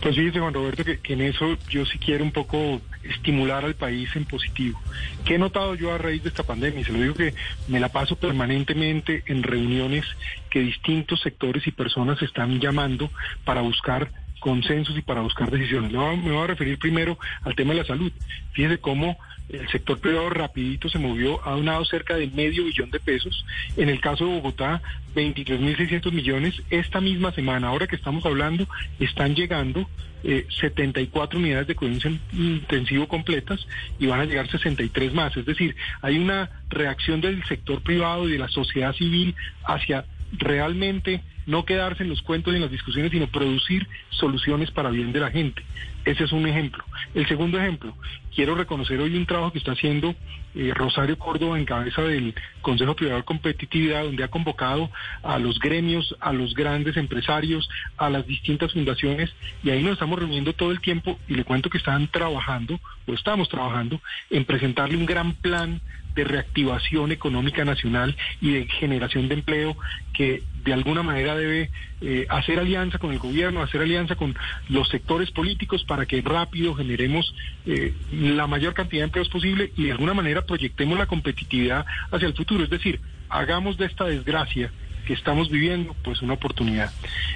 Pues 0.00 0.16
fíjese, 0.16 0.40
Juan 0.40 0.52
Roberto, 0.52 0.82
que, 0.84 1.12
en 1.12 1.20
eso 1.20 1.56
yo 1.68 1.86
sí 1.86 1.96
quiero 1.98 2.24
un 2.24 2.32
poco 2.32 2.80
estimular 3.04 3.64
al 3.64 3.76
país 3.76 4.10
en 4.16 4.24
positivo. 4.24 4.80
¿Qué 5.24 5.36
he 5.36 5.38
notado 5.38 5.76
yo 5.76 5.94
a 5.94 5.98
raíz 5.98 6.24
de 6.24 6.30
esta 6.30 6.42
pandemia? 6.42 6.84
Se 6.84 6.92
lo 6.92 6.98
digo 6.98 7.14
que 7.14 7.34
me 7.68 7.78
la 7.78 7.88
paso 7.88 8.16
permanentemente 8.16 9.22
en 9.26 9.44
reuniones 9.44 10.04
que 10.50 10.58
distintos 10.58 11.20
sectores 11.20 11.66
y 11.68 11.70
personas 11.70 12.20
están 12.20 12.58
llamando 12.58 13.10
para 13.44 13.60
buscar 13.60 14.10
consensos 14.40 14.98
y 14.98 15.02
para 15.02 15.20
buscar 15.20 15.50
decisiones. 15.52 15.92
Me 15.92 16.32
voy 16.32 16.42
a 16.42 16.48
referir 16.48 16.78
primero 16.78 17.16
al 17.42 17.54
tema 17.54 17.72
de 17.72 17.80
la 17.80 17.86
salud. 17.86 18.10
Fíjese 18.52 18.78
cómo 18.78 19.16
el 19.48 19.68
sector 19.68 19.98
privado 19.98 20.30
rapidito 20.30 20.88
se 20.88 20.98
movió, 20.98 21.46
ha 21.46 21.52
donado 21.52 21.84
cerca 21.84 22.16
de 22.16 22.26
medio 22.28 22.64
billón 22.64 22.90
de 22.90 23.00
pesos. 23.00 23.44
En 23.76 23.88
el 23.88 24.00
caso 24.00 24.24
de 24.24 24.32
Bogotá, 24.32 24.82
23.600 25.14 26.12
millones. 26.12 26.62
Esta 26.70 27.00
misma 27.00 27.32
semana, 27.32 27.68
ahora 27.68 27.86
que 27.86 27.96
estamos 27.96 28.24
hablando, 28.24 28.66
están 28.98 29.34
llegando 29.34 29.88
74 30.22 31.38
eh, 31.38 31.42
unidades 31.42 31.66
de 31.66 31.74
cuidados 31.74 32.06
intensivo 32.32 33.08
completas 33.08 33.66
y 33.98 34.06
van 34.06 34.20
a 34.20 34.24
llegar 34.24 34.48
63 34.48 35.12
más. 35.12 35.36
Es 35.36 35.44
decir, 35.44 35.74
hay 36.00 36.18
una 36.18 36.50
reacción 36.68 37.20
del 37.20 37.44
sector 37.44 37.82
privado 37.82 38.28
y 38.28 38.32
de 38.32 38.38
la 38.38 38.48
sociedad 38.48 38.94
civil 38.94 39.34
hacia 39.64 40.06
realmente 40.32 41.22
no 41.46 41.64
quedarse 41.64 42.02
en 42.02 42.08
los 42.08 42.22
cuentos 42.22 42.52
y 42.52 42.56
en 42.56 42.62
las 42.62 42.70
discusiones, 42.70 43.10
sino 43.10 43.26
producir 43.26 43.86
soluciones 44.10 44.70
para 44.70 44.90
bien 44.90 45.12
de 45.12 45.20
la 45.20 45.30
gente. 45.30 45.62
Ese 46.04 46.24
es 46.24 46.32
un 46.32 46.46
ejemplo. 46.46 46.84
El 47.14 47.26
segundo 47.28 47.58
ejemplo, 47.58 47.94
quiero 48.34 48.54
reconocer 48.54 49.00
hoy 49.00 49.16
un 49.16 49.26
trabajo 49.26 49.52
que 49.52 49.58
está 49.58 49.72
haciendo 49.72 50.14
eh, 50.54 50.72
Rosario 50.74 51.16
Córdoba 51.16 51.58
en 51.58 51.64
cabeza 51.64 52.02
del 52.02 52.34
Consejo 52.60 52.96
Privado 52.96 53.18
de 53.18 53.24
Competitividad, 53.24 54.04
donde 54.04 54.24
ha 54.24 54.28
convocado 54.28 54.90
a 55.22 55.38
los 55.38 55.58
gremios, 55.58 56.14
a 56.20 56.32
los 56.32 56.54
grandes 56.54 56.96
empresarios, 56.96 57.68
a 57.96 58.10
las 58.10 58.26
distintas 58.26 58.72
fundaciones, 58.72 59.30
y 59.62 59.70
ahí 59.70 59.82
nos 59.82 59.92
estamos 59.92 60.18
reuniendo 60.18 60.52
todo 60.52 60.72
el 60.72 60.80
tiempo 60.80 61.18
y 61.28 61.34
le 61.34 61.44
cuento 61.44 61.70
que 61.70 61.78
están 61.78 62.08
trabajando, 62.08 62.80
o 63.06 63.14
estamos 63.14 63.48
trabajando, 63.48 64.00
en 64.30 64.44
presentarle 64.44 64.96
un 64.96 65.06
gran 65.06 65.34
plan 65.34 65.80
de 66.14 66.24
reactivación 66.24 67.12
económica 67.12 67.64
nacional 67.64 68.16
y 68.40 68.52
de 68.52 68.66
generación 68.66 69.28
de 69.28 69.34
empleo 69.34 69.76
que 70.12 70.42
de 70.64 70.72
alguna 70.72 71.02
manera 71.02 71.34
debe 71.34 71.70
eh, 72.00 72.26
hacer 72.28 72.58
alianza 72.58 72.98
con 72.98 73.12
el 73.12 73.18
gobierno, 73.18 73.62
hacer 73.62 73.80
alianza 73.80 74.14
con 74.14 74.36
los 74.68 74.88
sectores 74.88 75.30
políticos 75.30 75.84
para 75.84 76.06
que 76.06 76.20
rápido 76.22 76.74
generemos 76.74 77.34
eh, 77.66 77.94
la 78.12 78.46
mayor 78.46 78.74
cantidad 78.74 79.02
de 79.02 79.06
empleos 79.06 79.28
posible 79.28 79.72
y 79.76 79.84
de 79.84 79.92
alguna 79.92 80.14
manera 80.14 80.42
proyectemos 80.42 80.98
la 80.98 81.06
competitividad 81.06 81.84
hacia 82.10 82.28
el 82.28 82.34
futuro. 82.34 82.64
Es 82.64 82.70
decir, 82.70 83.00
hagamos 83.28 83.76
de 83.78 83.86
esta 83.86 84.04
desgracia 84.04 84.70
que 85.06 85.14
estamos 85.14 85.50
viviendo 85.50 85.96
pues 86.04 86.22
una 86.22 86.34
oportunidad. 86.34 86.92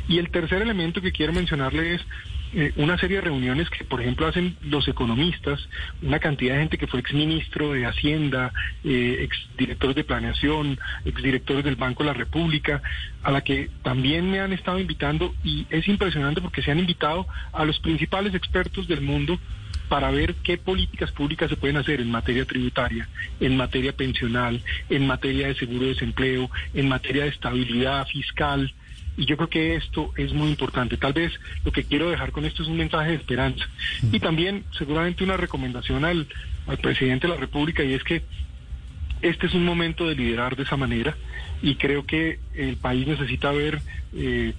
Y 0.08 0.18
el 0.18 0.30
tercer 0.30 0.62
elemento 0.62 1.00
que 1.00 1.12
quiero 1.12 1.32
mencionarle 1.32 1.94
es 1.94 2.02
eh, 2.54 2.72
una 2.76 2.96
serie 2.98 3.16
de 3.16 3.22
reuniones 3.22 3.68
que, 3.70 3.84
por 3.84 4.00
ejemplo, 4.00 4.26
hacen 4.26 4.56
los 4.62 4.86
economistas, 4.88 5.68
una 6.02 6.18
cantidad 6.18 6.54
de 6.54 6.60
gente 6.60 6.78
que 6.78 6.86
fue 6.86 7.00
exministro 7.00 7.72
de 7.72 7.86
Hacienda, 7.86 8.52
eh, 8.84 9.18
exdirectores 9.20 9.96
de 9.96 10.04
planeación, 10.04 10.78
exdirectores 11.04 11.64
del 11.64 11.76
Banco 11.76 12.02
de 12.02 12.08
la 12.08 12.14
República, 12.14 12.82
a 13.22 13.30
la 13.30 13.42
que 13.42 13.70
también 13.82 14.30
me 14.30 14.40
han 14.40 14.52
estado 14.52 14.78
invitando 14.78 15.34
y 15.42 15.66
es 15.70 15.88
impresionante 15.88 16.40
porque 16.40 16.62
se 16.62 16.70
han 16.70 16.78
invitado 16.78 17.26
a 17.52 17.64
los 17.64 17.78
principales 17.80 18.34
expertos 18.34 18.86
del 18.86 19.00
mundo 19.00 19.38
para 19.88 20.10
ver 20.10 20.34
qué 20.36 20.58
políticas 20.58 21.12
públicas 21.12 21.48
se 21.48 21.56
pueden 21.56 21.76
hacer 21.76 22.00
en 22.00 22.10
materia 22.10 22.44
tributaria, 22.44 23.08
en 23.40 23.56
materia 23.56 23.92
pensional, 23.92 24.62
en 24.90 25.06
materia 25.06 25.48
de 25.48 25.54
seguro 25.54 25.82
de 25.82 25.88
desempleo, 25.88 26.50
en 26.74 26.88
materia 26.88 27.24
de 27.24 27.30
estabilidad 27.30 28.06
fiscal, 28.06 28.72
y 29.16 29.24
yo 29.24 29.36
creo 29.36 29.48
que 29.48 29.74
esto 29.76 30.12
es 30.16 30.32
muy 30.32 30.50
importante. 30.50 30.96
Tal 30.96 31.12
vez 31.12 31.32
lo 31.64 31.72
que 31.72 31.84
quiero 31.84 32.10
dejar 32.10 32.32
con 32.32 32.44
esto 32.44 32.62
es 32.62 32.68
un 32.68 32.76
mensaje 32.76 33.10
de 33.10 33.16
esperanza. 33.16 33.66
Y 34.12 34.20
también 34.20 34.64
seguramente 34.76 35.24
una 35.24 35.36
recomendación 35.36 36.04
al, 36.04 36.26
al 36.66 36.78
presidente 36.78 37.26
de 37.26 37.34
la 37.34 37.40
República 37.40 37.82
y 37.82 37.94
es 37.94 38.04
que 38.04 38.22
este 39.22 39.46
es 39.46 39.54
un 39.54 39.64
momento 39.64 40.06
de 40.06 40.14
liderar 40.14 40.56
de 40.56 40.64
esa 40.64 40.76
manera 40.76 41.16
y 41.62 41.76
creo 41.76 42.04
que 42.04 42.38
el 42.54 42.76
país 42.76 43.06
necesita 43.06 43.50
ver, 43.50 43.80
eh, 44.14 44.52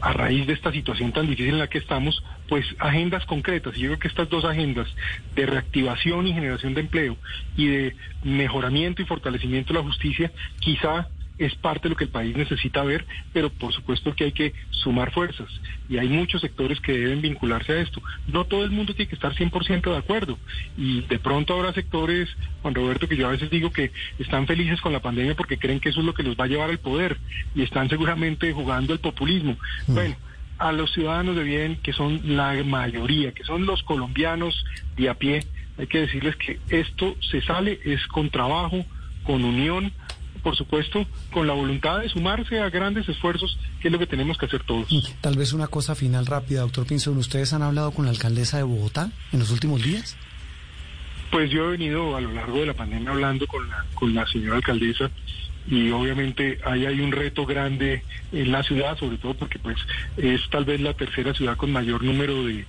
a 0.00 0.12
raíz 0.12 0.46
de 0.46 0.52
esta 0.52 0.72
situación 0.72 1.12
tan 1.12 1.26
difícil 1.26 1.54
en 1.54 1.58
la 1.58 1.68
que 1.68 1.78
estamos, 1.78 2.22
pues 2.48 2.66
agendas 2.78 3.24
concretas. 3.26 3.76
Y 3.76 3.80
yo 3.80 3.88
creo 3.88 3.98
que 3.98 4.08
estas 4.08 4.28
dos 4.28 4.44
agendas 4.44 4.88
de 5.34 5.46
reactivación 5.46 6.26
y 6.26 6.32
generación 6.32 6.74
de 6.74 6.80
empleo 6.82 7.16
y 7.56 7.66
de 7.66 7.96
mejoramiento 8.22 9.02
y 9.02 9.06
fortalecimiento 9.06 9.72
de 9.72 9.80
la 9.80 9.84
justicia, 9.84 10.32
quizá 10.60 11.08
es 11.46 11.54
parte 11.54 11.84
de 11.84 11.90
lo 11.90 11.96
que 11.96 12.04
el 12.04 12.10
país 12.10 12.36
necesita 12.36 12.82
ver, 12.82 13.04
pero 13.32 13.50
por 13.50 13.72
supuesto 13.72 14.14
que 14.14 14.24
hay 14.24 14.32
que 14.32 14.52
sumar 14.70 15.12
fuerzas 15.12 15.48
y 15.88 15.98
hay 15.98 16.08
muchos 16.08 16.40
sectores 16.40 16.80
que 16.80 16.92
deben 16.92 17.20
vincularse 17.20 17.72
a 17.72 17.80
esto. 17.80 18.02
No 18.26 18.44
todo 18.44 18.64
el 18.64 18.70
mundo 18.70 18.94
tiene 18.94 19.08
que 19.08 19.14
estar 19.14 19.34
100% 19.34 19.90
de 19.90 19.96
acuerdo 19.96 20.38
y 20.76 21.02
de 21.02 21.18
pronto 21.18 21.54
habrá 21.54 21.72
sectores, 21.72 22.28
Juan 22.62 22.74
Roberto, 22.74 23.08
que 23.08 23.16
yo 23.16 23.28
a 23.28 23.32
veces 23.32 23.50
digo 23.50 23.72
que 23.72 23.92
están 24.18 24.46
felices 24.46 24.80
con 24.80 24.92
la 24.92 25.00
pandemia 25.00 25.34
porque 25.34 25.58
creen 25.58 25.80
que 25.80 25.90
eso 25.90 26.00
es 26.00 26.06
lo 26.06 26.14
que 26.14 26.22
los 26.22 26.36
va 26.36 26.44
a 26.44 26.48
llevar 26.48 26.70
al 26.70 26.78
poder 26.78 27.18
y 27.54 27.62
están 27.62 27.88
seguramente 27.88 28.52
jugando 28.52 28.92
el 28.92 29.00
populismo. 29.00 29.56
Mm. 29.86 29.94
Bueno, 29.94 30.16
a 30.58 30.72
los 30.72 30.92
ciudadanos 30.92 31.34
de 31.34 31.42
bien, 31.42 31.76
que 31.82 31.92
son 31.92 32.20
la 32.36 32.54
mayoría, 32.64 33.32
que 33.32 33.44
son 33.44 33.66
los 33.66 33.82
colombianos 33.82 34.64
de 34.96 35.08
a 35.08 35.14
pie, 35.14 35.44
hay 35.78 35.86
que 35.86 36.00
decirles 36.00 36.36
que 36.36 36.60
esto 36.68 37.16
se 37.20 37.40
sale 37.40 37.80
es 37.84 38.06
con 38.06 38.30
trabajo, 38.30 38.84
con 39.24 39.44
unión, 39.44 39.92
por 40.42 40.56
supuesto, 40.56 41.06
con 41.32 41.46
la 41.46 41.52
voluntad 41.52 42.00
de 42.00 42.08
sumarse 42.08 42.60
a 42.60 42.68
grandes 42.70 43.08
esfuerzos, 43.08 43.58
que 43.80 43.88
es 43.88 43.92
lo 43.92 43.98
que 43.98 44.06
tenemos 44.06 44.36
que 44.38 44.46
hacer 44.46 44.62
todos. 44.64 44.88
Tal 45.20 45.36
vez 45.36 45.52
una 45.52 45.68
cosa 45.68 45.94
final 45.94 46.26
rápida, 46.26 46.60
doctor 46.60 46.86
Pinzón. 46.86 47.16
¿Ustedes 47.18 47.52
han 47.52 47.62
hablado 47.62 47.92
con 47.92 48.04
la 48.04 48.10
alcaldesa 48.10 48.56
de 48.56 48.64
Bogotá 48.64 49.10
en 49.32 49.38
los 49.38 49.50
últimos 49.50 49.82
días? 49.82 50.16
Pues 51.30 51.50
yo 51.50 51.68
he 51.68 51.70
venido 51.72 52.14
a 52.16 52.20
lo 52.20 52.32
largo 52.32 52.58
de 52.58 52.66
la 52.66 52.74
pandemia 52.74 53.10
hablando 53.10 53.46
con 53.46 53.66
la, 53.68 53.86
con 53.94 54.14
la 54.14 54.26
señora 54.26 54.56
alcaldesa 54.56 55.10
y 55.66 55.90
obviamente 55.90 56.58
ahí 56.64 56.86
hay 56.86 57.00
un 57.00 57.12
reto 57.12 57.46
grande 57.46 58.02
en 58.32 58.50
la 58.50 58.62
ciudad, 58.62 58.98
sobre 58.98 59.18
todo 59.18 59.34
porque 59.34 59.58
pues 59.58 59.78
es 60.16 60.40
tal 60.50 60.64
vez 60.64 60.80
la 60.80 60.94
tercera 60.94 61.34
ciudad 61.34 61.56
con 61.56 61.70
mayor 61.70 62.02
número 62.02 62.44
de, 62.44 62.66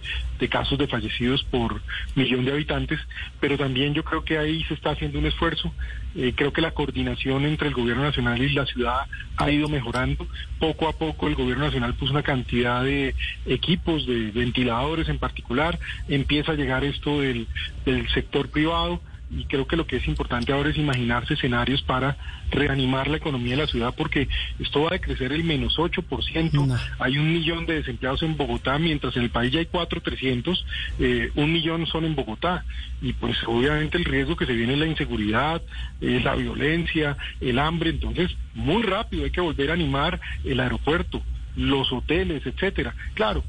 casos 0.50 0.78
de 0.78 0.88
fallecidos 0.88 1.42
por 1.46 1.82
millón 2.16 2.44
de 2.44 2.52
habitantes, 2.52 3.00
pero 3.40 3.58
también 3.58 3.94
yo 3.94 4.04
creo 4.04 4.26
que 4.26 4.38
ahí 4.38 4.62
se 4.66 4.74
está 4.74 4.92
haciendo 4.92 5.18
un 5.18 5.26
esfuerzo. 5.26 5.74
Eh, 6.16 6.34
creo 6.36 6.52
que 6.52 6.60
la 6.60 6.72
coordinación 6.72 7.46
entre 7.46 7.70
el 7.70 7.74
gobierno 7.74 8.04
nacional 8.04 8.42
y 8.42 8.50
la 8.50 8.66
ciudad 8.66 9.08
ha 9.38 9.52
ido 9.52 9.70
mejorando. 9.70 10.28
Poco 10.60 10.90
a 10.90 10.98
poco 10.98 11.30
el 11.30 11.36
gobierno 11.36 11.64
nacional 11.64 11.96
puso 11.96 12.12
una 12.12 12.24
cantidad 12.24 12.84
de 12.84 13.16
equipos, 13.46 14.06
de 14.06 14.32
ventiladores 14.32 15.08
en 15.08 15.18
particular. 15.18 15.80
Empieza 16.10 16.52
a 16.52 16.56
llegar 16.56 16.84
esto 16.84 17.22
del, 17.22 17.48
del 17.86 18.10
sector 18.10 18.50
privado 18.50 19.00
y 19.30 19.46
creo 19.46 19.66
que 19.68 19.76
lo 19.76 19.88
que 19.88 19.98
es 19.98 20.08
importante 20.08 20.52
ahora 20.54 20.70
es 20.70 20.78
imaginarse 20.78 21.34
escenarios 21.34 21.82
para 21.82 22.18
reanimar 22.52 23.08
la 23.08 23.18
economía 23.18 23.56
de 23.56 23.64
la 23.64 23.68
ciudad 23.68 23.94
porque 23.98 24.28
esto 24.60 24.82
va 24.82 24.90
a 24.90 24.94
decrecer 24.94 25.32
el 25.32 25.44
menos 25.44 25.78
8%. 25.78 26.80
Hay 27.00 27.18
un 27.18 27.34
millón 27.34 27.66
de 27.66 27.76
desempleados 27.76 28.22
en 28.24 28.38
Bogotá, 28.38 28.78
mientras 28.78 29.16
en 29.18 29.24
el 29.24 29.30
país 29.30 29.52
ya 29.52 29.60
hay 29.60 29.66
cuatro 29.66 30.02
trescientos, 30.02 30.66
eh, 31.00 31.32
un 31.36 31.52
millón 31.52 31.86
son 31.88 32.06
en 32.06 32.16
Bogotá. 32.16 32.64
Y 33.02 33.14
pues 33.14 33.38
obviamente 33.48 33.98
el 33.98 34.06
riesgo 34.06 34.36
que 34.36 34.46
se 34.46 34.54
viene 34.54 34.74
es 34.74 34.80
la 34.80 34.88
inseguridad, 34.88 35.62
es 36.00 36.24
la 36.24 36.36
violencia, 36.36 37.18
el 37.42 37.60
hambre. 37.60 37.90
Entonces, 37.90 38.32
muy 38.54 38.84
rápido 38.84 39.26
hay 39.26 39.32
que 39.32 39.42
volver 39.42 39.72
a 39.72 39.74
animar 39.74 40.20
el 40.44 40.60
aeropuerto, 40.60 41.22
los 41.56 41.92
hoteles, 41.92 42.46
etcétera. 42.46 42.96
Claro, 43.14 43.44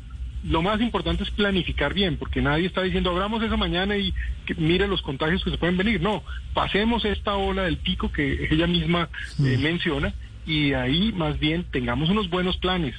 lo 0.45 0.61
más 0.61 0.81
importante 0.81 1.23
es 1.23 1.31
planificar 1.31 1.95
bien, 1.95 2.17
porque 2.17 2.43
nadie 2.43 2.67
está 2.67 2.83
diciendo 2.83 3.11
abramos 3.11 3.43
esa 3.43 3.57
mañana 3.57 3.97
y 3.97 4.13
que, 4.45 4.55
mire 4.55 4.87
los 4.87 5.03
contagios 5.03 5.43
que 5.43 5.51
se 5.51 5.59
pueden 5.59 5.77
venir. 5.77 6.01
No, 6.01 6.23
pasemos 6.53 7.05
esta 7.05 7.35
ola 7.35 7.63
del 7.63 7.79
pico 7.79 8.13
que 8.13 8.49
ella 8.51 8.67
misma 8.67 9.09
eh, 9.43 9.59
menciona 9.59 10.13
y 10.47 10.75
ahí 10.75 11.13
más 11.13 11.39
bien 11.39 11.65
tengamos 11.65 12.11
unos 12.11 12.29
buenos 12.29 12.59
planes 12.59 12.95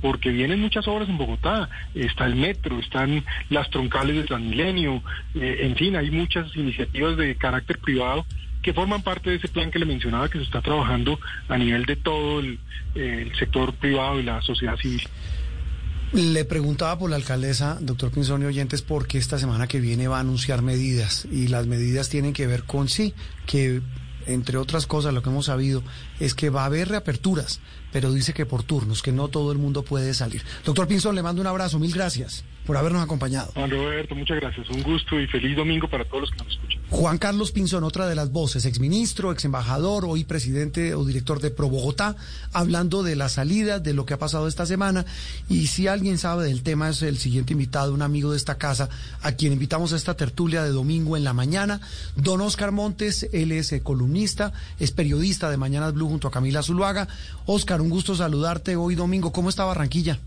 porque 0.00 0.30
vienen 0.30 0.60
muchas 0.60 0.86
obras 0.86 1.08
en 1.08 1.18
Bogotá, 1.18 1.68
está 1.94 2.26
el 2.26 2.36
metro, 2.36 2.78
están 2.78 3.24
las 3.50 3.68
troncales 3.70 4.14
de 4.14 4.22
Transmilenio, 4.24 5.02
eh, 5.34 5.58
en 5.62 5.74
fin, 5.74 5.96
hay 5.96 6.10
muchas 6.12 6.54
iniciativas 6.56 7.16
de 7.16 7.34
carácter 7.34 7.78
privado 7.78 8.24
que 8.62 8.72
forman 8.72 9.02
parte 9.02 9.30
de 9.30 9.36
ese 9.36 9.48
plan 9.48 9.70
que 9.70 9.78
le 9.78 9.86
mencionaba 9.86 10.28
que 10.28 10.38
se 10.38 10.44
está 10.44 10.62
trabajando 10.62 11.18
a 11.48 11.58
nivel 11.58 11.84
de 11.84 11.96
todo 11.96 12.40
el, 12.40 12.58
el 12.94 13.34
sector 13.36 13.72
privado 13.74 14.20
y 14.20 14.24
la 14.24 14.40
sociedad 14.42 14.76
civil. 14.76 15.02
Le 16.12 16.46
preguntaba 16.46 16.98
por 16.98 17.10
la 17.10 17.16
alcaldesa, 17.16 17.76
doctor 17.80 18.10
Pinzoni 18.10 18.46
Oyentes, 18.46 18.80
porque 18.80 19.18
esta 19.18 19.38
semana 19.38 19.66
que 19.66 19.78
viene 19.78 20.08
va 20.08 20.16
a 20.16 20.20
anunciar 20.20 20.62
medidas. 20.62 21.26
Y 21.30 21.48
las 21.48 21.66
medidas 21.66 22.08
tienen 22.08 22.32
que 22.32 22.46
ver 22.46 22.64
con 22.64 22.88
sí, 22.88 23.14
que 23.46 23.82
entre 24.26 24.56
otras 24.56 24.86
cosas 24.86 25.12
lo 25.12 25.22
que 25.22 25.28
hemos 25.28 25.46
sabido 25.46 25.82
es 26.18 26.34
que 26.34 26.48
va 26.48 26.62
a 26.62 26.66
haber 26.66 26.88
reaperturas, 26.88 27.60
pero 27.92 28.12
dice 28.12 28.32
que 28.32 28.46
por 28.46 28.62
turnos, 28.62 29.02
que 29.02 29.12
no 29.12 29.28
todo 29.28 29.52
el 29.52 29.58
mundo 29.58 29.82
puede 29.82 30.14
salir. 30.14 30.42
Doctor 30.64 30.88
Pinzón, 30.88 31.14
le 31.14 31.22
mando 31.22 31.42
un 31.42 31.46
abrazo, 31.46 31.78
mil 31.78 31.92
gracias 31.92 32.44
por 32.68 32.76
habernos 32.76 33.02
acompañado. 33.02 33.50
Juan 33.54 33.70
Roberto, 33.70 34.14
muchas 34.14 34.36
gracias. 34.36 34.68
Un 34.68 34.82
gusto 34.82 35.18
y 35.18 35.26
feliz 35.26 35.56
domingo 35.56 35.88
para 35.88 36.04
todos 36.04 36.20
los 36.20 36.30
que 36.32 36.36
nos 36.36 36.48
escuchan. 36.48 36.82
Juan 36.90 37.16
Carlos 37.16 37.50
Pinzón, 37.50 37.82
otra 37.82 38.06
de 38.06 38.14
las 38.14 38.30
voces, 38.30 38.66
exministro, 38.66 39.32
exembajador, 39.32 40.04
hoy 40.04 40.24
presidente 40.24 40.94
o 40.94 41.06
director 41.06 41.40
de 41.40 41.50
Pro 41.50 41.70
Bogotá, 41.70 42.14
hablando 42.52 43.02
de 43.02 43.16
la 43.16 43.30
salida, 43.30 43.78
de 43.78 43.94
lo 43.94 44.04
que 44.04 44.12
ha 44.12 44.18
pasado 44.18 44.46
esta 44.46 44.66
semana. 44.66 45.06
Y 45.48 45.68
si 45.68 45.88
alguien 45.88 46.18
sabe 46.18 46.44
del 46.44 46.62
tema, 46.62 46.90
es 46.90 47.00
el 47.00 47.16
siguiente 47.16 47.54
invitado, 47.54 47.94
un 47.94 48.02
amigo 48.02 48.32
de 48.32 48.36
esta 48.36 48.58
casa, 48.58 48.90
a 49.22 49.32
quien 49.32 49.54
invitamos 49.54 49.94
a 49.94 49.96
esta 49.96 50.14
tertulia 50.14 50.62
de 50.62 50.68
domingo 50.68 51.16
en 51.16 51.24
la 51.24 51.32
mañana, 51.32 51.80
don 52.16 52.42
Oscar 52.42 52.70
Montes, 52.70 53.30
él 53.32 53.50
es 53.50 53.72
eh, 53.72 53.80
columnista, 53.80 54.52
es 54.78 54.92
periodista 54.92 55.48
de 55.48 55.56
Mañanas 55.56 55.94
Blue 55.94 56.08
junto 56.08 56.28
a 56.28 56.30
Camila 56.30 56.62
Zuluaga. 56.62 57.08
Oscar, 57.46 57.80
un 57.80 57.88
gusto 57.88 58.14
saludarte 58.14 58.76
hoy 58.76 58.94
domingo. 58.94 59.32
¿Cómo 59.32 59.48
está 59.48 59.64
Barranquilla? 59.64 60.18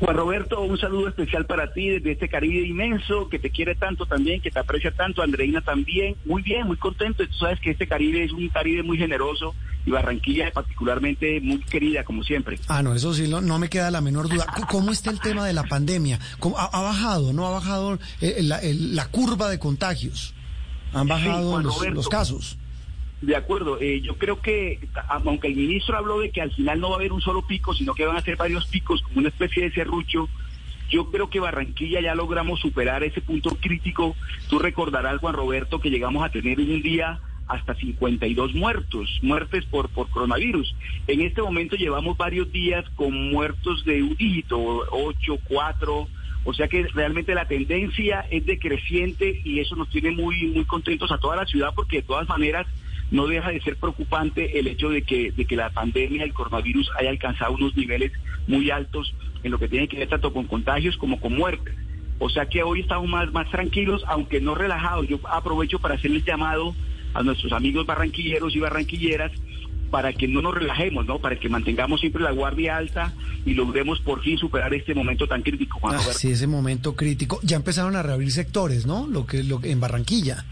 Juan 0.00 0.16
Roberto, 0.16 0.60
un 0.60 0.78
saludo 0.78 1.08
especial 1.08 1.46
para 1.46 1.72
ti 1.72 1.88
desde 1.88 2.12
este 2.12 2.28
Caribe 2.28 2.66
inmenso 2.66 3.28
que 3.28 3.38
te 3.38 3.50
quiere 3.50 3.74
tanto 3.74 4.06
también, 4.06 4.40
que 4.40 4.50
te 4.50 4.58
aprecia 4.58 4.90
tanto, 4.90 5.22
Andreina 5.22 5.60
también. 5.60 6.16
Muy 6.24 6.42
bien, 6.42 6.66
muy 6.66 6.76
contento. 6.76 7.26
Tú 7.26 7.34
sabes 7.34 7.60
que 7.60 7.70
este 7.70 7.86
Caribe 7.86 8.24
es 8.24 8.32
un 8.32 8.48
Caribe 8.48 8.82
muy 8.82 8.98
generoso 8.98 9.54
y 9.86 9.90
Barranquilla 9.90 10.50
particularmente 10.52 11.40
muy 11.40 11.58
querida, 11.60 12.04
como 12.04 12.22
siempre. 12.22 12.58
Ah, 12.68 12.82
no, 12.82 12.94
eso 12.94 13.14
sí, 13.14 13.28
no, 13.28 13.40
no 13.40 13.58
me 13.58 13.68
queda 13.68 13.90
la 13.90 14.00
menor 14.00 14.28
duda. 14.28 14.46
¿Cómo 14.70 14.90
está 14.90 15.10
el 15.10 15.20
tema 15.20 15.46
de 15.46 15.52
la 15.52 15.64
pandemia? 15.64 16.18
¿Ha, 16.56 16.64
ha 16.64 16.82
bajado, 16.82 17.32
no 17.32 17.46
ha 17.46 17.50
bajado 17.50 17.98
eh, 18.20 18.40
la, 18.42 18.58
el, 18.58 18.96
la, 18.96 19.06
curva 19.08 19.48
de 19.48 19.58
contagios? 19.58 20.34
¿Han 20.92 21.08
bajado 21.08 21.58
sí, 21.58 21.64
los, 21.64 21.74
Roberto, 21.76 21.94
los 21.94 22.08
casos? 22.08 22.58
De 23.24 23.36
acuerdo, 23.36 23.80
eh, 23.80 24.02
yo 24.02 24.18
creo 24.18 24.42
que, 24.42 24.78
aunque 25.08 25.48
el 25.48 25.56
ministro 25.56 25.96
habló 25.96 26.20
de 26.20 26.30
que 26.30 26.42
al 26.42 26.52
final 26.52 26.78
no 26.78 26.90
va 26.90 26.96
a 26.96 26.98
haber 26.98 27.12
un 27.12 27.22
solo 27.22 27.46
pico, 27.46 27.72
sino 27.72 27.94
que 27.94 28.04
van 28.04 28.18
a 28.18 28.20
ser 28.20 28.36
varios 28.36 28.66
picos, 28.66 29.00
como 29.00 29.20
una 29.20 29.30
especie 29.30 29.62
de 29.62 29.72
serrucho, 29.72 30.28
yo 30.90 31.10
creo 31.10 31.30
que 31.30 31.40
Barranquilla 31.40 32.02
ya 32.02 32.14
logramos 32.14 32.60
superar 32.60 33.02
ese 33.02 33.22
punto 33.22 33.56
crítico. 33.58 34.14
Tú 34.50 34.58
recordarás, 34.58 35.20
Juan 35.20 35.34
Roberto, 35.34 35.80
que 35.80 35.88
llegamos 35.88 36.22
a 36.22 36.28
tener 36.28 36.60
en 36.60 36.70
un 36.70 36.82
día 36.82 37.18
hasta 37.48 37.74
52 37.74 38.54
muertos, 38.54 39.18
muertes 39.22 39.64
por, 39.66 39.88
por 39.88 40.10
coronavirus. 40.10 40.74
En 41.06 41.22
este 41.22 41.40
momento 41.40 41.76
llevamos 41.76 42.18
varios 42.18 42.52
días 42.52 42.84
con 42.94 43.30
muertos 43.30 43.86
de 43.86 44.02
un 44.02 44.16
dígito, 44.16 44.58
8, 44.90 45.38
4, 45.48 46.08
o 46.44 46.52
sea 46.52 46.68
que 46.68 46.86
realmente 46.88 47.34
la 47.34 47.48
tendencia 47.48 48.26
es 48.30 48.44
decreciente 48.44 49.40
y 49.44 49.60
eso 49.60 49.76
nos 49.76 49.88
tiene 49.88 50.10
muy, 50.10 50.46
muy 50.48 50.66
contentos 50.66 51.10
a 51.10 51.18
toda 51.18 51.36
la 51.36 51.46
ciudad 51.46 51.72
porque 51.74 51.96
de 51.96 52.02
todas 52.02 52.28
maneras 52.28 52.66
no 53.10 53.26
deja 53.26 53.50
de 53.50 53.60
ser 53.60 53.76
preocupante 53.76 54.58
el 54.58 54.66
hecho 54.66 54.88
de 54.88 55.02
que, 55.02 55.32
de 55.32 55.44
que 55.44 55.56
la 55.56 55.70
pandemia, 55.70 56.24
el 56.24 56.32
coronavirus 56.32 56.90
haya 56.98 57.10
alcanzado 57.10 57.52
unos 57.52 57.76
niveles 57.76 58.12
muy 58.46 58.70
altos 58.70 59.14
en 59.42 59.52
lo 59.52 59.58
que 59.58 59.68
tiene 59.68 59.88
que 59.88 59.98
ver 59.98 60.08
tanto 60.08 60.32
con 60.32 60.46
contagios 60.46 60.96
como 60.96 61.20
con 61.20 61.34
muertes. 61.36 61.74
O 62.18 62.28
sea 62.30 62.46
que 62.46 62.62
hoy 62.62 62.80
estamos 62.80 63.08
más, 63.08 63.32
más 63.32 63.50
tranquilos, 63.50 64.02
aunque 64.06 64.40
no 64.40 64.54
relajados. 64.54 65.06
Yo 65.08 65.18
aprovecho 65.28 65.78
para 65.78 65.94
hacerles 65.94 66.24
llamado 66.24 66.74
a 67.12 67.22
nuestros 67.22 67.52
amigos 67.52 67.86
barranquilleros 67.86 68.54
y 68.54 68.60
barranquilleras 68.60 69.32
para 69.90 70.12
que 70.12 70.26
no 70.26 70.42
nos 70.42 70.54
relajemos, 70.54 71.06
¿no? 71.06 71.20
Para 71.20 71.38
que 71.38 71.48
mantengamos 71.48 72.00
siempre 72.00 72.22
la 72.22 72.32
guardia 72.32 72.76
alta 72.76 73.12
y 73.46 73.54
logremos 73.54 74.00
por 74.00 74.22
fin 74.22 74.36
superar 74.38 74.74
este 74.74 74.94
momento 74.94 75.28
tan 75.28 75.42
crítico, 75.42 75.78
Juan 75.78 75.94
ah, 75.94 76.12
Sí, 76.12 76.32
ese 76.32 76.48
momento 76.48 76.96
crítico. 76.96 77.38
Ya 77.42 77.56
empezaron 77.56 77.94
a 77.94 78.02
reabrir 78.02 78.32
sectores, 78.32 78.86
¿no? 78.86 79.06
Lo 79.06 79.24
que, 79.26 79.44
lo 79.44 79.60
en 79.62 79.78
Barranquilla. 79.78 80.44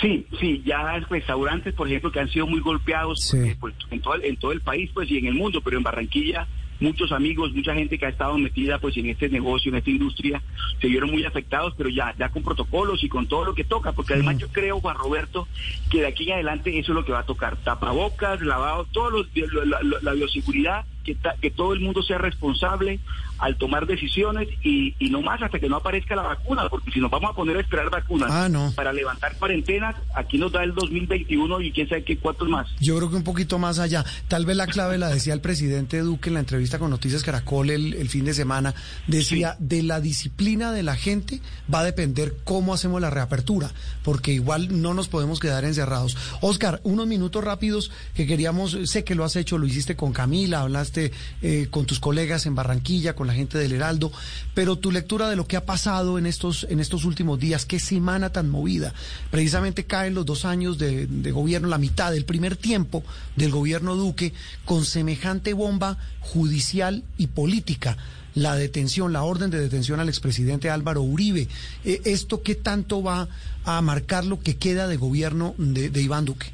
Sí, 0.00 0.26
sí, 0.40 0.62
ya 0.64 0.98
restaurantes, 1.08 1.74
por 1.74 1.86
ejemplo, 1.86 2.10
que 2.10 2.20
han 2.20 2.28
sido 2.28 2.46
muy 2.46 2.60
golpeados 2.60 3.20
sí. 3.22 3.54
pues, 3.60 3.74
en, 3.90 4.00
todo, 4.00 4.16
en 4.22 4.36
todo 4.36 4.52
el 4.52 4.60
país 4.60 4.90
pues 4.92 5.10
y 5.10 5.18
en 5.18 5.26
el 5.26 5.34
mundo, 5.34 5.60
pero 5.60 5.76
en 5.76 5.82
Barranquilla 5.82 6.46
muchos 6.80 7.12
amigos, 7.12 7.52
mucha 7.52 7.74
gente 7.74 7.98
que 7.98 8.06
ha 8.06 8.10
estado 8.10 8.36
metida 8.38 8.78
pues 8.78 8.96
en 8.96 9.08
este 9.08 9.28
negocio, 9.28 9.70
en 9.70 9.78
esta 9.78 9.90
industria, 9.90 10.42
se 10.80 10.88
vieron 10.88 11.10
muy 11.10 11.24
afectados, 11.24 11.74
pero 11.76 11.88
ya, 11.88 12.14
ya 12.18 12.28
con 12.28 12.42
protocolos 12.42 13.02
y 13.02 13.08
con 13.08 13.26
todo 13.26 13.44
lo 13.44 13.54
que 13.54 13.64
toca, 13.64 13.92
porque 13.92 14.14
además 14.14 14.38
yo 14.38 14.48
creo, 14.48 14.80
Juan 14.80 14.96
Roberto, 14.96 15.48
que 15.90 16.00
de 16.00 16.06
aquí 16.06 16.24
en 16.24 16.34
adelante 16.34 16.78
eso 16.78 16.92
es 16.92 16.96
lo 16.96 17.04
que 17.04 17.12
va 17.12 17.20
a 17.20 17.26
tocar, 17.26 17.56
tapabocas, 17.56 18.40
lavado, 18.42 18.86
todo 18.92 19.10
los, 19.10 19.28
la, 19.34 19.82
la, 19.82 19.98
la 20.02 20.12
bioseguridad, 20.12 20.84
que, 21.04 21.14
ta, 21.14 21.34
que 21.40 21.50
todo 21.50 21.74
el 21.74 21.80
mundo 21.80 22.02
sea 22.02 22.18
responsable 22.18 22.98
al 23.44 23.56
tomar 23.58 23.86
decisiones 23.86 24.48
y, 24.62 24.94
y, 24.98 25.10
no 25.10 25.20
más 25.20 25.42
hasta 25.42 25.58
que 25.58 25.68
no 25.68 25.76
aparezca 25.76 26.16
la 26.16 26.22
vacuna, 26.22 26.66
porque 26.70 26.90
si 26.90 26.98
nos 26.98 27.10
vamos 27.10 27.30
a 27.30 27.34
poner 27.34 27.58
a 27.58 27.60
esperar 27.60 27.90
vacunas 27.90 28.30
ah, 28.32 28.48
no. 28.48 28.72
para 28.74 28.90
levantar 28.90 29.36
cuarentenas, 29.36 29.96
aquí 30.14 30.38
nos 30.38 30.50
da 30.50 30.64
el 30.64 30.74
2021 30.74 31.60
y 31.60 31.70
quién 31.70 31.86
sabe 31.86 32.04
qué 32.04 32.16
cuántos 32.16 32.48
más. 32.48 32.66
Yo 32.80 32.96
creo 32.96 33.10
que 33.10 33.16
un 33.16 33.22
poquito 33.22 33.58
más 33.58 33.78
allá. 33.78 34.02
Tal 34.28 34.46
vez 34.46 34.56
la 34.56 34.66
clave 34.66 34.96
la 34.96 35.10
decía 35.10 35.34
el 35.34 35.42
presidente 35.42 35.98
Duque 35.98 36.30
en 36.30 36.34
la 36.34 36.40
entrevista 36.40 36.78
con 36.78 36.88
Noticias 36.88 37.22
Caracol 37.22 37.68
el, 37.68 37.92
el 37.92 38.08
fin 38.08 38.24
de 38.24 38.32
semana. 38.32 38.74
Decía, 39.06 39.56
sí. 39.58 39.64
de 39.66 39.82
la 39.82 40.00
disciplina 40.00 40.72
de 40.72 40.82
la 40.82 40.96
gente 40.96 41.42
va 41.72 41.80
a 41.80 41.84
depender 41.84 42.36
cómo 42.44 42.72
hacemos 42.72 43.02
la 43.02 43.10
reapertura, 43.10 43.70
porque 44.02 44.32
igual 44.32 44.80
no 44.80 44.94
nos 44.94 45.08
podemos 45.08 45.38
quedar 45.38 45.66
encerrados. 45.66 46.16
Oscar, 46.40 46.80
unos 46.82 47.06
minutos 47.06 47.44
rápidos 47.44 47.90
que 48.14 48.26
queríamos, 48.26 48.78
sé 48.84 49.04
que 49.04 49.14
lo 49.14 49.24
has 49.24 49.36
hecho, 49.36 49.58
lo 49.58 49.66
hiciste 49.66 49.96
con 49.96 50.14
Camila, 50.14 50.62
hablaste 50.62 51.12
eh, 51.42 51.68
con 51.70 51.84
tus 51.84 52.00
colegas 52.00 52.46
en 52.46 52.54
Barranquilla, 52.54 53.14
con 53.14 53.26
la 53.26 53.33
gente 53.34 53.58
del 53.58 53.72
Heraldo, 53.72 54.12
pero 54.54 54.76
tu 54.76 54.90
lectura 54.90 55.28
de 55.28 55.36
lo 55.36 55.46
que 55.46 55.56
ha 55.56 55.64
pasado 55.64 56.18
en 56.18 56.26
estos, 56.26 56.66
en 56.70 56.80
estos 56.80 57.04
últimos 57.04 57.38
días, 57.38 57.66
qué 57.66 57.80
semana 57.80 58.30
tan 58.30 58.48
movida. 58.48 58.94
Precisamente 59.30 59.84
caen 59.84 60.14
los 60.14 60.24
dos 60.24 60.44
años 60.44 60.78
de, 60.78 61.06
gobierno, 61.32 61.68
la 61.68 61.78
mitad 61.78 62.12
del 62.12 62.24
primer 62.24 62.56
tiempo 62.56 63.04
del 63.36 63.50
gobierno 63.50 63.96
Duque, 63.96 64.32
con 64.64 64.84
semejante 64.84 65.52
bomba 65.52 65.98
judicial 66.20 67.04
y 67.18 67.28
política 67.28 67.96
la 68.34 68.56
detención, 68.56 69.12
la 69.12 69.22
orden 69.22 69.50
de 69.50 69.60
detención 69.60 70.00
al 70.00 70.08
expresidente 70.08 70.68
Álvaro 70.68 71.02
Uribe. 71.02 71.46
Eh, 71.84 72.00
¿Esto 72.04 72.42
qué 72.42 72.56
tanto 72.56 73.00
va 73.00 73.28
a 73.64 73.80
marcar 73.80 74.24
lo 74.24 74.40
que 74.40 74.56
queda 74.56 74.88
de 74.88 74.96
gobierno 74.96 75.54
de 75.56 76.02
Iván 76.02 76.24
Duque? 76.24 76.52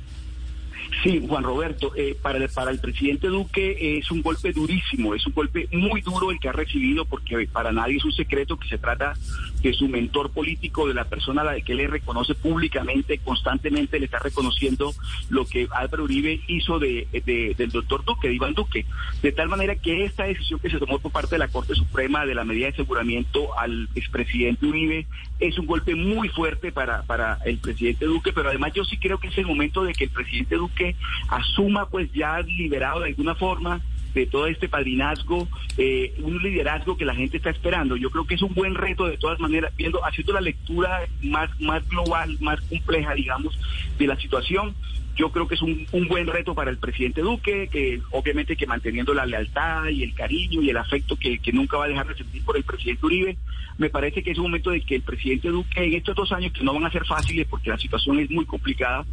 Sí, 1.03 1.25
Juan 1.27 1.45
Roberto, 1.45 1.93
eh, 1.97 2.17
para, 2.21 2.39
el, 2.39 2.49
para 2.51 2.71
el 2.71 2.79
presidente 2.79 3.29
Duque 3.29 3.71
eh, 3.71 3.99
es 3.99 4.11
un 4.11 4.23
golpe 4.23 4.53
durísimo, 4.53 5.15
es 5.15 5.27
un 5.27 5.33
golpe 5.33 5.69
muy 5.73 6.03
duro 6.03 6.31
el 6.31 6.39
que 6.39 6.49
ha 6.49 6.53
recibido, 6.53 7.05
porque 7.05 7.49
para 7.51 7.73
nadie 7.73 7.97
es 7.97 8.05
un 8.05 8.13
secreto 8.13 8.59
que 8.59 8.69
se 8.69 8.77
trata 8.77 9.15
de 9.63 9.73
su 9.73 9.89
mentor 9.89 10.31
político, 10.31 10.87
de 10.87 10.95
la 10.95 11.05
persona 11.05 11.43
a 11.43 11.45
la 11.45 11.61
que 11.61 11.75
le 11.75 11.87
reconoce 11.87 12.35
públicamente, 12.35 13.19
constantemente 13.19 13.99
le 13.99 14.07
está 14.07 14.19
reconociendo 14.19 14.93
lo 15.31 15.47
que 15.47 15.69
Álvaro 15.71 16.05
Uribe 16.05 16.41
hizo 16.49 16.79
de, 16.79 17.07
de, 17.13 17.55
del 17.57 17.71
doctor 17.71 18.05
Duque, 18.05 18.29
de 18.29 18.35
Iván 18.35 18.55
Duque. 18.55 18.85
De 19.23 19.33
tal 19.33 19.49
manera 19.49 19.77
que 19.77 20.05
esta 20.05 20.25
decisión 20.25 20.61
que 20.61 20.71
se 20.71 20.79
tomó 20.79 20.99
por 20.99 21.13
parte 21.13 21.37
de 21.37 21.39
la 21.39 21.49
Corte 21.49 21.75
Suprema 21.75 22.27
de 22.27 22.35
la 22.35 22.45
medida 22.45 22.67
de 22.67 22.73
aseguramiento 22.73 23.59
al 23.59 23.89
expresidente 23.95 24.67
Uribe 24.67 25.07
es 25.39 25.59
un 25.59 25.67
golpe 25.67 25.95
muy 25.95 26.29
fuerte 26.29 26.73
para, 26.73 27.03
para 27.03 27.39
el 27.45 27.59
presidente 27.59 28.05
Duque, 28.05 28.33
pero 28.33 28.49
además 28.51 28.73
yo 28.75 28.85
sí 28.85 28.99
creo 28.99 29.19
que 29.19 29.29
es 29.29 29.39
el 29.39 29.47
momento 29.47 29.85
de 29.85 29.95
que 29.95 30.05
el 30.05 30.11
presidente 30.11 30.57
Duque 30.57 30.80
asuma 31.29 31.89
pues 31.89 32.13
ya 32.13 32.41
liberado 32.41 33.01
de 33.01 33.09
alguna 33.09 33.35
forma 33.35 33.81
de 34.15 34.27
todo 34.27 34.47
este 34.47 34.69
padrinazgo, 34.69 35.49
eh, 35.77 36.15
un 36.23 36.39
liderazgo 36.43 36.97
que 36.97 37.05
la 37.05 37.15
gente 37.15 37.37
está 37.37 37.51
esperando. 37.51 37.97
Yo 37.97 38.11
creo 38.11 38.27
que 38.27 38.35
es 38.35 38.43
un 38.43 38.55
buen 38.55 38.75
reto 38.75 39.07
de 39.07 39.17
todas 39.17 39.39
maneras, 39.41 39.73
viendo, 39.77 40.05
haciendo 40.05 40.33
la 40.33 40.41
lectura 40.41 41.03
más, 41.23 41.49
más 41.61 41.89
global, 41.89 42.37
más 42.41 42.61
compleja, 42.63 43.15
digamos, 43.15 43.59
de 43.99 44.07
la 44.07 44.17
situación. 44.17 44.75
Yo 45.17 45.31
creo 45.33 45.47
que 45.47 45.55
es 45.55 45.63
un, 45.63 45.87
buen 46.09 46.27
reto 46.27 46.55
para 46.55 46.71
el 46.71 46.79
presidente 46.79 47.21
Duque, 47.21 47.69
que 47.71 48.01
obviamente 48.11 48.57
que 48.57 48.67
manteniendo 48.67 49.13
la 49.13 49.27
lealtad 49.27 49.89
y 49.89 50.03
el 50.03 50.15
cariño 50.15 50.63
y 50.63 50.71
el 50.71 50.77
afecto 50.77 51.17
que, 51.17 51.39
que 51.39 51.53
nunca 51.53 51.77
va 51.77 51.85
a 51.85 51.89
dejar 51.89 52.07
de 52.09 52.17
sentir 52.17 52.43
por 52.43 52.57
el 52.57 52.65
presidente 52.65 53.05
Uribe, 53.05 53.37
me 53.77 53.91
parece 53.91 54.23
que 54.23 54.31
es 54.31 54.39
un 54.39 54.45
momento 54.45 54.71
de 54.71 54.81
que 54.81 54.97
el 54.97 55.03
presidente 55.03 55.49
Duque 55.49 55.85
en 55.85 55.95
estos 55.95 56.15
dos 56.17 56.33
años 56.33 56.53
que 56.53 56.65
no 56.65 56.73
van 56.73 56.87
a 56.87 56.91
ser 56.91 57.05
fáciles 57.05 57.47
porque 57.49 57.71
la 57.71 57.79
situación 57.79 58.19
es 58.19 58.31
muy 58.31 58.47
complicada, 58.47 59.05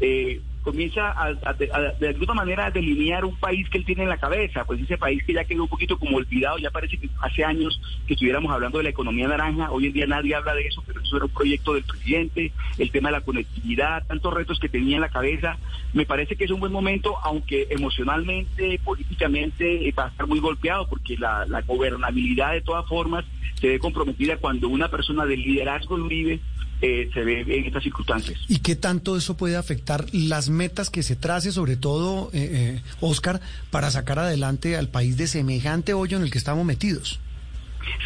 eh, 0.00 0.40
comienza 0.64 1.12
a, 1.12 1.52
de 1.52 2.08
alguna 2.08 2.34
manera 2.34 2.66
a 2.66 2.70
delinear 2.70 3.24
un 3.24 3.36
país 3.36 3.68
que 3.68 3.78
él 3.78 3.84
tiene 3.84 4.04
en 4.04 4.08
la 4.08 4.16
cabeza, 4.16 4.64
pues 4.64 4.80
ese 4.80 4.96
país 4.96 5.22
que 5.24 5.34
ya 5.34 5.44
quedó 5.44 5.64
un 5.64 5.68
poquito 5.68 5.98
como 5.98 6.16
olvidado, 6.16 6.58
ya 6.58 6.70
parece 6.70 6.96
que 6.96 7.10
hace 7.20 7.44
años 7.44 7.78
que 8.06 8.14
estuviéramos 8.14 8.50
hablando 8.50 8.78
de 8.78 8.84
la 8.84 8.90
economía 8.90 9.28
naranja, 9.28 9.70
hoy 9.70 9.86
en 9.86 9.92
día 9.92 10.06
nadie 10.06 10.34
habla 10.34 10.54
de 10.54 10.66
eso, 10.66 10.82
pero 10.86 11.02
eso 11.02 11.16
era 11.16 11.26
un 11.26 11.32
proyecto 11.32 11.74
del 11.74 11.84
presidente, 11.84 12.50
el 12.78 12.90
tema 12.90 13.10
de 13.10 13.18
la 13.18 13.20
conectividad, 13.20 14.06
tantos 14.06 14.32
retos 14.32 14.58
que 14.58 14.70
tenía 14.70 14.96
en 14.96 15.02
la 15.02 15.10
cabeza, 15.10 15.58
me 15.92 16.06
parece 16.06 16.34
que 16.34 16.44
es 16.44 16.50
un 16.50 16.60
buen 16.60 16.72
momento, 16.72 17.16
aunque 17.22 17.66
emocionalmente, 17.70 18.80
políticamente 18.82 19.92
va 19.96 20.06
a 20.06 20.08
estar 20.08 20.26
muy 20.26 20.40
golpeado, 20.40 20.88
porque 20.88 21.18
la, 21.18 21.44
la 21.46 21.60
gobernabilidad 21.60 22.52
de 22.52 22.62
todas 22.62 22.86
formas 22.86 23.24
se 23.60 23.68
ve 23.68 23.78
comprometida 23.78 24.38
cuando 24.38 24.68
una 24.68 24.88
persona 24.88 25.26
del 25.26 25.42
liderazgo 25.42 25.96
de 25.96 26.02
Uribe 26.02 26.40
eh, 26.80 27.10
se 27.12 27.20
ve 27.24 27.40
en 27.40 27.64
estas 27.64 27.82
circunstancias. 27.82 28.38
¿Y 28.48 28.58
qué 28.58 28.76
tanto 28.76 29.16
eso 29.16 29.36
puede 29.36 29.56
afectar 29.56 30.06
las 30.12 30.48
metas 30.50 30.90
que 30.90 31.02
se 31.02 31.16
trace, 31.16 31.52
sobre 31.52 31.76
todo, 31.76 32.30
eh, 32.32 32.50
eh, 32.52 32.82
Oscar, 33.00 33.40
para 33.70 33.90
sacar 33.90 34.18
adelante 34.18 34.76
al 34.76 34.88
país 34.88 35.16
de 35.16 35.26
semejante 35.26 35.94
hoyo 35.94 36.16
en 36.16 36.24
el 36.24 36.30
que 36.30 36.38
estamos 36.38 36.64
metidos? 36.64 37.20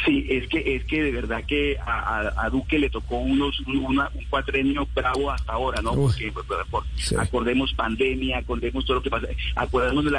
Sí, 0.05 0.26
es 0.29 0.49
que 0.49 0.76
es 0.76 0.85
que 0.85 1.03
de 1.03 1.12
verdad 1.12 1.45
que 1.45 1.76
a, 1.79 2.49
Duque 2.51 2.79
le 2.79 2.89
tocó 2.91 3.18
unos 3.18 3.61
un 3.61 4.01
cuatrenio 4.31 4.89
bravo 4.95 5.31
hasta 5.31 5.53
ahora, 5.53 5.83
¿no? 5.83 5.95
Porque 5.95 6.33
acordemos 7.18 7.72
pandemia, 7.74 8.39
acordemos 8.39 8.85
todo 8.85 8.97
lo 8.97 9.03
que 9.03 9.11
pasa, 9.11 9.29
acordemos 9.55 10.05
de 10.05 10.11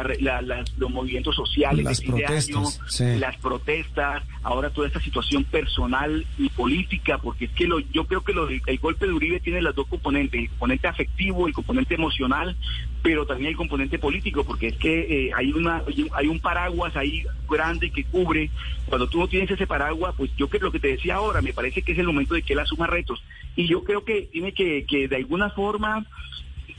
los 0.78 0.92
movimientos 0.92 1.36
sociales 1.36 1.86
las 1.86 2.02
protestas, 2.02 2.80
las 3.00 3.38
protestas, 3.38 4.24
ahora 4.44 4.70
toda 4.70 4.88
esta 4.88 5.02
situación 5.02 5.44
personal 5.44 6.26
y 6.38 6.50
política, 6.50 7.18
porque 7.18 7.46
es 7.46 7.52
que 7.52 7.68
lo, 7.68 7.80
yo 7.80 8.06
creo 8.06 8.24
que 8.24 8.34
el 8.66 8.80
golpe 8.80 9.06
de 9.06 9.14
Uribe 9.14 9.40
tiene 9.40 9.62
las 9.62 9.76
dos 9.76 9.88
componentes, 9.88 10.42
el 10.42 10.50
componente 10.50 10.88
afectivo, 10.88 11.48
el 11.48 11.54
componente 11.54 11.96
emocional, 11.96 12.56
pero 13.02 13.26
también 13.26 13.52
el 13.52 13.58
componente 13.58 13.98
político, 13.98 14.44
porque 14.44 14.68
es 14.68 14.78
que 14.78 15.28
eh, 15.28 15.32
hay 15.36 15.52
una 15.52 15.84
hay 16.14 16.28
un 16.28 16.40
paraguas 16.40 16.96
ahí 16.96 17.24
grande 17.50 17.92
que 17.92 18.04
cubre. 18.04 18.50
Cuando 18.86 19.08
tú 19.08 19.20
no 19.20 19.28
tienes 19.28 19.50
ese 19.52 19.68
paraguas, 19.68 20.14
pues 20.18 20.32
yo 20.36 20.48
creo 20.50 20.64
lo 20.64 20.72
que 20.72 20.80
te 20.80 20.90
decía 20.90 21.16
ahora, 21.16 21.42
me 21.42 21.54
parece 21.54 21.82
que 21.82 21.94
es 21.94 21.98
el 21.98 22.08
momento 22.08 22.34
de 22.34 22.42
que 22.42 22.54
él 22.54 22.60
asuma 22.60 22.88
retos. 22.88 23.24
Y 23.56 23.68
yo 23.68 23.84
creo 23.84 24.04
que 24.04 24.24
tiene 24.32 24.54
que, 24.54 24.86
que 24.86 25.08
de 25.08 25.16
alguna 25.16 25.50
forma 25.50 26.06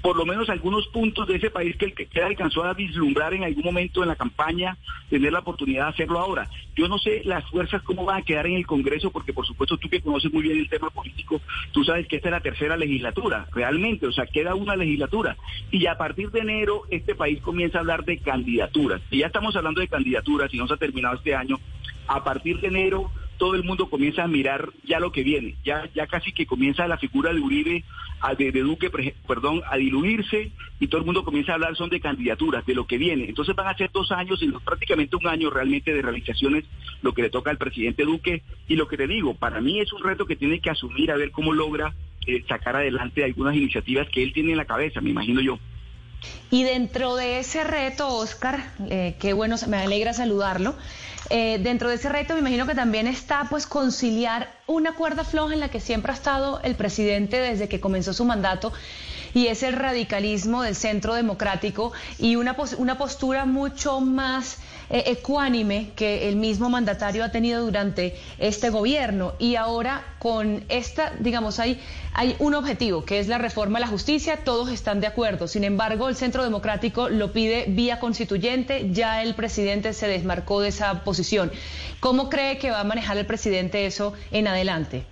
por 0.02 0.16
lo 0.16 0.24
menos 0.24 0.48
algunos 0.48 0.86
puntos 0.88 1.28
de 1.28 1.36
ese 1.36 1.50
país 1.50 1.76
que 1.76 1.86
el 1.86 1.94
que 1.94 2.22
alcanzó 2.22 2.64
a 2.64 2.74
vislumbrar 2.74 3.34
en 3.34 3.44
algún 3.44 3.64
momento 3.64 4.02
en 4.02 4.08
la 4.08 4.16
campaña, 4.16 4.76
tener 5.08 5.32
la 5.32 5.40
oportunidad 5.40 5.84
de 5.84 5.90
hacerlo 5.90 6.18
ahora. 6.18 6.48
Yo 6.74 6.88
no 6.88 6.98
sé 6.98 7.22
las 7.24 7.44
fuerzas 7.50 7.82
cómo 7.82 8.04
van 8.04 8.22
a 8.22 8.24
quedar 8.24 8.46
en 8.46 8.54
el 8.54 8.66
Congreso, 8.66 9.10
porque 9.10 9.32
por 9.32 9.46
supuesto 9.46 9.76
tú 9.76 9.88
que 9.88 10.00
conoces 10.00 10.32
muy 10.32 10.42
bien 10.42 10.58
el 10.58 10.68
tema 10.68 10.90
político, 10.90 11.40
tú 11.72 11.84
sabes 11.84 12.06
que 12.06 12.16
esta 12.16 12.28
es 12.28 12.32
la 12.32 12.40
tercera 12.40 12.76
legislatura, 12.76 13.46
realmente, 13.52 14.06
o 14.06 14.12
sea, 14.12 14.26
queda 14.26 14.54
una 14.54 14.76
legislatura. 14.76 15.36
Y 15.70 15.86
a 15.86 15.98
partir 15.98 16.30
de 16.30 16.40
enero 16.40 16.82
este 16.90 17.14
país 17.14 17.40
comienza 17.42 17.78
a 17.78 17.80
hablar 17.82 18.04
de 18.04 18.18
candidaturas. 18.18 19.02
Y 19.10 19.18
ya 19.18 19.26
estamos 19.26 19.54
hablando 19.56 19.80
de 19.80 19.88
candidaturas 19.88 20.52
y 20.54 20.56
no 20.56 20.66
se 20.66 20.74
ha 20.74 20.78
terminado 20.78 21.16
este 21.16 21.34
año. 21.34 21.58
A 22.06 22.24
partir 22.24 22.60
de 22.60 22.68
enero 22.68 23.10
todo 23.40 23.54
el 23.54 23.64
mundo 23.64 23.88
comienza 23.88 24.22
a 24.22 24.28
mirar 24.28 24.68
ya 24.84 25.00
lo 25.00 25.12
que 25.12 25.24
viene, 25.24 25.56
ya, 25.64 25.88
ya 25.94 26.06
casi 26.06 26.30
que 26.30 26.44
comienza 26.44 26.86
la 26.86 26.98
figura 26.98 27.32
de 27.32 27.40
Uribe, 27.40 27.84
de, 28.36 28.52
Duque, 28.52 28.90
perdón, 29.26 29.62
a 29.66 29.78
diluirse 29.78 30.52
y 30.78 30.88
todo 30.88 31.00
el 31.00 31.06
mundo 31.06 31.24
comienza 31.24 31.52
a 31.52 31.54
hablar 31.54 31.74
son 31.74 31.88
de 31.88 32.00
candidaturas, 32.00 32.66
de 32.66 32.74
lo 32.74 32.86
que 32.86 32.98
viene. 32.98 33.24
Entonces 33.24 33.56
van 33.56 33.68
a 33.68 33.76
ser 33.78 33.90
dos 33.92 34.12
años 34.12 34.42
y 34.42 34.52
prácticamente 34.62 35.16
un 35.16 35.26
año 35.26 35.48
realmente 35.48 35.94
de 35.94 36.02
realizaciones, 36.02 36.66
lo 37.00 37.14
que 37.14 37.22
le 37.22 37.30
toca 37.30 37.50
al 37.50 37.56
presidente 37.56 38.04
Duque. 38.04 38.42
Y 38.68 38.76
lo 38.76 38.86
que 38.86 38.98
te 38.98 39.06
digo, 39.06 39.34
para 39.34 39.62
mí 39.62 39.80
es 39.80 39.90
un 39.94 40.02
reto 40.02 40.26
que 40.26 40.36
tiene 40.36 40.60
que 40.60 40.68
asumir 40.68 41.10
a 41.10 41.16
ver 41.16 41.30
cómo 41.30 41.54
logra 41.54 41.94
eh, 42.26 42.44
sacar 42.46 42.76
adelante 42.76 43.24
algunas 43.24 43.56
iniciativas 43.56 44.06
que 44.10 44.22
él 44.22 44.34
tiene 44.34 44.50
en 44.50 44.58
la 44.58 44.66
cabeza, 44.66 45.00
me 45.00 45.08
imagino 45.08 45.40
yo. 45.40 45.58
Y 46.50 46.64
dentro 46.64 47.16
de 47.16 47.38
ese 47.38 47.64
reto, 47.64 48.08
Oscar, 48.08 48.72
eh, 48.88 49.16
qué 49.18 49.32
bueno, 49.32 49.56
me 49.68 49.78
alegra 49.78 50.12
saludarlo. 50.12 50.74
Eh, 51.28 51.60
dentro 51.62 51.88
de 51.88 51.94
ese 51.94 52.08
reto 52.08 52.34
me 52.34 52.40
imagino 52.40 52.66
que 52.66 52.74
también 52.74 53.06
está 53.06 53.46
pues 53.48 53.66
conciliar 53.66 54.52
una 54.66 54.96
cuerda 54.96 55.22
floja 55.22 55.54
en 55.54 55.60
la 55.60 55.68
que 55.68 55.78
siempre 55.78 56.10
ha 56.10 56.14
estado 56.16 56.60
el 56.62 56.74
presidente 56.74 57.38
desde 57.38 57.68
que 57.68 57.78
comenzó 57.78 58.12
su 58.12 58.24
mandato 58.24 58.72
y 59.32 59.46
es 59.46 59.62
el 59.62 59.74
radicalismo 59.74 60.62
del 60.62 60.74
centro 60.74 61.14
democrático 61.14 61.92
y 62.18 62.34
una, 62.34 62.56
una 62.78 62.98
postura 62.98 63.44
mucho 63.44 64.00
más 64.00 64.58
eh, 64.90 65.04
ecuánime 65.06 65.92
que 65.94 66.28
el 66.28 66.36
mismo 66.36 66.68
mandatario 66.68 67.24
ha 67.24 67.30
tenido 67.30 67.64
durante 67.64 68.16
este 68.38 68.70
gobierno. 68.70 69.34
Y 69.38 69.54
ahora 69.54 70.16
con 70.18 70.64
esta, 70.68 71.12
digamos, 71.20 71.60
hay, 71.60 71.80
hay 72.12 72.34
un 72.40 72.54
objetivo, 72.54 73.04
que 73.04 73.20
es 73.20 73.28
la 73.28 73.38
reforma 73.38 73.78
a 73.78 73.80
la 73.80 73.86
justicia, 73.86 74.44
todos 74.44 74.70
están 74.70 75.00
de 75.00 75.06
acuerdo. 75.06 75.46
Sin 75.46 75.64
embargo, 75.64 76.08
el 76.08 76.16
centro 76.16 76.42
democrático 76.42 77.08
lo 77.08 77.32
pide 77.32 77.66
vía 77.68 78.00
constituyente, 78.00 78.90
ya 78.92 79.22
el 79.22 79.34
presidente 79.34 79.92
se 79.92 80.08
desmarcó 80.08 80.60
de 80.60 80.68
esa 80.70 81.04
posición. 81.04 81.52
¿Cómo 82.00 82.28
cree 82.28 82.58
que 82.58 82.70
va 82.70 82.80
a 82.80 82.84
manejar 82.84 83.16
el 83.16 83.26
presidente 83.26 83.86
eso 83.86 84.12
en 84.32 84.48
adelante? 84.48 85.04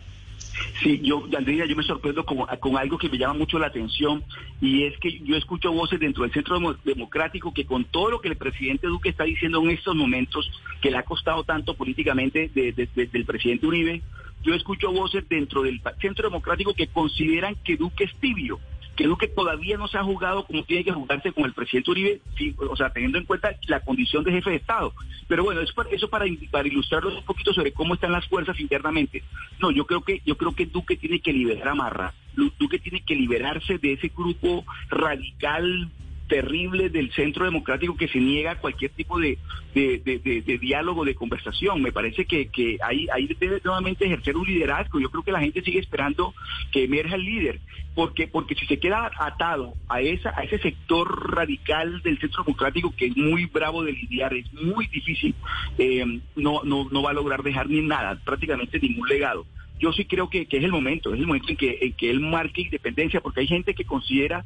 Sí, 0.83 1.01
yo, 1.03 1.27
Andrea, 1.37 1.67
yo 1.67 1.77
me 1.77 1.83
sorprendo 1.83 2.25
con, 2.25 2.47
algo 2.79 2.99
que 2.99 3.09
me 3.09 3.19
llama 3.19 3.35
mucho 3.35 3.59
la 3.59 3.67
atención 3.67 4.23
y 4.61 4.85
es 4.85 4.99
que 4.99 5.19
yo 5.21 5.37
escucho 5.37 5.73
voces 5.73 5.99
dentro 6.01 6.23
del 6.23 6.33
Centro 6.33 6.59
Democrático 6.85 7.53
que 7.53 7.67
con 7.67 7.85
todo 7.85 8.11
lo 8.11 8.21
que 8.21 8.29
el 8.29 8.37
presidente 8.37 8.87
Duque 8.87 9.09
está 9.09 9.25
diciendo 9.25 9.61
en 9.63 9.71
estos 9.71 9.95
momentos, 9.95 10.51
que 10.81 10.91
le 10.91 10.99
ha 10.99 11.03
costado 11.03 11.45
tanto 11.45 11.75
políticamente 11.75 12.51
desde 12.55 12.89
el 13.13 13.25
presidente 13.25 13.67
Uribe, 13.67 14.03
yo 14.43 14.55
escucho 14.55 14.93
voces 14.93 15.29
dentro 15.29 15.63
del 15.63 15.81
Centro 16.01 16.29
Democrático 16.29 16.75
que 16.75 16.87
consideran 16.87 17.57
que 17.65 17.77
Duque 17.77 18.05
es 18.05 18.15
tibio 18.17 18.61
que 18.99 19.07
Duque 19.07 19.29
todavía 19.29 19.77
no 19.77 19.87
se 19.87 19.97
ha 19.97 20.03
jugado 20.03 20.45
como 20.45 20.65
tiene 20.65 20.83
que 20.83 20.91
jugarse 20.91 21.31
con 21.31 21.45
el 21.45 21.53
presidente 21.53 21.93
Uribe, 21.93 22.21
o 22.69 22.75
sea, 22.75 22.91
teniendo 22.91 23.17
en 23.17 23.27
cuenta 23.27 23.55
la 23.69 23.79
condición 23.79 24.25
de 24.25 24.33
jefe 24.33 24.51
de 24.51 24.57
Estado. 24.57 24.93
Pero 25.29 25.45
bueno, 25.45 25.61
eso 25.61 25.73
para, 25.73 25.91
eso 25.91 26.11
para, 26.11 26.25
para 26.51 26.67
ilustrarlos 26.67 27.15
un 27.15 27.23
poquito 27.23 27.53
sobre 27.53 27.71
cómo 27.71 27.95
están 27.95 28.11
las 28.11 28.27
fuerzas 28.27 28.59
internamente. 28.59 29.23
No, 29.61 29.71
yo 29.71 29.87
creo 29.87 30.01
que 30.01 30.21
yo 30.27 30.37
creo 30.37 30.53
que 30.53 30.67
Duque 30.67 30.97
tiene 30.97 31.21
que 31.21 31.33
liberar 31.33 31.69
a 31.69 31.75
Marra. 31.77 32.15
Duque 32.35 32.81
tiene 32.81 33.01
que 33.03 33.15
liberarse 33.15 33.79
de 33.79 33.93
ese 33.93 34.09
grupo 34.09 34.65
radical 34.89 35.89
terrible 36.29 36.91
del 36.91 37.11
centro 37.13 37.45
democrático 37.45 37.97
que 37.97 38.09
se 38.09 38.21
niega 38.21 38.53
a 38.53 38.59
cualquier 38.59 38.93
tipo 38.93 39.19
de, 39.19 39.39
de, 39.75 40.59
diálogo, 40.61 41.05
de 41.05 41.15
conversación. 41.15 41.83
Me 41.83 41.91
parece 41.93 42.27
que, 42.27 42.49
que 42.49 42.79
ahí, 42.83 43.09
ahí 43.13 43.27
debe 43.41 43.61
nuevamente 43.65 44.05
ejercer 44.05 44.37
un 44.37 44.47
liderazgo. 44.47 45.01
Yo 45.01 45.11
creo 45.11 45.25
que 45.25 45.33
la 45.33 45.41
gente 45.41 45.63
sigue 45.63 45.81
esperando 45.81 46.35
que 46.71 46.85
emerja 46.85 47.17
el 47.17 47.25
líder, 47.25 47.61
porque, 47.95 48.29
porque 48.29 48.55
si 48.55 48.67
se 48.67 48.79
queda 48.79 49.11
atado 49.19 49.75
a, 49.89 50.01
esa, 50.01 50.31
a 50.37 50.45
ese 50.45 50.59
sector 50.59 51.35
radical 51.35 52.03
del 52.03 52.21
centro 52.21 52.45
democrático 52.45 52.95
que 52.97 53.07
es 53.07 53.17
muy 53.17 53.47
bravo 53.47 53.83
de 53.83 53.93
lidiar, 53.93 54.35
es 54.35 54.53
muy 54.53 54.87
difícil, 54.87 55.35
eh, 55.79 56.21
no, 56.37 56.63
no, 56.63 56.89
no 56.91 57.03
va 57.03 57.11
a 57.11 57.15
lograr 57.15 57.43
dejar 57.43 57.69
ni 57.69 57.81
nada, 57.81 58.21
prácticamente 58.25 58.79
ningún 58.79 59.09
legado 59.09 59.47
yo 59.79 59.93
sí 59.93 60.05
creo 60.05 60.29
que, 60.29 60.47
que, 60.47 60.59
es 60.59 60.65
el 60.65 60.73
momento, 60.73 61.15
es 61.15 61.21
el 61.21 61.27
momento 61.27 61.51
en 61.51 61.57
que, 61.57 61.79
en 61.81 61.93
que 61.93 62.11
él 62.11 62.21
marque 62.21 62.63
independencia, 62.63 63.21
porque 63.21 63.41
hay 63.41 63.47
gente 63.47 63.75
que 63.75 63.85
considera 63.85 64.45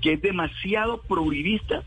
que 0.00 0.14
es 0.14 0.22
demasiado 0.22 1.02
progrivista 1.02 1.82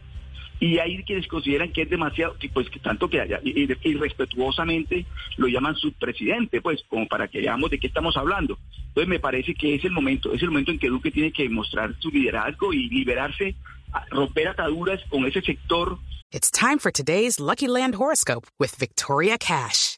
y 0.60 0.80
hay 0.80 1.04
quienes 1.04 1.28
consideran 1.28 1.74
que 1.74 1.82
es 1.82 1.90
demasiado, 1.90 2.36
pues 2.54 2.70
que 2.70 2.80
tanto 2.80 3.10
que 3.10 3.20
haya, 3.20 3.40
y, 3.44 3.66
respetuosamente 3.96 5.06
lo 5.38 5.48
llaman 5.48 5.76
subpresidente, 5.76 6.62
pues 6.62 6.84
como 6.88 7.08
para 7.08 7.28
que 7.28 7.42
veamos 7.42 7.70
de 7.70 7.80
qué 7.80 7.88
estamos 7.88 8.16
hablando. 8.16 8.58
Entonces 8.88 9.10
me 9.10 9.20
parece 9.20 9.54
que 9.56 9.76
es 9.76 9.84
el 9.84 9.92
momento, 9.92 10.34
es 10.34 10.42
el 10.42 10.50
momento 10.50 10.72
en 10.72 10.80
que 10.80 10.88
Duque 10.88 11.12
tiene 11.12 11.32
que 11.32 11.50
mostrar 11.50 11.94
su 12.00 12.10
liderazgo 12.12 12.72
y 12.74 12.90
liberarse, 12.90 13.56
romper 14.10 14.48
ataduras 14.48 15.02
con 15.10 15.26
ese 15.26 15.42
sector. 15.42 15.98
It's 16.32 16.50
time 16.50 16.80
for 16.80 16.92
today's 16.92 17.40
Lucky 17.40 17.68
Land 17.68 17.96
horoscope 17.96 18.48
with 18.58 18.76
Victoria 18.78 19.38
Cash. 19.38 19.98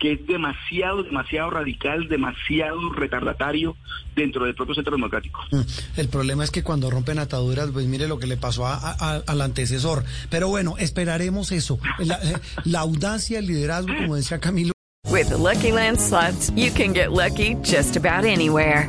Que 0.00 0.12
es 0.14 0.26
demasiado, 0.26 1.04
demasiado 1.04 1.50
radical, 1.50 2.08
demasiado 2.08 2.92
retardatario 2.92 3.76
dentro 4.16 4.44
del 4.46 4.54
propio 4.54 4.74
centro 4.74 4.96
democrático. 4.96 5.40
Mm. 5.52 5.60
El 5.96 6.08
problema 6.08 6.42
es 6.42 6.50
que 6.50 6.64
cuando 6.64 6.90
rompen 6.90 7.18
ataduras, 7.18 7.70
pues 7.72 7.86
mire 7.86 8.08
lo 8.08 8.18
que 8.18 8.26
le 8.26 8.36
pasó 8.36 8.66
al 8.66 9.40
antecesor. 9.40 10.04
Pero 10.30 10.48
bueno, 10.48 10.74
esperaremos 10.78 11.52
eso. 11.52 11.78
La, 11.98 12.16
eh, 12.16 12.36
la 12.64 12.80
audacia, 12.80 13.38
el 13.38 13.46
liderazgo, 13.46 13.94
como 13.94 14.16
decía 14.16 14.40
Camilo. 14.40 14.72
With 15.08 15.30
Lucky 15.30 15.72
Land 15.72 15.98
slots, 15.98 16.50
you 16.56 16.70
can 16.72 16.92
get 16.92 17.12
lucky 17.12 17.56
just 17.62 17.96
about 17.96 18.24
anywhere. 18.24 18.88